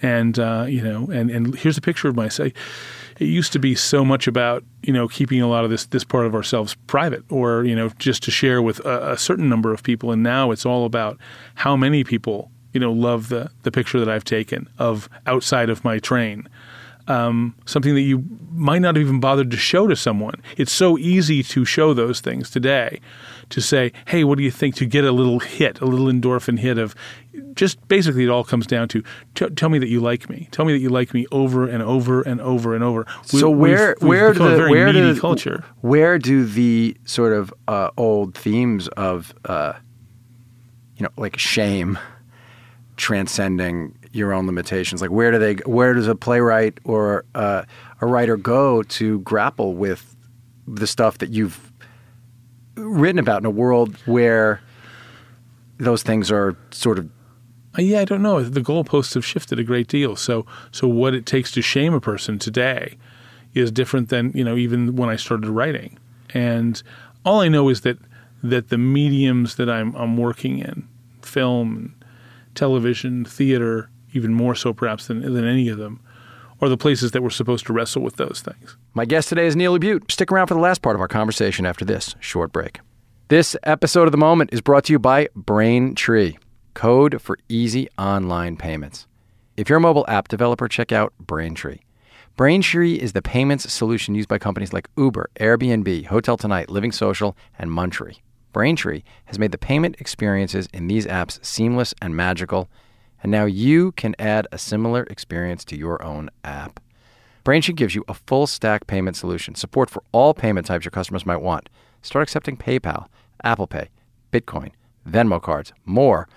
And 0.02 0.38
uh, 0.38 0.66
you 0.68 0.82
know, 0.82 1.08
and 1.12 1.30
and 1.30 1.56
here's 1.56 1.78
a 1.78 1.82
picture 1.82 2.08
of 2.08 2.16
myself 2.16 2.52
it 3.20 3.26
used 3.26 3.52
to 3.54 3.60
be 3.60 3.76
so 3.76 4.06
much 4.06 4.28
about 4.28 4.64
you 4.84 4.94
know 4.94 5.08
keeping 5.08 5.42
a 5.42 5.48
lot 5.48 5.64
of 5.64 5.70
this 5.70 5.86
this 5.88 6.04
part 6.04 6.26
of 6.26 6.36
ourselves 6.36 6.76
private 6.88 7.24
or 7.30 7.64
you 7.64 7.76
know 7.76 7.90
just 7.98 8.24
to 8.24 8.32
share 8.32 8.62
with 8.62 8.80
a, 8.86 9.14
a, 9.14 9.18
certain 9.18 9.50
number 9.50 9.74
of 9.74 9.84
people 9.84 10.12
and 10.12 10.24
now 10.24 10.52
it's 10.52 10.66
all 10.66 10.86
about 10.86 11.18
how 11.56 11.76
many 11.76 12.04
people 12.04 12.52
you 12.74 12.80
know 12.80 12.92
love 12.92 13.30
the 13.30 13.50
the 13.64 13.72
picture 13.72 14.00
that 14.00 14.10
I've 14.10 14.24
taken 14.24 14.70
of 14.78 15.10
outside 15.26 15.70
of 15.70 15.84
my 15.84 16.00
train 16.00 16.48
um, 17.08 17.56
something 17.66 17.96
that 17.96 18.02
you 18.02 18.24
might 18.52 18.80
not 18.80 18.96
have 18.96 19.02
even 19.02 19.20
bothered 19.20 19.52
to 19.52 19.58
show 19.58 19.88
to 19.88 19.96
someone. 19.96 20.42
It's 20.58 20.72
so 20.72 20.98
easy 20.98 21.44
to 21.44 21.66
show 21.66 21.94
those 21.94 22.20
things 22.20 22.50
today, 22.50 23.00
to 23.50 23.62
say, 23.62 23.92
"Hey, 24.08 24.24
what 24.24 24.38
do 24.38 24.44
you 24.44 24.52
think?" 24.52 24.76
To 24.76 24.86
get 24.86 25.06
a 25.06 25.12
little 25.12 25.40
hit, 25.40 25.80
a 25.80 25.86
little 25.86 26.08
endorphin 26.08 26.60
hit 26.60 26.78
of, 26.78 26.96
just 27.54 27.86
basically, 27.88 28.24
it 28.24 28.30
all 28.30 28.44
comes 28.44 28.68
down 28.68 28.88
to 28.90 29.04
tell 29.34 29.70
me 29.70 29.80
that 29.80 29.88
you 29.88 30.00
like 30.00 30.30
me. 30.30 30.48
Tell 30.52 30.66
me 30.66 30.74
that 30.74 30.80
you 30.80 30.90
like 30.90 31.14
me 31.14 31.26
over 31.32 31.68
and 31.68 31.82
over 31.82 32.22
and 32.22 32.42
over 32.42 32.76
and 32.76 32.84
over. 32.84 33.06
We, 33.32 33.40
so 33.40 33.50
where 33.50 33.96
we've, 34.00 34.02
we've 34.02 34.10
where 34.10 34.34
do 34.34 34.40
the, 34.40 34.70
where 34.70 34.94
do 34.94 35.20
culture. 35.20 35.64
where 35.82 36.20
do 36.20 36.46
the 36.46 36.98
sort 37.06 37.34
of 37.34 37.54
uh, 37.68 37.90
old 37.98 38.36
themes 38.36 38.88
of 38.90 39.34
uh, 39.46 39.74
you 40.98 41.04
know 41.04 41.12
like 41.18 41.38
shame 41.38 41.98
transcending 42.98 43.96
your 44.18 44.34
own 44.34 44.46
limitations? 44.46 45.02
Like 45.02 45.12
where 45.12 45.32
do 45.32 45.40
they? 45.40 45.56
Where 45.66 45.94
does 45.94 46.08
a 46.08 46.16
playwright 46.16 46.80
or 46.84 47.26
uh, 47.36 47.64
a 48.02 48.06
writer 48.06 48.38
go 48.38 48.84
to 48.84 49.20
grapple 49.20 49.74
with 49.74 50.16
the 50.68 50.88
stuff 50.88 51.20
that 51.20 51.30
you've 51.30 51.72
written 52.76 53.20
about 53.20 53.42
in 53.42 53.46
a 53.46 53.52
world 53.52 53.96
where 54.06 54.62
those 55.78 56.04
things 56.04 56.32
are 56.32 56.56
sort 56.72 57.00
of 57.00 57.10
uh, 57.78 57.82
yeah, 57.82 58.00
I 58.00 58.06
don't 58.06 58.22
know. 58.22 58.42
The 58.42 58.62
goalposts 58.62 59.14
have 59.14 59.26
shifted 59.26 59.60
a 59.60 59.64
great 59.64 59.88
deal. 59.88 60.16
So, 60.16 60.46
so 60.72 60.88
what 60.88 61.14
it 61.14 61.26
takes 61.26 61.52
to 61.52 61.62
shame 61.62 61.94
a 61.94 62.02
person 62.02 62.40
today 62.40 62.98
is 63.54 63.72
different 63.72 64.10
than 64.10 64.32
you 64.34 64.44
know 64.44 64.56
even 64.56 64.96
when 64.96 65.10
I 65.10 65.16
started 65.16 65.50
writing. 65.50 65.98
And 66.34 66.82
all 67.26 67.42
I 67.42 67.48
know 67.48 67.70
is 67.70 67.82
that 67.82 67.98
that 68.44 68.70
the 68.70 68.78
mediums 68.78 69.56
that 69.56 69.70
I'm 69.70 69.96
I'm 69.96 70.18
working 70.18 70.60
in, 70.60 70.88
film, 71.22 71.96
television, 72.56 73.26
theater, 73.26 73.90
even 74.14 74.34
more 74.34 74.56
so 74.56 74.74
perhaps 74.74 75.08
than, 75.08 75.22
than 75.22 75.46
any 75.46 75.70
of 75.70 75.78
them, 75.78 76.02
are 76.62 76.70
the 76.70 76.78
places 76.78 77.12
that 77.12 77.22
we're 77.22 77.30
supposed 77.30 77.66
to 77.68 77.74
wrestle 77.74 78.02
with 78.02 78.16
those 78.16 78.42
things. 78.44 78.78
My 78.94 79.06
guest 79.06 79.30
today 79.30 79.46
is 79.46 79.56
Neil 79.56 79.78
LaBute. 79.78 80.10
Stick 80.12 80.32
around 80.32 80.48
for 80.48 80.56
the 80.56 80.60
last 80.60 80.82
part 80.82 80.96
of 80.96 81.02
our 81.02 81.08
conversation 81.08 81.66
after 81.66 81.86
this 81.86 82.16
short 82.20 82.52
break. 82.52 82.80
This 83.28 83.56
episode 83.64 84.08
of 84.08 84.12
The 84.12 84.18
Moment 84.18 84.52
is 84.54 84.62
brought 84.62 84.86
to 84.86 84.94
you 84.94 85.00
by 85.00 85.28
Braintree, 85.36 86.38
code 86.74 87.22
for 87.22 87.38
easy 87.50 87.90
online 87.98 88.58
payments. 88.58 89.06
If 89.56 89.70
you're 89.70 89.80
a 89.80 89.82
mobile 89.82 90.06
app 90.08 90.28
developer, 90.28 90.68
check 90.68 90.92
out 90.92 91.14
Braintree. 91.20 91.80
Braintree 92.38 92.94
is 92.94 93.14
the 93.14 93.22
payments 93.22 93.72
solution 93.72 94.14
used 94.14 94.30
by 94.30 94.38
companies 94.38 94.72
like 94.72 94.88
Uber, 94.96 95.30
Airbnb, 95.40 96.06
Hotel 96.06 96.38
Tonight, 96.38 96.70
Living 96.70 96.92
Social, 96.92 97.36
and 97.58 97.72
Muntree. 97.72 98.20
Braintree 98.54 99.04
has 99.26 99.40
made 99.40 99.52
the 99.52 99.58
payment 99.58 99.96
experiences 100.00 100.70
in 100.72 100.88
these 100.88 101.06
apps 101.08 101.44
seamless 101.44 101.94
and 102.02 102.16
magical 102.16 102.70
and 103.22 103.32
now 103.32 103.46
you 103.46 103.92
can 103.94 104.16
add 104.20 104.48
a 104.52 104.58
similar 104.58 105.04
experience 105.04 105.64
to 105.66 105.78
your 105.78 106.04
own 106.04 106.30
app. 106.44 106.80
Braintree 107.44 107.74
gives 107.74 107.96
you 107.96 108.04
a 108.08 108.14
full 108.14 108.46
stack 108.46 108.88
payment 108.88 109.16
solution, 109.16 109.56
support 109.56 109.90
for 109.90 110.04
all 110.12 110.34
payment 110.34 110.68
types 110.68 110.86
your 110.86 110.92
customers 110.92 111.26
might 111.26 111.42
want. 111.42 111.70
Start 112.02 112.24
accepting 112.24 112.58
PayPal, 112.58 113.08
Apple 113.44 113.68
Pay, 113.68 113.90
Bitcoin, 114.32 114.72
Venmo 115.08 115.42
cards, 115.42 115.74
more, 115.86 116.28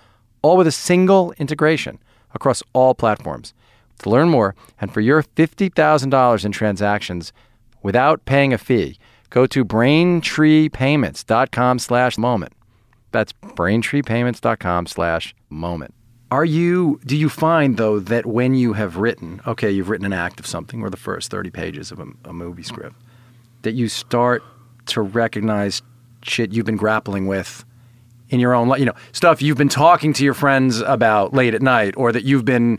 all 0.42 0.56
with 0.56 0.66
a 0.66 0.72
single 0.72 1.32
integration 1.38 1.98
across 2.34 2.62
all 2.72 2.94
platforms. 2.94 3.52
To 3.98 4.08
learn 4.08 4.28
more 4.28 4.54
and 4.80 4.92
for 4.92 5.00
your 5.00 5.22
$50,000 5.22 6.44
in 6.44 6.52
transactions 6.52 7.32
without 7.82 8.24
paying 8.24 8.52
a 8.52 8.58
fee, 8.58 8.98
go 9.30 9.46
to 9.46 9.64
braintreepayments.com 9.64 11.78
slash 11.78 12.18
moment. 12.18 12.52
That's 13.12 13.32
braintreepayments.com 13.32 14.86
slash 14.86 15.34
moment. 15.50 15.94
Are 16.30 16.44
you, 16.44 17.00
do 17.04 17.16
you 17.16 17.28
find 17.28 17.76
though 17.76 17.98
that 17.98 18.24
when 18.24 18.54
you 18.54 18.74
have 18.74 18.96
written, 18.96 19.40
okay, 19.46 19.70
you've 19.70 19.88
written 19.88 20.06
an 20.06 20.12
act 20.12 20.38
of 20.38 20.46
something 20.46 20.80
or 20.82 20.90
the 20.90 20.96
first 20.96 21.30
30 21.30 21.50
pages 21.50 21.90
of 21.90 21.98
a, 21.98 22.06
a 22.24 22.32
movie 22.32 22.62
script, 22.62 22.96
that 23.62 23.72
you 23.72 23.88
start 23.88 24.42
to 24.86 25.00
recognize 25.00 25.82
shit 26.22 26.52
you've 26.52 26.66
been 26.66 26.76
grappling 26.76 27.26
with 27.26 27.64
in 28.28 28.38
your 28.38 28.54
own 28.54 28.68
life, 28.68 28.78
you 28.78 28.86
know, 28.86 28.94
stuff 29.12 29.42
you've 29.42 29.58
been 29.58 29.68
talking 29.68 30.12
to 30.12 30.24
your 30.24 30.34
friends 30.34 30.80
about 30.80 31.34
late 31.34 31.52
at 31.52 31.62
night 31.62 31.94
or 31.96 32.12
that 32.12 32.22
you've 32.22 32.44
been 32.44 32.78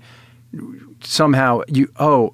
somehow, 1.02 1.62
you, 1.68 1.91
oh, 1.99 2.34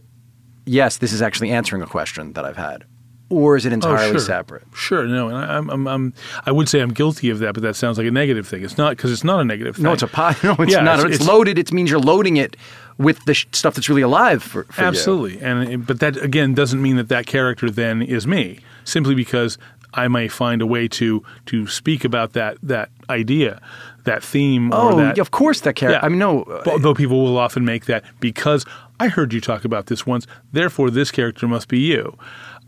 yes, 0.66 0.98
this 0.98 1.12
is 1.12 1.22
actually 1.22 1.50
answering 1.50 1.82
a 1.82 1.88
question 1.88 2.34
that 2.34 2.46
I've 2.46 2.58
had 2.58 2.86
or 3.30 3.56
is 3.56 3.66
it 3.66 3.72
oh, 3.72 3.74
entirely 3.74 4.10
oh, 4.10 4.12
sure. 4.14 4.20
separate? 4.20 4.64
Sure, 4.74 5.06
no, 5.06 5.28
and 5.28 5.38
I, 5.38 5.58
I'm, 5.58 5.88
I'm, 5.88 6.14
I 6.46 6.52
would 6.52 6.70
say 6.70 6.80
I'm 6.80 6.94
guilty 6.94 7.30
of 7.30 7.40
that, 7.40 7.54
but 7.54 7.64
that 7.64 7.76
sounds 7.76 7.98
like 7.98 8.08
a 8.08 8.12
negative 8.12 8.48
thing. 8.48 8.64
It's 8.64 8.78
not 8.78 8.92
because 8.92 9.12
it's 9.12 9.24
not 9.24 9.40
a 9.40 9.46
negative 9.46 9.76
thing. 9.76 9.84
No, 9.84 9.94
it's 9.94 10.04
a 10.04 10.08
po- 10.08 10.34
no, 10.44 10.56
it's 10.60 10.72
yeah, 10.72 10.82
not. 10.82 11.00
It's, 11.00 11.06
it's, 11.06 11.16
it's, 11.18 11.28
loaded. 11.28 11.58
It 11.58 11.72
means 11.72 11.90
you're 11.90 12.00
loading 12.00 12.38
it 12.38 12.56
with 12.98 13.24
the 13.26 13.34
sh- 13.34 13.48
stuff 13.52 13.76
that's 13.76 13.90
really 13.90 14.02
alive 14.02 14.42
for, 14.42 14.64
for 14.66 14.82
absolutely. 14.82 15.34
You. 15.40 15.46
And 15.46 15.86
but 15.86 16.00
that 16.00 16.18
again 16.18 16.54
doesn't 16.54 16.82
mean 16.82 16.96
that 16.98 17.10
that 17.10 17.26
character 17.26 17.70
then 17.70 18.02
is 18.02 18.26
me. 18.26 18.60
Simply 18.84 19.16
because 19.16 19.58
I 19.94 20.08
may 20.08 20.28
find 20.28 20.62
a 20.62 20.66
way 20.66 20.88
to 20.90 21.24
to 21.48 21.68
speak 21.68 22.06
about 22.06 22.34
that 22.34 22.58
that 22.64 22.90
idea, 23.10 23.62
that 24.04 24.24
theme. 24.24 24.72
Oh, 24.74 24.96
that, 24.98 25.18
of 25.18 25.32
course, 25.32 25.62
that 25.62 25.76
character. 25.76 26.00
Yeah. 26.00 26.06
I 26.06 26.10
mean, 26.10 26.20
no. 26.20 26.44
But, 26.64 26.82
though 26.82 26.94
people 26.94 27.24
will 27.24 27.38
often 27.38 27.66
make 27.66 27.86
that 27.86 28.04
because 28.20 28.66
I 29.00 29.08
heard 29.08 29.34
you 29.34 29.42
talk 29.42 29.66
about 29.66 29.88
this 29.88 30.06
once, 30.06 30.28
therefore 30.52 30.90
this 30.90 31.12
character 31.12 31.48
must 31.48 31.68
be 31.68 31.80
you. 31.80 32.18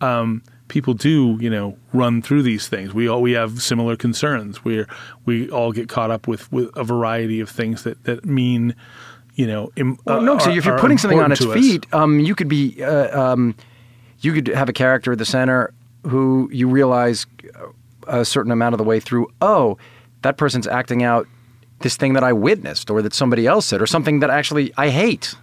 Um, 0.02 0.44
people 0.70 0.94
do, 0.94 1.38
you 1.42 1.50
know, 1.50 1.78
run 1.94 2.22
through 2.22 2.44
these 2.44 2.68
things. 2.68 2.94
We 2.94 3.10
all 3.10 3.22
we 3.22 3.34
have 3.34 3.62
similar 3.62 3.98
concerns. 3.98 4.64
We 4.64 4.86
we 5.26 5.50
all 5.50 5.72
get 5.72 5.90
caught 5.90 6.12
up 6.12 6.28
with, 6.28 6.52
with 6.52 6.70
a 6.78 6.84
variety 6.84 7.42
of 7.42 7.50
things 7.50 7.84
that 7.84 8.04
that 8.06 8.24
mean, 8.24 8.76
you 9.36 9.46
know, 9.46 9.72
Im, 9.76 9.98
well, 10.06 10.22
no. 10.22 10.36
Uh, 10.36 10.40
so 10.40 10.52
if 10.52 10.66
you're 10.66 10.80
putting 10.80 10.98
something 10.98 11.20
on 11.20 11.32
its 11.32 11.44
feet, 11.46 11.92
um, 11.94 12.20
you 12.20 12.36
could 12.36 12.48
be, 12.48 12.82
uh, 12.82 13.20
um, 13.20 13.56
you 14.22 14.34
could 14.34 14.48
have 14.48 14.70
a 14.70 14.74
character 14.74 15.12
at 15.12 15.18
the 15.18 15.26
center 15.26 15.74
who 16.04 16.50
you 16.52 16.68
realize 16.68 17.26
a 18.08 18.24
certain 18.24 18.52
amount 18.52 18.74
of 18.74 18.78
the 18.78 18.84
way 18.84 19.00
through. 19.00 19.28
Oh, 19.42 19.78
that 20.22 20.38
person's 20.38 20.68
acting 20.68 21.04
out 21.04 21.28
this 21.80 21.96
thing 21.96 22.14
that 22.14 22.24
I 22.24 22.34
witnessed, 22.34 22.90
or 22.90 23.02
that 23.02 23.14
somebody 23.14 23.48
else 23.48 23.66
said, 23.66 23.82
or 23.82 23.88
something 23.88 24.20
that 24.20 24.30
actually 24.30 24.74
I 24.78 24.90
hate. 24.90 25.36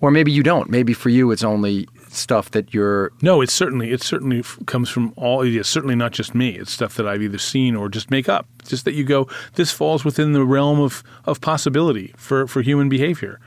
Or 0.00 0.10
maybe 0.10 0.30
you 0.30 0.42
don't. 0.42 0.70
Maybe 0.70 0.92
for 0.92 1.08
you, 1.08 1.32
it's 1.32 1.42
only 1.42 1.88
stuff 2.18 2.50
that 2.50 2.74
you're. 2.74 3.12
No, 3.22 3.40
it's 3.40 3.52
certainly 3.52 3.92
it 3.92 4.02
certainly 4.02 4.40
f- 4.40 4.58
comes 4.66 4.88
from 4.90 5.12
all. 5.16 5.42
It's 5.42 5.68
certainly 5.68 5.96
not 5.96 6.12
just 6.12 6.34
me. 6.34 6.50
It's 6.50 6.72
stuff 6.72 6.96
that 6.96 7.06
I've 7.06 7.22
either 7.22 7.38
seen 7.38 7.76
or 7.76 7.88
just 7.88 8.10
make 8.10 8.28
up. 8.28 8.46
Just 8.66 8.84
that 8.84 8.94
you 8.94 9.04
go, 9.04 9.28
this 9.54 9.70
falls 9.70 10.04
within 10.04 10.32
the 10.32 10.44
realm 10.44 10.80
of 10.80 11.02
of 11.24 11.40
possibility 11.40 12.14
for 12.16 12.46
for 12.46 12.62
human 12.62 12.88
behavior. 12.88 13.40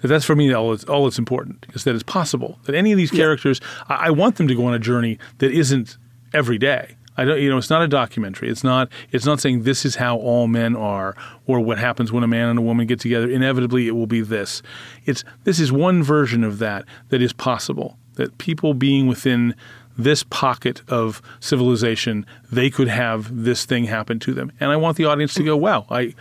That 0.00 0.08
that's 0.08 0.24
for 0.24 0.36
me 0.36 0.52
all 0.52 0.72
it's, 0.72 0.84
all 0.84 1.06
it's 1.06 1.18
important 1.18 1.66
is 1.74 1.84
that 1.84 1.94
it's 1.94 2.04
possible 2.04 2.58
that 2.64 2.74
any 2.74 2.92
of 2.92 2.98
these 2.98 3.10
characters. 3.10 3.60
I, 3.88 4.06
I 4.06 4.10
want 4.10 4.36
them 4.36 4.48
to 4.48 4.54
go 4.54 4.66
on 4.66 4.74
a 4.74 4.78
journey 4.78 5.18
that 5.38 5.52
isn't 5.52 5.96
every 6.32 6.58
day. 6.58 6.96
I 7.18 7.24
don't, 7.24 7.40
you 7.42 7.50
know, 7.50 7.58
it's 7.58 7.68
not 7.68 7.82
a 7.82 7.88
documentary. 7.88 8.48
It's 8.48 8.62
not. 8.62 8.88
It's 9.10 9.26
not 9.26 9.40
saying 9.40 9.64
this 9.64 9.84
is 9.84 9.96
how 9.96 10.16
all 10.16 10.46
men 10.46 10.76
are, 10.76 11.16
or 11.46 11.58
what 11.58 11.76
happens 11.76 12.12
when 12.12 12.22
a 12.22 12.28
man 12.28 12.48
and 12.48 12.60
a 12.60 12.62
woman 12.62 12.86
get 12.86 13.00
together. 13.00 13.28
Inevitably, 13.28 13.88
it 13.88 13.90
will 13.90 14.06
be 14.06 14.20
this. 14.20 14.62
It's 15.04 15.24
this 15.42 15.58
is 15.58 15.72
one 15.72 16.02
version 16.04 16.44
of 16.44 16.60
that 16.60 16.84
that 17.08 17.20
is 17.20 17.32
possible. 17.32 17.98
That 18.14 18.38
people 18.38 18.72
being 18.72 19.08
within 19.08 19.56
this 19.96 20.22
pocket 20.22 20.80
of 20.88 21.20
civilization, 21.40 22.24
they 22.52 22.70
could 22.70 22.88
have 22.88 23.44
this 23.44 23.64
thing 23.64 23.84
happen 23.84 24.20
to 24.20 24.32
them, 24.32 24.52
and 24.60 24.70
I 24.70 24.76
want 24.76 24.96
the 24.96 25.06
audience 25.06 25.34
to 25.34 25.42
go, 25.42 25.56
"Wow, 25.56 25.86
I." 25.90 26.14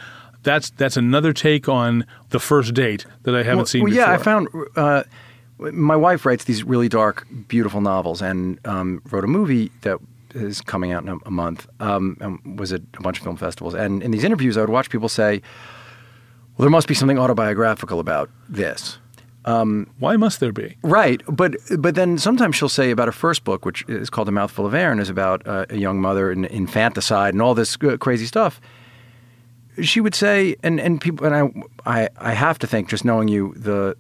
That's 0.44 0.70
that's 0.70 0.96
another 0.96 1.34
take 1.34 1.68
on 1.68 2.06
the 2.30 2.40
first 2.40 2.74
date 2.74 3.06
that 3.24 3.36
I 3.36 3.40
haven't 3.40 3.58
well, 3.58 3.66
seen 3.66 3.84
well, 3.84 3.92
before. 3.92 4.06
yeah, 4.06 4.14
I 4.14 4.18
found. 4.18 4.48
Uh, 4.78 5.04
my 5.60 5.96
wife 5.96 6.26
writes 6.26 6.46
these 6.46 6.64
really 6.64 6.88
dark, 6.88 7.28
beautiful 7.50 7.82
novels, 7.82 8.22
and 8.22 8.58
um, 8.66 9.02
wrote 9.10 9.26
a 9.26 9.28
movie 9.28 9.72
that 9.82 10.00
is 10.38 10.62
coming 10.62 10.92
out 10.92 11.04
in 11.04 11.10
a, 11.10 11.18
a 11.26 11.32
month. 11.32 11.68
Um, 11.80 12.18
and 12.20 12.60
was 12.60 12.74
at 12.74 12.82
a 12.98 13.02
bunch 13.02 13.18
of 13.18 13.24
film 13.24 13.38
festivals, 13.38 13.74
and 13.74 14.04
in 14.04 14.12
these 14.12 14.24
interviews, 14.24 14.58
I 14.58 14.62
would 14.62 14.70
watch 14.70 14.90
people 14.90 15.10
say, 15.10 15.42
"Well, 16.58 16.64
there 16.66 16.70
must 16.70 16.88
be 16.88 16.94
something 16.94 17.20
autobiographical 17.20 18.00
about 18.00 18.30
this." 18.50 19.00
Why 20.00 20.18
must 20.18 20.42
there 20.42 20.52
be? 20.52 20.76
Right, 20.84 21.22
but 21.30 21.56
but 21.80 21.96
then 21.96 22.18
sometimes 22.18 22.58
she'll 22.58 22.68
say 22.68 22.92
about 22.92 23.08
her 23.08 23.14
first 23.14 23.46
book, 23.46 23.64
which 23.66 23.86
is 23.88 24.10
called 24.10 24.28
A 24.28 24.32
Mouthful 24.32 24.66
of 24.66 24.74
Air, 24.74 24.92
and 24.92 25.00
is 25.00 25.10
about 25.10 25.48
uh, 25.48 25.66
a 25.70 25.78
young 25.78 26.02
mother 26.02 26.30
and 26.32 26.46
infanticide 26.48 27.34
and 27.34 27.42
all 27.42 27.56
this 27.56 27.78
uh, 27.82 27.96
crazy 27.98 28.26
stuff. 28.26 28.60
She 29.82 30.02
would 30.02 30.16
say, 30.16 30.58
and 30.64 30.82
and 30.82 31.00
people, 31.00 31.26
and 31.26 31.34
I, 31.86 32.02
I, 32.02 32.10
I 32.18 32.34
have 32.34 32.60
to 32.60 32.68
think, 32.68 32.90
just 32.90 33.06
knowing 33.06 33.30
you, 33.30 33.54
the 33.56 33.96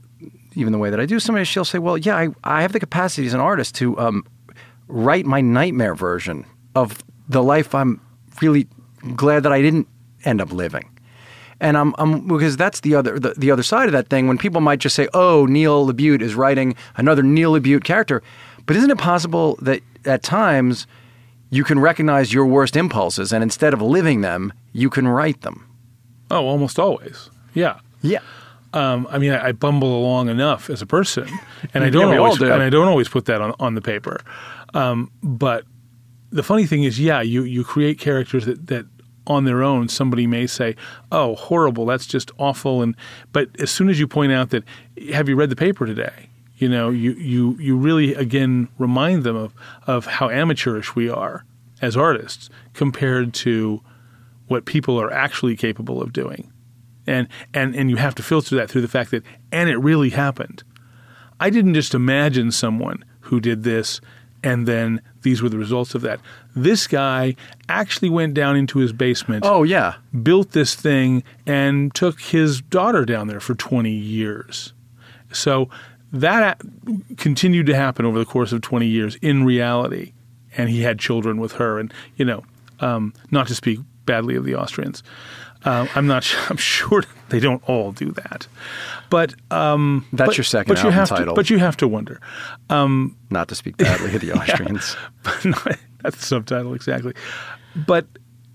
even 0.53 0.73
the 0.73 0.79
way 0.79 0.89
that 0.89 0.99
I 0.99 1.05
do, 1.05 1.19
somebody 1.19 1.45
she'll 1.45 1.63
say, 1.63 1.79
well, 1.79 1.97
yeah, 1.97 2.17
I, 2.17 2.29
I 2.43 2.61
have 2.63 2.73
the 2.73 2.79
capacity 2.79 3.27
as 3.27 3.33
an 3.33 3.39
artist 3.39 3.75
to 3.75 3.97
um, 3.99 4.25
write 4.87 5.25
my 5.25 5.41
nightmare 5.41 5.95
version 5.95 6.45
of 6.75 7.03
the 7.27 7.43
life 7.43 7.73
I'm 7.75 8.01
really 8.41 8.67
glad 9.15 9.43
that 9.43 9.51
I 9.51 9.61
didn't 9.61 9.87
end 10.23 10.41
up 10.41 10.51
living. 10.51 10.89
And 11.59 11.75
I'm, 11.77 11.95
I'm 11.97 12.27
because 12.27 12.55
that's 12.55 12.81
the 12.81 12.93
other 12.95 13.19
the, 13.19 13.33
the 13.35 13.49
other 13.49 13.63
side 13.63 13.87
of 13.87 13.91
that 13.93 14.09
thing 14.09 14.27
when 14.27 14.37
people 14.37 14.61
might 14.61 14.79
just 14.79 14.95
say, 14.95 15.07
"Oh, 15.13 15.47
Neil 15.47 15.87
LaBute 15.87 16.21
is 16.21 16.35
writing 16.35 16.75
another 16.97 17.23
Neil 17.23 17.53
LaBute 17.53 17.83
character," 17.83 18.21
but 18.67 18.75
isn't 18.75 18.91
it 18.91 18.99
possible 18.99 19.57
that 19.61 19.81
at 20.05 20.21
times 20.21 20.85
you 21.49 21.63
can 21.63 21.79
recognize 21.79 22.31
your 22.31 22.45
worst 22.45 22.75
impulses 22.75 23.33
and 23.33 23.41
instead 23.41 23.73
of 23.73 23.81
living 23.81 24.21
them, 24.21 24.53
you 24.71 24.89
can 24.89 25.07
write 25.07 25.41
them? 25.41 25.65
Oh, 26.29 26.45
almost 26.45 26.77
always. 26.77 27.31
Yeah. 27.53 27.79
Yeah. 28.01 28.19
Um, 28.73 29.07
I 29.09 29.17
mean, 29.17 29.31
I, 29.31 29.47
I 29.47 29.51
bumble 29.53 29.97
along 29.97 30.29
enough 30.29 30.69
as 30.69 30.81
a 30.81 30.85
person, 30.85 31.27
and 31.73 31.83
I 31.83 31.89
don't 31.89 32.13
all 32.15 32.25
always, 32.25 32.37
do. 32.37 32.51
and 32.51 32.61
I 32.61 32.69
don't 32.69 32.87
always 32.87 33.07
put 33.07 33.25
that 33.25 33.41
on, 33.41 33.55
on 33.59 33.75
the 33.75 33.81
paper. 33.81 34.19
Um, 34.73 35.11
but 35.23 35.65
the 36.29 36.43
funny 36.43 36.65
thing 36.65 36.83
is, 36.83 36.99
yeah, 36.99 37.21
you 37.21 37.43
you 37.43 37.63
create 37.63 37.99
characters 37.99 38.45
that 38.45 38.67
that 38.67 38.85
on 39.25 39.43
their 39.43 39.63
own 39.63 39.89
somebody 39.89 40.27
may 40.27 40.47
say, 40.47 40.75
"Oh, 41.11 41.35
horrible! 41.35 41.85
That's 41.85 42.05
just 42.05 42.31
awful." 42.37 42.81
And 42.81 42.95
but 43.31 43.49
as 43.59 43.71
soon 43.71 43.89
as 43.89 43.99
you 43.99 44.07
point 44.07 44.31
out 44.31 44.49
that, 44.51 44.63
have 45.13 45.29
you 45.29 45.35
read 45.35 45.49
the 45.49 45.55
paper 45.55 45.85
today? 45.85 46.29
You 46.57 46.69
know, 46.69 46.89
you 46.89 47.11
you 47.13 47.57
you 47.59 47.77
really 47.77 48.13
again 48.15 48.69
remind 48.77 49.23
them 49.23 49.35
of 49.35 49.53
of 49.85 50.05
how 50.05 50.29
amateurish 50.29 50.95
we 50.95 51.09
are 51.09 51.45
as 51.81 51.95
artists 51.95 52.49
compared 52.73 53.33
to 53.33 53.81
what 54.47 54.65
people 54.65 54.99
are 54.99 55.11
actually 55.11 55.55
capable 55.55 56.01
of 56.01 56.13
doing 56.13 56.51
and 57.07 57.27
and 57.53 57.75
and 57.75 57.89
you 57.89 57.95
have 57.95 58.13
to 58.15 58.21
filter 58.21 58.55
that 58.55 58.69
through 58.69 58.81
the 58.81 58.87
fact 58.87 59.11
that 59.11 59.23
and 59.51 59.69
it 59.69 59.77
really 59.77 60.09
happened. 60.09 60.63
I 61.39 61.49
didn't 61.49 61.73
just 61.73 61.95
imagine 61.95 62.51
someone 62.51 63.05
who 63.21 63.39
did 63.39 63.63
this 63.63 64.01
and 64.43 64.67
then 64.67 65.01
these 65.21 65.41
were 65.41 65.49
the 65.49 65.57
results 65.57 65.95
of 65.95 66.01
that. 66.03 66.19
This 66.55 66.87
guy 66.87 67.35
actually 67.69 68.09
went 68.09 68.33
down 68.33 68.55
into 68.55 68.79
his 68.79 68.93
basement, 68.93 69.43
Oh 69.45 69.63
yeah. 69.63 69.95
built 70.23 70.51
this 70.51 70.75
thing 70.75 71.23
and 71.45 71.93
took 71.93 72.19
his 72.21 72.61
daughter 72.61 73.03
down 73.05 73.27
there 73.27 73.39
for 73.39 73.55
20 73.55 73.89
years. 73.91 74.73
So 75.31 75.69
that 76.13 76.61
continued 77.17 77.65
to 77.67 77.75
happen 77.75 78.05
over 78.05 78.17
the 78.19 78.25
course 78.25 78.51
of 78.51 78.61
20 78.61 78.85
years 78.87 79.15
in 79.21 79.43
reality 79.43 80.13
and 80.55 80.69
he 80.69 80.81
had 80.81 80.97
children 80.99 81.37
with 81.37 81.53
her 81.53 81.77
and 81.79 81.93
you 82.15 82.23
know 82.25 82.43
um, 82.79 83.13
not 83.31 83.47
to 83.47 83.55
speak 83.55 83.79
badly 84.05 84.35
of 84.35 84.45
the 84.45 84.55
Austrians. 84.55 85.03
Uh, 85.65 85.87
I'm 85.95 86.07
not. 86.07 86.23
su- 86.23 86.37
I'm 86.49 86.57
sure 86.57 87.03
they 87.29 87.39
don't 87.39 87.61
all 87.67 87.91
do 87.91 88.11
that, 88.11 88.47
but 89.09 89.33
um, 89.51 90.05
That's 90.13 90.29
but- 90.29 90.37
your 90.37 90.43
second 90.45 90.75
but 90.75 90.83
you 90.83 90.89
have 90.91 91.09
title. 91.09 91.25
To, 91.27 91.33
but 91.33 91.49
you 91.49 91.57
have 91.59 91.75
to 91.77 91.87
wonder. 91.87 92.19
Not 92.69 93.47
to 93.49 93.55
speak 93.55 93.77
badly 93.77 94.15
of 94.15 94.21
the 94.21 94.31
Austrians. 94.37 94.95
that's 96.03 96.17
the 96.17 96.23
subtitle 96.25 96.73
exactly. 96.73 97.13
But 97.75 98.05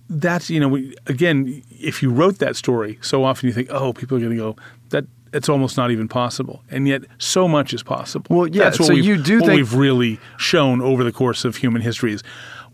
that's 0.09 0.51
you 0.51 0.61
know 0.61 0.69
we, 0.69 0.95
again, 1.07 1.63
if 1.71 2.03
you 2.03 2.11
wrote 2.11 2.39
that 2.39 2.57
story, 2.57 2.99
so 3.03 3.25
often 3.25 3.47
you 3.49 3.53
think, 3.53 3.69
oh, 3.71 3.93
people 3.93 4.17
are 4.17 4.21
going 4.21 4.33
to 4.33 4.37
go 4.37 4.57
that. 4.91 5.05
It's 5.35 5.49
almost 5.49 5.79
not 5.79 5.91
even 5.91 6.09
possible, 6.09 6.63
and 6.71 6.87
yet 6.87 7.05
so 7.17 7.49
much 7.49 7.73
is 7.73 7.83
possible. 7.83 8.37
Well, 8.37 8.47
yeah, 8.49 8.65
That's 8.65 8.79
what 8.79 8.89
so 8.89 8.95
we've- 8.95 9.07
you 9.09 9.17
do 9.17 9.39
what 9.41 9.47
think- 9.47 9.57
we've 9.57 9.75
really 9.75 10.21
shown 10.37 10.83
over 10.83 11.03
the 11.05 11.13
course 11.13 11.47
of 11.47 11.57
human 11.57 11.81
history 11.81 12.13
is, 12.13 12.23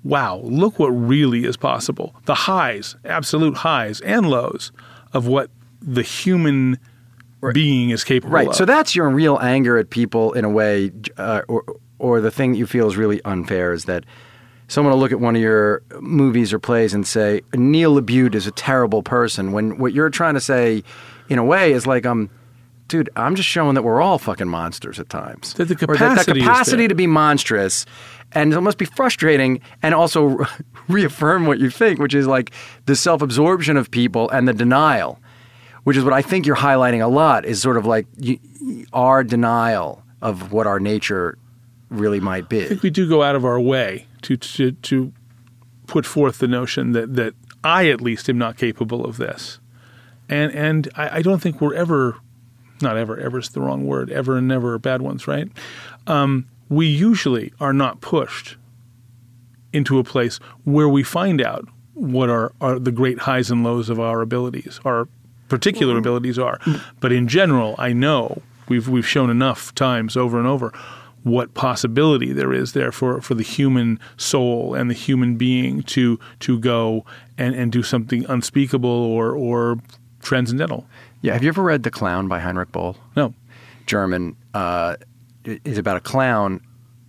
wow, 0.04 0.40
look 0.44 0.78
what 0.78 0.88
really 0.88 1.44
is 1.44 1.56
possible. 1.56 2.14
The 2.24 2.34
highs, 2.34 2.96
absolute 3.04 3.56
highs 3.58 4.00
and 4.00 4.28
lows 4.28 4.72
of 5.12 5.26
what 5.26 5.50
the 5.80 6.02
human 6.02 6.78
being 7.52 7.90
is 7.90 8.04
capable 8.04 8.32
Right. 8.34 8.42
of. 8.42 8.48
Right. 8.48 8.56
So 8.56 8.64
that's 8.64 8.96
your 8.96 9.08
real 9.08 9.38
anger 9.40 9.78
at 9.78 9.90
people 9.90 10.32
in 10.32 10.44
a 10.44 10.50
way, 10.50 10.90
uh, 11.16 11.42
or 11.48 11.64
or 12.00 12.20
the 12.20 12.30
thing 12.30 12.52
that 12.52 12.58
you 12.58 12.66
feel 12.66 12.86
is 12.86 12.96
really 12.96 13.20
unfair 13.24 13.72
is 13.72 13.86
that 13.86 14.04
someone 14.68 14.92
will 14.92 15.00
look 15.00 15.10
at 15.12 15.18
one 15.20 15.34
of 15.34 15.42
your 15.42 15.82
movies 16.00 16.52
or 16.52 16.58
plays 16.60 16.94
and 16.94 17.06
say 17.06 17.40
Neil 17.54 18.00
LaBute 18.00 18.34
is 18.34 18.46
a 18.46 18.52
terrible 18.52 19.02
person. 19.02 19.50
When 19.52 19.78
what 19.78 19.92
you're 19.92 20.10
trying 20.10 20.34
to 20.34 20.40
say, 20.40 20.84
in 21.28 21.38
a 21.38 21.44
way, 21.44 21.72
is 21.72 21.86
like 21.86 22.06
um. 22.06 22.30
Dude, 22.88 23.10
I'm 23.16 23.34
just 23.34 23.48
showing 23.48 23.74
that 23.74 23.82
we're 23.82 24.00
all 24.00 24.18
fucking 24.18 24.48
monsters 24.48 24.98
at 24.98 25.08
times. 25.08 25.54
That 25.54 25.66
the 25.66 25.74
Or 25.74 25.94
capacity 25.94 26.32
the 26.32 26.38
is 26.38 26.44
capacity 26.46 26.88
to 26.88 26.94
be 26.94 27.06
monstrous, 27.06 27.86
and 28.32 28.52
it 28.52 28.60
must 28.60 28.78
be 28.78 28.86
frustrating, 28.86 29.60
and 29.82 29.94
also 29.94 30.46
reaffirm 30.88 31.46
what 31.46 31.58
you 31.58 31.70
think, 31.70 32.00
which 32.00 32.14
is 32.14 32.26
like 32.26 32.52
the 32.86 32.96
self-absorption 32.96 33.76
of 33.76 33.90
people 33.90 34.28
and 34.30 34.48
the 34.48 34.54
denial 34.54 35.20
which 35.88 35.96
is 35.96 36.04
what 36.04 36.12
I 36.12 36.20
think 36.20 36.44
you're 36.44 36.54
highlighting 36.54 37.02
a 37.02 37.08
lot, 37.08 37.46
is 37.46 37.62
sort 37.62 37.78
of 37.78 37.86
like 37.86 38.06
you, 38.18 38.38
our 38.92 39.24
denial 39.24 40.02
of 40.20 40.52
what 40.52 40.66
our 40.66 40.78
nature 40.78 41.38
really 41.88 42.20
might 42.20 42.50
be. 42.50 42.62
I 42.62 42.68
think 42.68 42.82
we 42.82 42.90
do 42.90 43.08
go 43.08 43.22
out 43.22 43.34
of 43.34 43.42
our 43.46 43.58
way 43.58 44.06
to 44.22 44.36
to, 44.36 44.72
to 44.72 45.12
put 45.86 46.04
forth 46.04 46.40
the 46.40 46.46
notion 46.46 46.92
that, 46.92 47.14
that 47.14 47.32
I 47.64 47.88
at 47.88 48.02
least 48.02 48.28
am 48.28 48.36
not 48.36 48.58
capable 48.58 49.06
of 49.06 49.16
this, 49.16 49.60
and 50.28 50.52
and 50.52 50.90
I, 50.94 51.18
I 51.18 51.22
don't 51.22 51.40
think 51.40 51.58
we're 51.58 51.74
ever, 51.74 52.16
not 52.82 52.96
ever, 52.96 53.18
ever 53.18 53.38
is 53.38 53.50
the 53.50 53.60
wrong 53.60 53.86
word. 53.86 54.10
Ever 54.10 54.38
and 54.38 54.48
never 54.48 54.74
are 54.74 54.78
bad 54.78 55.02
ones, 55.02 55.26
right? 55.26 55.48
Um, 56.06 56.46
we 56.68 56.86
usually 56.86 57.52
are 57.60 57.72
not 57.72 58.00
pushed 58.00 58.56
into 59.72 59.98
a 59.98 60.04
place 60.04 60.38
where 60.64 60.88
we 60.88 61.02
find 61.02 61.40
out 61.40 61.68
what 61.94 62.30
are, 62.30 62.52
are 62.60 62.78
the 62.78 62.92
great 62.92 63.20
highs 63.20 63.50
and 63.50 63.64
lows 63.64 63.90
of 63.90 63.98
our 63.98 64.20
abilities, 64.22 64.80
our 64.84 65.08
particular 65.48 65.98
abilities 65.98 66.38
are. 66.38 66.60
But 67.00 67.12
in 67.12 67.26
general, 67.26 67.74
I 67.78 67.92
know 67.92 68.42
we've 68.68 68.88
we've 68.88 69.06
shown 69.06 69.30
enough 69.30 69.74
times 69.74 70.16
over 70.16 70.38
and 70.38 70.46
over 70.46 70.72
what 71.24 71.54
possibility 71.54 72.32
there 72.32 72.52
is 72.52 72.72
there 72.72 72.92
for, 72.92 73.20
for 73.20 73.34
the 73.34 73.42
human 73.42 73.98
soul 74.16 74.74
and 74.74 74.88
the 74.88 74.94
human 74.94 75.36
being 75.36 75.82
to 75.82 76.18
to 76.40 76.58
go 76.58 77.04
and, 77.36 77.54
and 77.54 77.72
do 77.72 77.82
something 77.82 78.24
unspeakable 78.28 78.90
or 78.90 79.32
or 79.34 79.78
transcendental. 80.22 80.86
Yeah, 81.22 81.32
have 81.32 81.42
you 81.42 81.48
ever 81.48 81.62
read 81.62 81.82
The 81.82 81.90
Clown 81.90 82.28
by 82.28 82.38
Heinrich 82.38 82.70
Boll? 82.72 82.96
No. 83.16 83.34
German. 83.86 84.36
Uh, 84.54 84.96
it 85.44 85.60
is 85.64 85.78
about 85.78 85.96
a 85.96 86.00
clown 86.00 86.60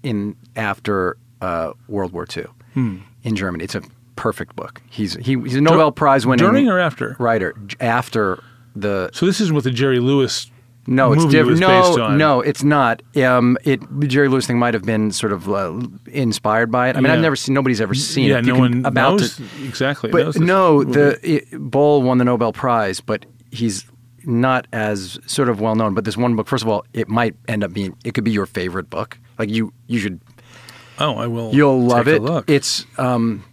in 0.04 0.36
after 0.56 1.18
uh, 1.42 1.74
World 1.88 2.12
War 2.14 2.26
II 2.36 2.46
in 2.76 3.36
Germany. 3.36 3.64
It's 3.66 3.76
a 3.76 3.82
perfect 4.16 4.56
book. 4.56 4.82
He's 4.90 5.14
he, 5.16 5.34
he's 5.40 5.56
a 5.56 5.62
Nobel 5.62 5.92
Prize 5.92 6.26
winning 6.26 6.46
During 6.46 6.70
or 6.70 6.80
after? 6.80 7.16
writer 7.20 7.54
after 7.80 8.42
the 8.76 9.10
So 9.14 9.26
this 9.26 9.42
isn't 9.42 9.54
what 9.54 9.64
the 9.66 9.72
Jerry 9.72 10.00
Lewis 10.00 10.50
No, 10.88 11.12
it's 11.14 11.26
different. 11.26 11.60
No, 11.60 11.68
based 11.68 12.00
on. 12.00 12.18
no, 12.18 12.40
it's 12.42 12.64
not. 12.64 13.02
Um, 13.18 13.58
it 13.66 13.82
Jerry 14.08 14.28
Lewis 14.30 14.48
thing 14.48 14.58
might 14.60 14.74
have 14.74 14.84
been 14.86 15.12
sort 15.12 15.34
of 15.34 15.50
uh, 15.50 15.80
inspired 16.08 16.72
by 16.72 16.90
it. 16.90 16.96
I 16.96 17.00
mean, 17.00 17.08
Yeah. 17.08 17.16
I've 17.16 17.22
never 17.22 17.36
seen. 17.36 17.54
Nobody's 17.56 17.82
ever 17.82 17.94
seen 17.94 18.30
yeah, 18.30 18.38
it. 18.40 18.46
no 18.46 18.54
can- 18.54 18.62
one 18.62 18.86
about 18.86 19.20
knows 19.20 19.36
to, 19.38 19.44
exactly. 19.66 20.12
But 20.12 20.38
no, 20.38 20.84
the 20.84 21.20
it, 21.24 21.46
Boll 21.52 22.02
won 22.02 22.18
the 22.20 22.26
Nobel 22.26 22.54
Prize, 22.54 23.02
but 23.02 23.26
he's 23.52 23.86
not 24.26 24.68
as 24.74 25.20
sort 25.26 25.50
of 25.50 25.62
well 25.62 25.76
known. 25.76 25.94
But 25.94 26.06
this 26.06 26.18
one 26.18 26.36
book, 26.36 26.48
first 26.48 26.64
of 26.64 26.70
all, 26.70 26.86
it 26.94 27.08
might 27.08 27.36
end 27.48 27.64
up 27.64 27.74
being. 27.74 27.96
It 28.04 28.14
could 28.14 28.24
be 28.24 28.32
your 28.32 28.46
favorite 28.46 28.90
book 28.90 29.18
Like 29.38 29.50
you, 29.50 29.74
you 29.88 30.00
should 30.00 30.20
Oh, 31.00 31.16
I 31.16 31.28
will. 31.28 31.54
You'll 31.54 31.82
love 31.82 32.08
it. 32.08 32.22
It's 32.48 32.86
um, 32.98 33.44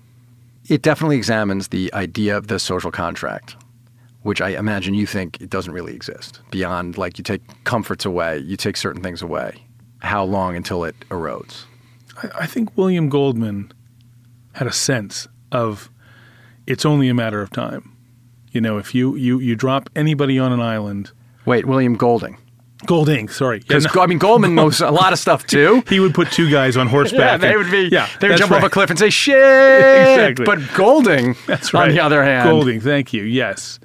it 0.69 0.83
definitely 0.83 1.17
examines 1.17 1.69
the 1.69 1.93
idea 1.95 2.37
of 2.37 2.49
the 2.49 2.59
social 2.59 2.91
contract, 2.91 3.57
which 4.23 4.41
I 4.41 4.51
imagine 4.51 4.95
you 4.95 5.07
think 5.07 5.41
it 5.41 5.49
doesn't 5.49 5.73
really 5.73 5.95
exist. 5.95 6.41
Beyond 6.51 6.99
like 6.99 7.19
you 7.19 7.25
take 7.25 7.43
comforts 7.65 8.05
away, 8.05 8.39
you 8.39 8.57
take 8.57 8.77
certain 8.77 9.03
things 9.03 9.23
away. 9.23 9.65
How 10.01 10.25
long 10.25 10.57
until 10.57 10.85
it 10.85 10.97
erodes? 11.09 11.65
I, 12.23 12.43
I 12.43 12.47
think 12.47 12.77
William 12.77 13.09
Goldman 13.09 13.73
had 14.55 14.67
a 14.67 14.73
sense 14.73 15.29
of 15.53 15.89
it's 16.67 16.85
only 16.85 17.09
a 17.09 17.15
matter 17.15 17.41
of 17.41 17.51
time. 17.51 17.96
You 18.57 18.63
know, 18.63 18.79
if 18.79 18.95
you 18.95 19.17
you 19.17 19.39
you 19.39 19.55
drop 19.55 19.91
anybody 19.95 20.39
on 20.39 20.51
an 20.51 20.63
island, 20.63 21.11
Wait, 21.45 21.67
William 21.67 21.95
Golding. 21.95 22.39
Golding, 22.87 23.29
sorry, 23.29 23.63
Yeah, 23.69 23.81
no, 23.95 24.01
I 24.01 24.07
mean 24.07 24.17
Goldman 24.17 24.55
knows 24.61 24.81
a 24.81 24.91
lot 24.91 25.13
of 25.13 25.19
stuff 25.19 25.47
too. 25.47 25.85
he 25.91 26.01
would 26.01 26.15
put 26.15 26.33
two 26.33 26.51
guys 26.51 26.79
on 26.79 26.87
horseback. 26.87 27.21
Yeah, 27.21 27.37
they 27.37 27.55
would 27.55 27.71
be. 27.71 27.91
Yeah, 27.93 28.09
they 28.19 28.31
would 28.31 28.39
jump 28.39 28.53
right. 28.53 28.63
off 28.63 28.67
a 28.67 28.71
cliff 28.71 28.89
and 28.89 28.99
say 28.99 29.11
shit. 29.25 29.37
Exactly. 29.37 30.47
But 30.47 30.61
Golding, 30.75 31.37
That's 31.47 31.75
right. 31.75 31.91
on 31.91 31.95
the 31.95 32.01
other 32.01 32.25
hand, 32.25 32.49
Golding, 32.49 32.81
thank 32.81 33.13
you. 33.13 33.25
Yes, 33.25 33.79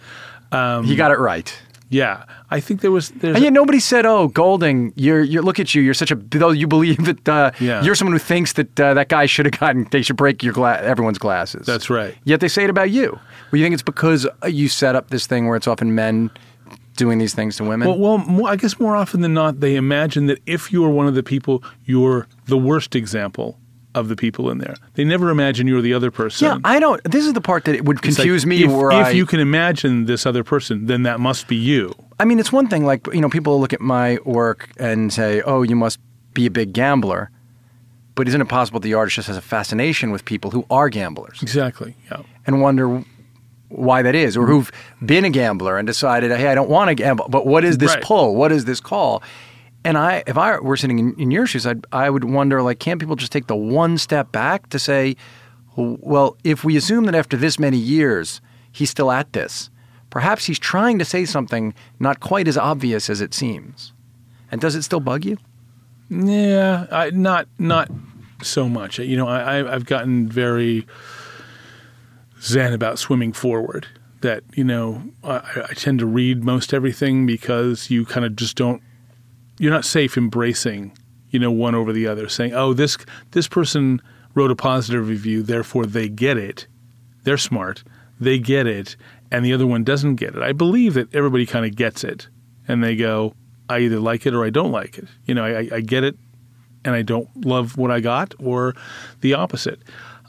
um, 0.53 0.85
he 0.85 0.95
got 0.95 1.11
it 1.11 1.19
right. 1.19 1.53
Yeah. 1.91 2.23
I 2.49 2.59
think 2.59 2.81
there 2.81 2.89
was 2.89 3.09
there's 3.09 3.35
And 3.35 3.43
yet 3.43 3.53
nobody 3.53 3.79
said, 3.79 4.05
"Oh, 4.05 4.27
Golding, 4.29 4.93
you're 4.95 5.21
you 5.21 5.41
look 5.41 5.59
at 5.59 5.75
you. 5.75 5.81
You're 5.81 5.93
such 5.93 6.09
a 6.11 6.15
though 6.15 6.49
you 6.51 6.67
believe 6.67 7.05
that 7.05 7.29
uh, 7.29 7.51
Yeah. 7.59 7.83
you're 7.83 7.95
someone 7.95 8.13
who 8.13 8.19
thinks 8.19 8.53
that 8.53 8.79
uh, 8.79 8.93
that 8.95 9.09
guy 9.09 9.25
should 9.27 9.45
have 9.45 9.59
gotten 9.59 9.87
they 9.91 10.01
should 10.01 10.15
break 10.15 10.41
your 10.41 10.53
gla- 10.53 10.79
everyone's 10.81 11.19
glasses." 11.19 11.65
That's 11.67 11.89
right. 11.89 12.15
Yet 12.23 12.39
they 12.39 12.47
say 12.47 12.63
it 12.63 12.69
about 12.69 12.89
you. 12.89 13.19
Well, 13.51 13.59
you 13.59 13.65
think 13.65 13.73
it's 13.73 13.83
because 13.83 14.25
uh, 14.43 14.47
you 14.47 14.67
set 14.69 14.95
up 14.95 15.09
this 15.09 15.27
thing 15.27 15.47
where 15.47 15.57
it's 15.57 15.67
often 15.67 15.93
men 15.93 16.31
doing 16.95 17.17
these 17.19 17.33
things 17.33 17.57
to 17.57 17.63
women? 17.63 17.87
Well, 17.87 17.97
well 17.97 18.17
more, 18.19 18.49
I 18.49 18.55
guess 18.55 18.79
more 18.79 18.95
often 18.95 19.21
than 19.21 19.33
not, 19.33 19.59
they 19.59 19.75
imagine 19.75 20.27
that 20.27 20.39
if 20.45 20.71
you 20.71 20.83
are 20.85 20.89
one 20.89 21.07
of 21.07 21.15
the 21.15 21.23
people, 21.23 21.63
you're 21.85 22.27
the 22.45 22.57
worst 22.57 22.95
example 22.95 23.57
of 23.93 24.07
the 24.07 24.15
people 24.15 24.49
in 24.49 24.57
there. 24.59 24.75
They 24.93 25.03
never 25.03 25.29
imagine 25.29 25.67
you're 25.67 25.81
the 25.81 25.93
other 25.93 26.11
person. 26.11 26.45
yeah, 26.47 26.57
I 26.63 26.79
don't. 26.79 27.01
This 27.03 27.25
is 27.25 27.33
the 27.33 27.41
part 27.41 27.65
that 27.65 27.75
it 27.75 27.85
would 27.85 27.97
It's 27.97 28.17
like, 28.17 28.25
confuse 28.25 28.45
me. 28.45 28.63
If, 28.63 28.71
where 28.71 28.91
if 28.91 29.07
I, 29.07 29.09
you 29.11 29.25
can 29.25 29.39
imagine 29.39 30.05
this 30.05 30.25
other 30.25 30.43
person, 30.43 30.85
then 30.85 31.03
that 31.03 31.19
must 31.19 31.47
be 31.47 31.55
you. 31.55 31.93
I 32.19 32.25
mean, 32.25 32.39
it's 32.39 32.51
one 32.51 32.67
thing 32.67 32.85
like 32.85 33.05
you 33.13 33.21
know 33.21 33.29
people 33.29 33.59
look 33.59 33.73
at 33.73 33.81
my 33.81 34.17
work 34.25 34.69
and 34.77 35.11
say, 35.11 35.41
"Oh, 35.41 35.63
you 35.63 35.75
must 35.75 35.99
be 36.33 36.45
a 36.45 36.51
big 36.51 36.71
gambler," 36.73 37.29
but 38.15 38.27
isn't 38.27 38.39
it 38.41 38.47
possible 38.47 38.79
the 38.79 38.93
artist 38.93 39.15
just 39.15 39.27
has 39.27 39.37
a 39.37 39.41
fascination 39.41 40.11
with 40.11 40.23
people 40.25 40.51
who 40.51 40.65
are 40.69 40.89
gamblers? 40.89 41.41
Exactly. 41.41 41.95
Yeah. 42.09 42.21
and 42.47 42.61
wonder 42.61 43.03
why 43.69 44.01
that 44.01 44.15
is, 44.15 44.35
or 44.35 44.47
who've 44.47 44.69
been 45.05 45.23
a 45.23 45.29
gambler 45.29 45.77
and 45.77 45.87
decided, 45.87 46.29
hey, 46.31 46.47
I 46.47 46.55
don't 46.55 46.69
want 46.69 46.89
to 46.89 46.95
gamble, 46.95 47.27
but 47.29 47.45
what 47.47 47.63
is 47.63 47.77
this 47.77 47.93
Right. 47.93 48.03
pull? 48.03 48.35
What 48.35 48.51
is 48.51 48.65
this 48.65 48.81
call? 48.81 49.23
And 49.83 49.97
I, 49.97 50.23
if 50.27 50.37
I 50.37 50.59
were 50.59 50.77
sitting 50.77 50.99
in, 50.99 51.15
in 51.19 51.31
your 51.31 51.47
shoes, 51.47 51.65
I'd, 51.65 51.85
I 51.91 52.09
would 52.09 52.23
wonder, 52.23 52.61
like, 52.61 52.79
can't 52.79 52.99
people 52.99 53.15
just 53.15 53.31
take 53.31 53.47
the 53.47 53.55
one 53.55 53.97
step 53.97 54.31
back 54.31 54.69
to 54.69 54.79
say, 54.79 55.15
well, 55.75 56.37
if 56.43 56.63
we 56.63 56.77
assume 56.77 57.05
that 57.05 57.15
after 57.15 57.37
this 57.37 57.57
many 57.57 57.77
years 57.77 58.41
he's 58.71 58.89
still 58.89 59.11
at 59.11 59.33
this, 59.33 59.69
perhaps 60.09 60.45
he's 60.45 60.59
trying 60.59 60.99
to 60.99 61.05
say 61.05 61.25
something 61.25 61.73
not 61.99 62.19
quite 62.19 62.47
as 62.47 62.57
obvious 62.57 63.09
as 63.09 63.21
it 63.21 63.33
seems. 63.33 63.93
And 64.51 64.61
does 64.61 64.75
it 64.75 64.83
still 64.83 64.99
bug 64.99 65.25
you? 65.25 65.37
Yeah, 66.09 66.87
I, 66.91 67.09
not 67.11 67.47
not 67.57 67.89
so 68.43 68.67
much. 68.67 68.99
You 68.99 69.15
know, 69.15 69.27
I, 69.27 69.73
I've 69.73 69.85
gotten 69.85 70.27
very 70.27 70.85
zen 72.41 72.73
about 72.73 72.99
swimming 72.99 73.31
forward. 73.31 73.87
That 74.19 74.43
you 74.53 74.65
know, 74.65 75.03
I, 75.23 75.41
I 75.69 75.73
tend 75.73 75.99
to 75.99 76.05
read 76.05 76.43
most 76.43 76.73
everything 76.73 77.25
because 77.25 77.89
you 77.89 78.05
kind 78.05 78.25
of 78.25 78.35
just 78.35 78.57
don't. 78.57 78.83
You're 79.61 79.69
not 79.71 79.85
safe 79.85 80.17
embracing, 80.17 80.91
you 81.29 81.37
know, 81.37 81.51
one 81.51 81.75
over 81.75 81.93
the 81.93 82.07
other, 82.07 82.27
saying, 82.27 82.53
"Oh, 82.55 82.73
this 82.73 82.97
this 83.29 83.47
person 83.47 84.01
wrote 84.33 84.49
a 84.49 84.55
positive 84.55 85.07
review, 85.07 85.43
therefore 85.43 85.85
they 85.85 86.09
get 86.09 86.35
it. 86.35 86.65
They're 87.25 87.37
smart, 87.37 87.83
they 88.19 88.39
get 88.39 88.65
it, 88.65 88.95
and 89.29 89.45
the 89.45 89.53
other 89.53 89.67
one 89.67 89.83
doesn't 89.83 90.15
get 90.15 90.33
it." 90.35 90.41
I 90.41 90.51
believe 90.51 90.95
that 90.95 91.13
everybody 91.13 91.45
kind 91.45 91.63
of 91.63 91.75
gets 91.75 92.03
it, 92.03 92.27
and 92.67 92.83
they 92.83 92.95
go, 92.95 93.35
"I 93.69 93.81
either 93.81 93.99
like 93.99 94.25
it 94.25 94.33
or 94.33 94.43
I 94.43 94.49
don't 94.49 94.71
like 94.71 94.97
it." 94.97 95.07
You 95.25 95.35
know, 95.35 95.45
I, 95.45 95.69
I 95.71 95.81
get 95.81 96.03
it, 96.03 96.17
and 96.83 96.95
I 96.95 97.03
don't 97.03 97.29
love 97.45 97.77
what 97.77 97.91
I 97.91 97.99
got, 97.99 98.33
or 98.39 98.73
the 99.19 99.35
opposite. 99.35 99.79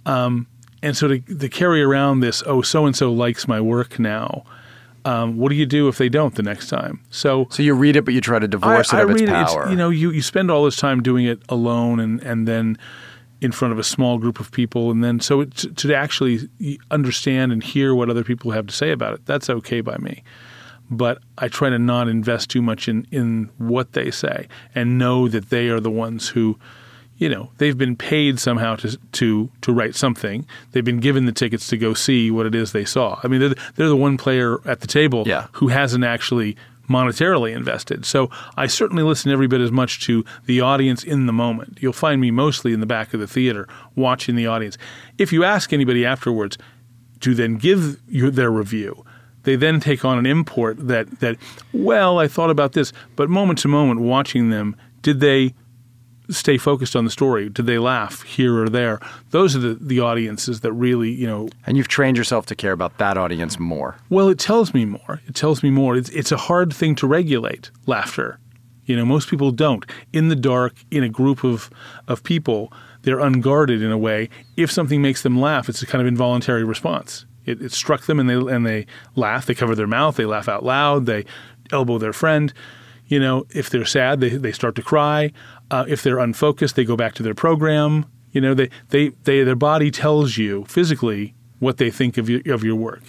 Um, 0.05 0.47
and 0.83 0.95
so 0.95 1.09
to, 1.09 1.19
to 1.21 1.49
carry 1.49 1.81
around 1.81 2.21
this, 2.21 2.43
oh, 2.45 2.61
so 2.61 2.85
and 2.85 2.95
so 2.95 3.11
likes 3.11 3.49
my 3.49 3.63
work 3.63 3.99
now. 3.99 4.45
Um, 5.05 5.37
what 5.37 5.49
do 5.49 5.57
you 5.57 5.67
do 5.67 5.89
if 5.89 5.99
they 5.99 6.09
don't 6.09 6.35
the 6.35 6.43
next 6.43 6.69
time? 6.69 7.01
So 7.11 7.49
So 7.51 7.63
you 7.63 7.75
read 7.75 7.97
it, 7.97 8.05
but 8.05 8.15
you 8.15 8.21
try 8.21 8.39
to 8.39 8.47
divorce 8.49 8.93
I, 8.93 9.01
it 9.01 9.05
of 9.05 9.11
I 9.11 9.13
its 9.15 9.23
it. 9.23 9.29
power. 9.29 9.69
You 9.69 9.77
know, 9.77 9.91
you, 9.91 10.11
you 10.11 10.23
spend 10.23 10.51
all 10.51 10.65
this 10.65 10.77
time 10.77 11.03
doing 11.03 11.25
it 11.27 11.41
alone, 11.49 11.99
and 12.01 12.23
and 12.23 12.47
then 12.47 12.79
in 13.41 13.51
front 13.51 13.73
of 13.73 13.79
a 13.79 13.85
small 13.85 14.19
group 14.19 14.39
of 14.39 14.53
people, 14.53 14.93
and 14.93 15.03
then 15.03 15.19
so 15.19 15.41
it, 15.41 15.57
to, 15.57 15.73
to 15.75 15.95
actually 15.95 16.49
understand 16.93 17.51
and 17.51 17.63
hear 17.63 17.95
what 17.95 18.09
other 18.09 18.23
people 18.23 18.53
have 18.53 18.67
to 18.69 18.73
say 18.73 18.93
about 18.93 19.15
it, 19.15 19.27
that's 19.27 19.51
okay 19.51 19.81
by 19.81 19.97
me. 19.99 20.23
But 20.89 21.19
I 21.39 21.49
try 21.49 21.69
to 21.71 21.79
not 21.79 22.07
invest 22.09 22.51
too 22.51 22.63
much 22.63 22.89
in 22.89 23.07
in 23.11 23.51
what 23.59 23.93
they 23.95 24.11
say, 24.13 24.47
and 24.75 24.99
know 24.99 25.27
that 25.29 25.51
they 25.51 25.69
are 25.69 25.81
the 25.81 25.91
ones 25.91 26.29
who. 26.29 26.59
You 27.23 27.29
know, 27.29 27.51
they've 27.59 27.79
been 27.79 27.95
paid 27.95 28.41
somehow 28.41 28.75
to 28.77 28.99
to 29.13 29.49
to 29.61 29.73
write 29.73 29.95
something. 29.95 30.45
They've 30.73 30.85
been 30.85 30.99
given 30.99 31.25
the 31.27 31.33
tickets 31.33 31.69
to 31.69 31.77
go 31.77 31.95
see 31.95 32.33
what 32.33 32.47
it 32.47 32.55
is 32.55 32.73
they 32.73 32.85
saw. 32.85 33.21
I 33.23 33.29
mean, 33.29 33.39
they're, 33.41 33.55
they're 33.77 33.89
the 33.89 33.97
one 33.97 34.17
player 34.17 34.59
at 34.67 34.81
the 34.81 34.89
table 34.89 35.23
Yeah. 35.25 35.47
who 35.53 35.69
hasn't 35.69 36.03
actually 36.03 36.57
monetarily 36.91 37.55
invested. 37.55 38.05
So 38.05 38.29
I 38.57 38.67
certainly 38.67 39.05
listen 39.05 39.31
every 39.31 39.47
bit 39.47 39.61
as 39.61 39.71
much 39.71 40.05
to 40.07 40.25
the 40.47 40.61
audience 40.61 41.05
in 41.05 41.27
the 41.27 41.33
moment. 41.33 41.79
You'll 41.81 41.93
find 41.93 42.21
me 42.21 42.33
mostly 42.33 42.73
in 42.73 42.81
the 42.81 42.87
back 42.87 43.15
of 43.15 43.21
the 43.21 43.29
theater 43.29 43.69
watching 43.95 44.35
the 44.35 44.49
audience. 44.49 44.77
If 45.17 45.33
you 45.33 45.45
ask 45.45 45.73
anybody 45.73 46.05
afterwards 46.05 46.59
to 47.21 47.35
then 47.37 47.55
give 47.57 48.01
you 48.09 48.33
their 48.33 48.51
review, 48.51 49.05
they 49.45 49.55
then 49.55 49.79
take 49.79 50.05
on 50.05 50.19
an 50.19 50.27
import 50.27 50.89
that 50.89 51.21
that 51.21 51.37
well, 51.73 52.19
I 52.19 52.27
thought 52.27 52.51
about 52.51 52.73
this, 52.73 52.93
but 53.15 53.31
moment 53.31 53.61
to 53.61 53.69
moment 53.69 54.01
watching 54.01 54.51
them, 54.51 54.75
did 55.03 55.21
they 55.21 55.55
stay 56.33 56.59
focused 56.59 56.97
on 56.97 57.05
the 57.05 57.11
story? 57.11 57.49
Did 57.49 57.67
they 57.67 57.79
laugh 57.79 58.23
here 58.23 58.63
or 58.63 58.69
there? 58.69 59.01
Those 59.31 59.55
are 59.55 59.59
the, 59.59 59.75
the 59.75 60.01
audiences 60.01 60.61
that 60.61 60.73
really, 60.73 61.11
you 61.11 61.27
know, 61.27 61.49
and 61.67 61.77
you've 61.77 61.89
trained 61.89 62.17
yourself 62.17 62.47
to 62.47 62.55
care 62.55 62.73
about 62.73 62.99
that 62.99 63.17
audience 63.17 63.59
more. 63.59 63.97
well, 64.11 64.29
it 64.29 64.39
tells 64.39 64.75
me 64.75 64.85
more. 64.85 65.21
It 65.27 65.35
tells 65.35 65.63
me 65.63 65.71
more. 65.71 65.97
It's, 65.97 66.11
it's 66.11 66.33
a 66.33 66.37
hard 66.37 66.73
thing 66.73 66.95
to 66.97 67.07
regulate, 67.07 67.71
laughter. 67.87 68.39
You 68.85 68.97
know, 68.97 69.05
most 69.05 69.29
people 69.29 69.53
don't. 69.53 69.87
In 70.13 70.29
the 70.29 70.37
dark, 70.37 70.75
in 70.91 71.05
a 71.05 71.09
group 71.09 71.45
of, 71.45 71.71
of 72.09 72.25
people, 72.25 72.73
they're 73.03 73.21
unguarded 73.21 73.83
in 73.83 73.93
a 73.93 73.99
way. 73.99 74.29
If 74.57 74.71
something 74.71 75.01
makes 75.01 75.23
them 75.23 75.41
laugh, 75.41 75.69
it's 75.69 75.83
a 75.83 75.87
kind 75.87 76.03
of 76.03 76.09
involuntary 76.09 76.65
response. 76.65 77.25
It, 77.45 77.61
it 77.63 77.73
struck 77.73 78.03
them 78.03 78.21
and 78.21 78.29
they, 78.29 78.35
and 78.35 78.67
they 78.67 78.87
laugh. 79.17 79.47
They 79.47 79.55
cover 79.55 79.75
their 79.75 79.87
mouth. 79.87 80.17
They 80.17 80.27
laugh 80.27 80.49
out 80.49 80.65
loud. 80.65 81.07
They 81.07 81.25
elbow 81.73 81.99
their 81.99 82.13
friend. 82.13 82.53
You 83.07 83.21
know, 83.21 83.47
if 83.51 83.71
they're 83.71 83.85
sad, 83.85 84.21
they, 84.21 84.31
they 84.31 84.53
start 84.53 84.75
to 84.77 84.83
cry. 84.83 85.33
Uh, 85.73 85.87
if 85.89 86.03
they're 86.03 86.19
unfocused, 86.19 86.77
they 86.77 86.85
go 86.85 86.97
back 86.97 87.15
to 87.15 87.23
their 87.23 87.35
program. 87.35 88.05
You 88.31 88.43
know, 88.43 88.55
they, 88.55 88.69
they, 88.91 89.09
they, 89.25 89.43
their 89.43 89.57
body 89.57 89.91
tells 89.91 90.37
you 90.37 90.65
physically 90.67 91.35
what 91.61 91.79
they 91.79 91.91
think 91.91 92.19
of 92.19 92.29
your, 92.29 92.43
of 92.55 92.63
your 92.63 92.77
work. 92.77 93.03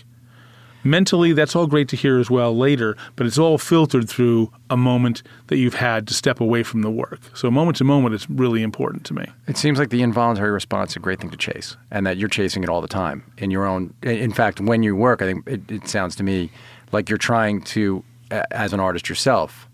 Mentally, 0.85 1.31
that's 1.31 1.55
all 1.55 1.67
great 1.67 1.87
to 1.89 1.95
hear 1.95 2.19
as 2.19 2.29
well 2.29 2.55
later, 2.55 2.97
but 3.15 3.25
it's 3.25 3.37
all 3.37 3.57
filtered 3.57 4.09
through 4.09 4.51
a 4.69 4.75
moment 4.75 5.23
that 5.47 5.57
you've 5.57 5.75
had 5.75 6.07
to 6.07 6.13
step 6.13 6.41
away 6.41 6.61
from 6.63 6.81
the 6.81 6.91
work. 6.91 7.19
So, 7.33 7.49
moment 7.49 7.77
to 7.77 7.85
moment 7.85 8.15
is 8.15 8.29
really 8.29 8.61
important 8.63 9.05
to 9.05 9.13
me. 9.13 9.25
It 9.47 9.55
seems 9.57 9.79
like 9.79 9.89
the 9.89 10.01
involuntary 10.01 10.51
response 10.51 10.91
is 10.91 10.97
a 10.97 10.99
great 10.99 11.21
thing 11.21 11.29
to 11.29 11.37
chase, 11.37 11.77
and 11.89 12.05
that 12.05 12.17
you're 12.17 12.27
chasing 12.27 12.63
it 12.63 12.69
all 12.69 12.81
the 12.81 12.89
time 12.89 13.23
in 13.37 13.49
your 13.49 13.65
own. 13.65 13.93
In 14.03 14.33
fact, 14.33 14.59
when 14.59 14.83
you 14.83 14.93
work, 14.93 15.21
I 15.21 15.25
think 15.25 15.47
it, 15.47 15.71
it 15.71 15.87
sounds 15.87 16.17
to 16.17 16.23
me 16.23 16.51
like 16.91 17.07
you're 17.07 17.17
trying 17.17 17.61
to, 17.61 18.03
as 18.51 18.73
an 18.73 18.81
artist 18.81 19.07
yourself, 19.07 19.69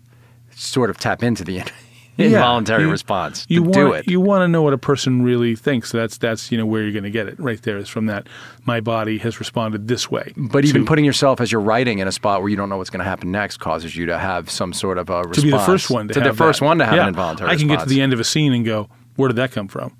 sort 0.54 0.90
of 0.90 0.98
tap 0.98 1.24
into 1.24 1.42
the 1.42 1.64
involuntary 2.26 2.84
you- 2.84 2.90
response 2.90 3.46
to 3.46 3.54
You 3.54 3.62
want, 3.62 3.74
do 3.74 3.92
it. 3.92 4.08
You 4.08 4.20
want 4.20 4.42
to 4.42 4.48
know 4.48 4.62
what 4.62 4.72
a 4.72 4.78
person 4.78 5.22
really 5.22 5.54
thinks. 5.56 5.92
That's 5.92 6.18
that's 6.18 6.50
you 6.52 6.58
know 6.58 6.66
where 6.66 6.82
you're 6.82 6.92
going 6.92 7.04
to 7.04 7.10
get 7.10 7.28
it. 7.28 7.38
Right 7.38 7.60
there 7.62 7.76
is 7.78 7.88
from 7.88 8.06
that. 8.06 8.26
My 8.64 8.80
body 8.80 9.18
has 9.18 9.38
responded 9.38 9.88
this 9.88 10.10
way. 10.10 10.32
but 10.36 10.64
even 10.64 10.84
putting 10.84 11.04
yourself 11.04 11.40
as 11.40 11.50
you're 11.50 11.60
writing 11.60 11.98
in 11.98 12.08
a 12.08 12.12
spot 12.12 12.40
where 12.42 12.48
you 12.50 12.56
don't 12.56 12.68
know 12.68 12.76
what's 12.76 12.90
going 12.90 13.02
to 13.04 13.08
happen 13.08 13.30
next 13.30 13.56
causes 13.58 13.96
you 13.96 14.06
to 14.06 14.18
have 14.18 14.50
some 14.50 14.72
sort 14.72 14.98
of 14.98 15.10
a 15.10 15.18
response. 15.18 15.36
to 15.36 15.42
be 15.42 15.50
the 15.50 15.58
first 15.58 15.90
one 15.90 16.08
to, 16.08 16.14
to 16.14 16.20
have 16.20 16.36
the 16.36 16.36
first 16.36 16.60
that. 16.60 16.66
one 16.66 16.78
to 16.78 16.84
have 16.86 16.94
Yeah. 16.96 17.02
an 17.02 17.08
involuntary 17.08 17.50
I 17.50 17.56
can 17.56 17.68
get 17.68 17.80
to 17.80 17.86
the 17.86 18.00
end 18.00 18.12
of 18.12 18.20
a 18.20 18.24
scene 18.24 18.52
and 18.52 18.64
go, 18.64 18.88
where 19.16 19.28
did 19.28 19.36
that 19.36 19.52
come 19.52 19.68
from? 19.68 19.96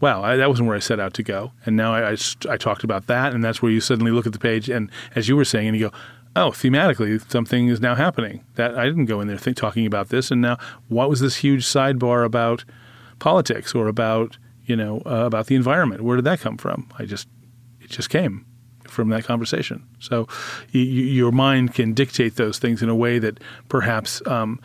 Wow, 0.00 0.22
I, 0.22 0.36
that 0.36 0.48
wasn't 0.48 0.66
where 0.66 0.76
I 0.76 0.80
set 0.80 0.98
out 0.98 1.12
to 1.14 1.22
go. 1.22 1.52
And 1.66 1.76
now 1.76 1.92
I, 1.92 2.12
I, 2.12 2.16
I 2.48 2.56
talked 2.56 2.84
about 2.84 3.06
that, 3.08 3.34
and 3.34 3.44
that's 3.44 3.60
where 3.60 3.70
you 3.70 3.80
suddenly 3.82 4.10
look 4.10 4.26
at 4.26 4.32
the 4.32 4.38
page, 4.38 4.70
and 4.70 4.90
as 5.14 5.28
you 5.28 5.36
were 5.36 5.44
saying, 5.44 5.68
and 5.68 5.76
you 5.76 5.90
go, 5.90 5.96
oh, 6.36 6.50
thematically, 6.50 7.20
something 7.30 7.68
is 7.68 7.80
now 7.80 7.94
happening. 7.94 8.44
That 8.54 8.76
I 8.76 8.86
didn't 8.86 9.06
go 9.06 9.20
in 9.20 9.28
there 9.28 9.38
think, 9.38 9.56
talking 9.56 9.86
about 9.86 10.08
this, 10.08 10.30
and 10.30 10.40
now 10.40 10.58
what 10.88 11.10
was 11.10 11.20
this 11.20 11.36
huge 11.36 11.64
sidebar 11.64 12.24
about 12.24 12.64
politics 13.18 13.74
or 13.74 13.88
about 13.88 14.38
you 14.64 14.76
know 14.76 15.02
uh, 15.06 15.26
about 15.26 15.46
the 15.46 15.54
environment? 15.54 16.02
Where 16.02 16.16
did 16.16 16.24
that 16.24 16.40
come 16.40 16.56
from? 16.56 16.88
I 16.98 17.04
just 17.04 17.28
it 17.80 17.90
just 17.90 18.10
came 18.10 18.46
from 18.84 19.08
that 19.10 19.24
conversation. 19.24 19.86
So 19.98 20.28
your 20.72 21.32
mind 21.32 21.74
can 21.74 21.94
dictate 21.94 22.36
those 22.36 22.58
things 22.58 22.82
in 22.82 22.88
a 22.88 22.94
way 22.94 23.18
that 23.18 23.38
perhaps 23.68 24.20
um, 24.26 24.60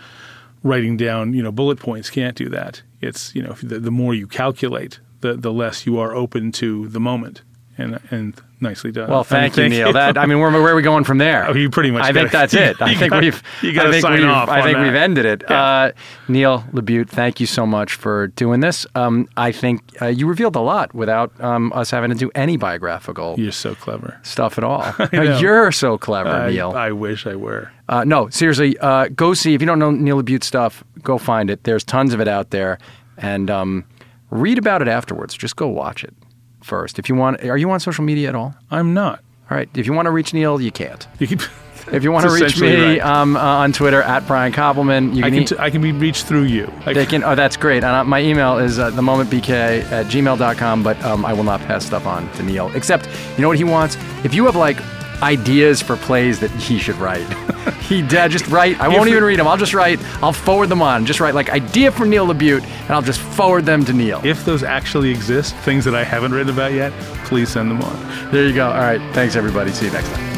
writing 0.63 0.97
down 0.97 1.33
you 1.33 1.43
know 1.43 1.51
bullet 1.51 1.79
points 1.79 2.09
can't 2.09 2.35
do 2.35 2.49
that. 2.49 2.81
It's 3.01 3.33
you 3.35 3.41
know 3.41 3.53
the, 3.61 3.79
the 3.79 3.91
more 3.91 4.13
you 4.13 4.27
calculate, 4.27 4.99
the 5.21 5.33
the 5.35 5.53
less 5.53 5.85
you 5.85 5.99
are 5.99 6.13
open 6.15 6.51
to 6.53 6.87
the 6.87 6.99
moment. 6.99 7.41
And 7.77 7.99
and 8.09 8.41
nicely 8.61 8.91
done. 8.91 9.09
Well, 9.09 9.23
thank 9.23 9.57
you, 9.57 9.67
Neil. 9.69 9.93
That 9.93 10.17
I 10.17 10.25
mean, 10.25 10.39
where, 10.39 10.51
where 10.51 10.73
are 10.73 10.75
we 10.75 10.81
going 10.81 11.03
from 11.03 11.17
there? 11.17 11.47
Oh, 11.47 11.53
you 11.53 11.69
pretty 11.69 11.91
much 11.91 12.03
I 12.03 12.13
think 12.13 12.31
that's 12.31 12.53
it. 12.53 12.75
I 12.81 12.95
think 12.95 13.11
gotta- 13.11 13.25
we've. 13.25 13.43
you 13.61 13.73
gotta 13.73 13.99
sign 14.01 14.23
off 14.23 14.49
I 14.49 14.61
think 14.61 14.77
that. 14.77 14.83
we've 14.83 14.95
ended 14.95 15.25
it. 15.25 15.43
Yeah. 15.49 15.63
Uh, 15.63 15.91
Neil 16.27 16.63
LaBute, 16.71 17.09
thank 17.09 17.39
you 17.39 17.45
so 17.45 17.65
much 17.65 17.93
for 17.93 18.27
doing 18.27 18.59
this. 18.59 18.87
Um, 18.95 19.27
I 19.37 19.51
think 19.51 19.81
uh, 20.01 20.07
you 20.07 20.27
revealed 20.27 20.55
a 20.55 20.61
lot 20.61 20.93
without 20.93 21.39
um, 21.41 21.71
us 21.73 21.91
having 21.91 22.09
to 22.11 22.15
do 22.15 22.31
any 22.35 22.57
biographical 22.57 23.35
You're 23.37 23.51
so 23.51 23.75
clever. 23.75 24.19
stuff 24.23 24.57
at 24.57 24.63
all. 24.63 24.83
You're 25.13 25.71
so 25.71 25.97
clever, 25.97 26.29
I, 26.29 26.49
Neil. 26.51 26.71
I 26.71 26.91
wish 26.91 27.25
I 27.27 27.35
were. 27.35 27.71
Uh, 27.87 28.03
no, 28.03 28.29
seriously, 28.29 28.77
uh, 28.79 29.09
go 29.09 29.33
see. 29.33 29.53
If 29.53 29.61
you 29.61 29.67
don't 29.67 29.79
know 29.79 29.91
Neil 29.91 30.21
LaBute 30.21 30.43
stuff, 30.43 30.83
go 31.03 31.17
find 31.17 31.49
it. 31.49 31.63
There's 31.65 31.83
tons 31.83 32.13
of 32.13 32.19
it 32.19 32.27
out 32.27 32.49
there, 32.49 32.79
and 33.17 33.51
um, 33.51 33.85
read 34.31 34.57
about 34.57 34.81
it 34.81 34.87
afterwards. 34.87 35.35
Just 35.35 35.55
go 35.55 35.67
watch 35.67 36.03
it 36.03 36.13
first. 36.65 36.99
If 36.99 37.07
you 37.09 37.15
want, 37.15 37.41
are 37.43 37.57
you 37.57 37.69
on 37.71 37.79
social 37.79 38.03
media 38.03 38.29
at 38.29 38.35
all? 38.35 38.55
I'm 38.71 38.93
not. 38.93 39.19
All 39.49 39.55
right. 39.57 39.69
If 39.75 39.85
you 39.85 39.93
want 39.93 40.07
to 40.07 40.11
reach 40.11 40.33
Neil, 40.33 40.59
you 40.59 40.71
can't. 40.71 41.07
You 41.19 41.27
can, 41.27 41.39
If 41.93 42.03
you 42.03 42.11
want 42.11 42.25
to 42.25 42.31
reach 42.33 42.59
me 42.59 42.97
right. 42.97 43.01
um, 43.01 43.35
uh, 43.37 43.39
on 43.39 43.71
Twitter 43.71 44.01
at 44.01 44.25
Brian 44.25 44.51
Koppelman, 44.51 45.15
you 45.15 45.23
I 45.23 45.29
can. 45.29 45.33
can 45.33 45.43
e- 45.43 45.45
t- 45.45 45.55
I 45.59 45.69
can 45.69 45.81
be 45.83 45.91
reached 45.91 46.25
through 46.25 46.45
you. 46.45 46.65
I 46.83 46.93
they 46.93 47.05
can. 47.05 47.23
Oh, 47.23 47.35
that's 47.35 47.57
great. 47.57 47.83
And 47.83 47.95
uh, 47.95 48.03
my 48.03 48.21
email 48.21 48.57
is 48.57 48.79
uh, 48.79 48.89
themomentbk 48.89 49.49
at 49.91 50.07
gmail.com, 50.07 50.81
but 50.81 50.99
um, 51.03 51.23
I 51.23 51.33
will 51.33 51.43
not 51.43 51.59
pass 51.61 51.85
stuff 51.85 52.07
on 52.07 52.27
to 52.33 52.43
Neil. 52.43 52.71
Except, 52.73 53.07
you 53.37 53.43
know 53.43 53.49
what 53.49 53.57
he 53.57 53.63
wants? 53.63 53.97
If 54.23 54.33
you 54.33 54.45
have 54.45 54.55
like 54.55 54.77
ideas 55.21 55.79
for 55.79 55.95
plays 55.95 56.39
that 56.39 56.49
he 56.51 56.79
should 56.79 56.95
write, 56.95 57.27
he 57.87 58.01
dad 58.01 58.31
just 58.31 58.47
write. 58.47 58.79
I 58.79 58.87
won't 58.87 59.09
even 59.09 59.23
read 59.23 59.39
them. 59.39 59.47
I'll 59.47 59.57
just 59.57 59.73
write. 59.73 59.99
I'll 60.23 60.33
forward 60.33 60.67
them 60.67 60.81
on. 60.81 61.05
Just 61.05 61.19
write 61.19 61.35
like 61.35 61.49
idea 61.49 61.91
for 61.91 62.05
Neil 62.05 62.27
LaBute, 62.27 62.63
and 62.63 62.91
I'll 62.91 63.01
just 63.01 63.21
forward 63.21 63.65
them 63.65 63.85
to 63.85 63.93
Neil. 63.93 64.21
if 64.23 64.43
those 64.45 64.63
actually 64.63 65.09
exist, 65.09 65.55
things 65.57 65.85
that 65.85 65.95
I 65.95 66.03
haven't 66.03 66.31
written 66.31 66.53
about 66.53 66.73
yet, 66.73 66.91
please 67.25 67.49
send 67.49 67.69
them 67.69 67.81
on. 67.81 68.31
There 68.31 68.45
you 68.45 68.53
go. 68.53 68.67
All 68.67 68.73
right. 68.73 69.01
Thanks 69.13 69.35
everybody. 69.35 69.71
See 69.71 69.85
you 69.85 69.91
next 69.91 70.09
time. 70.09 70.34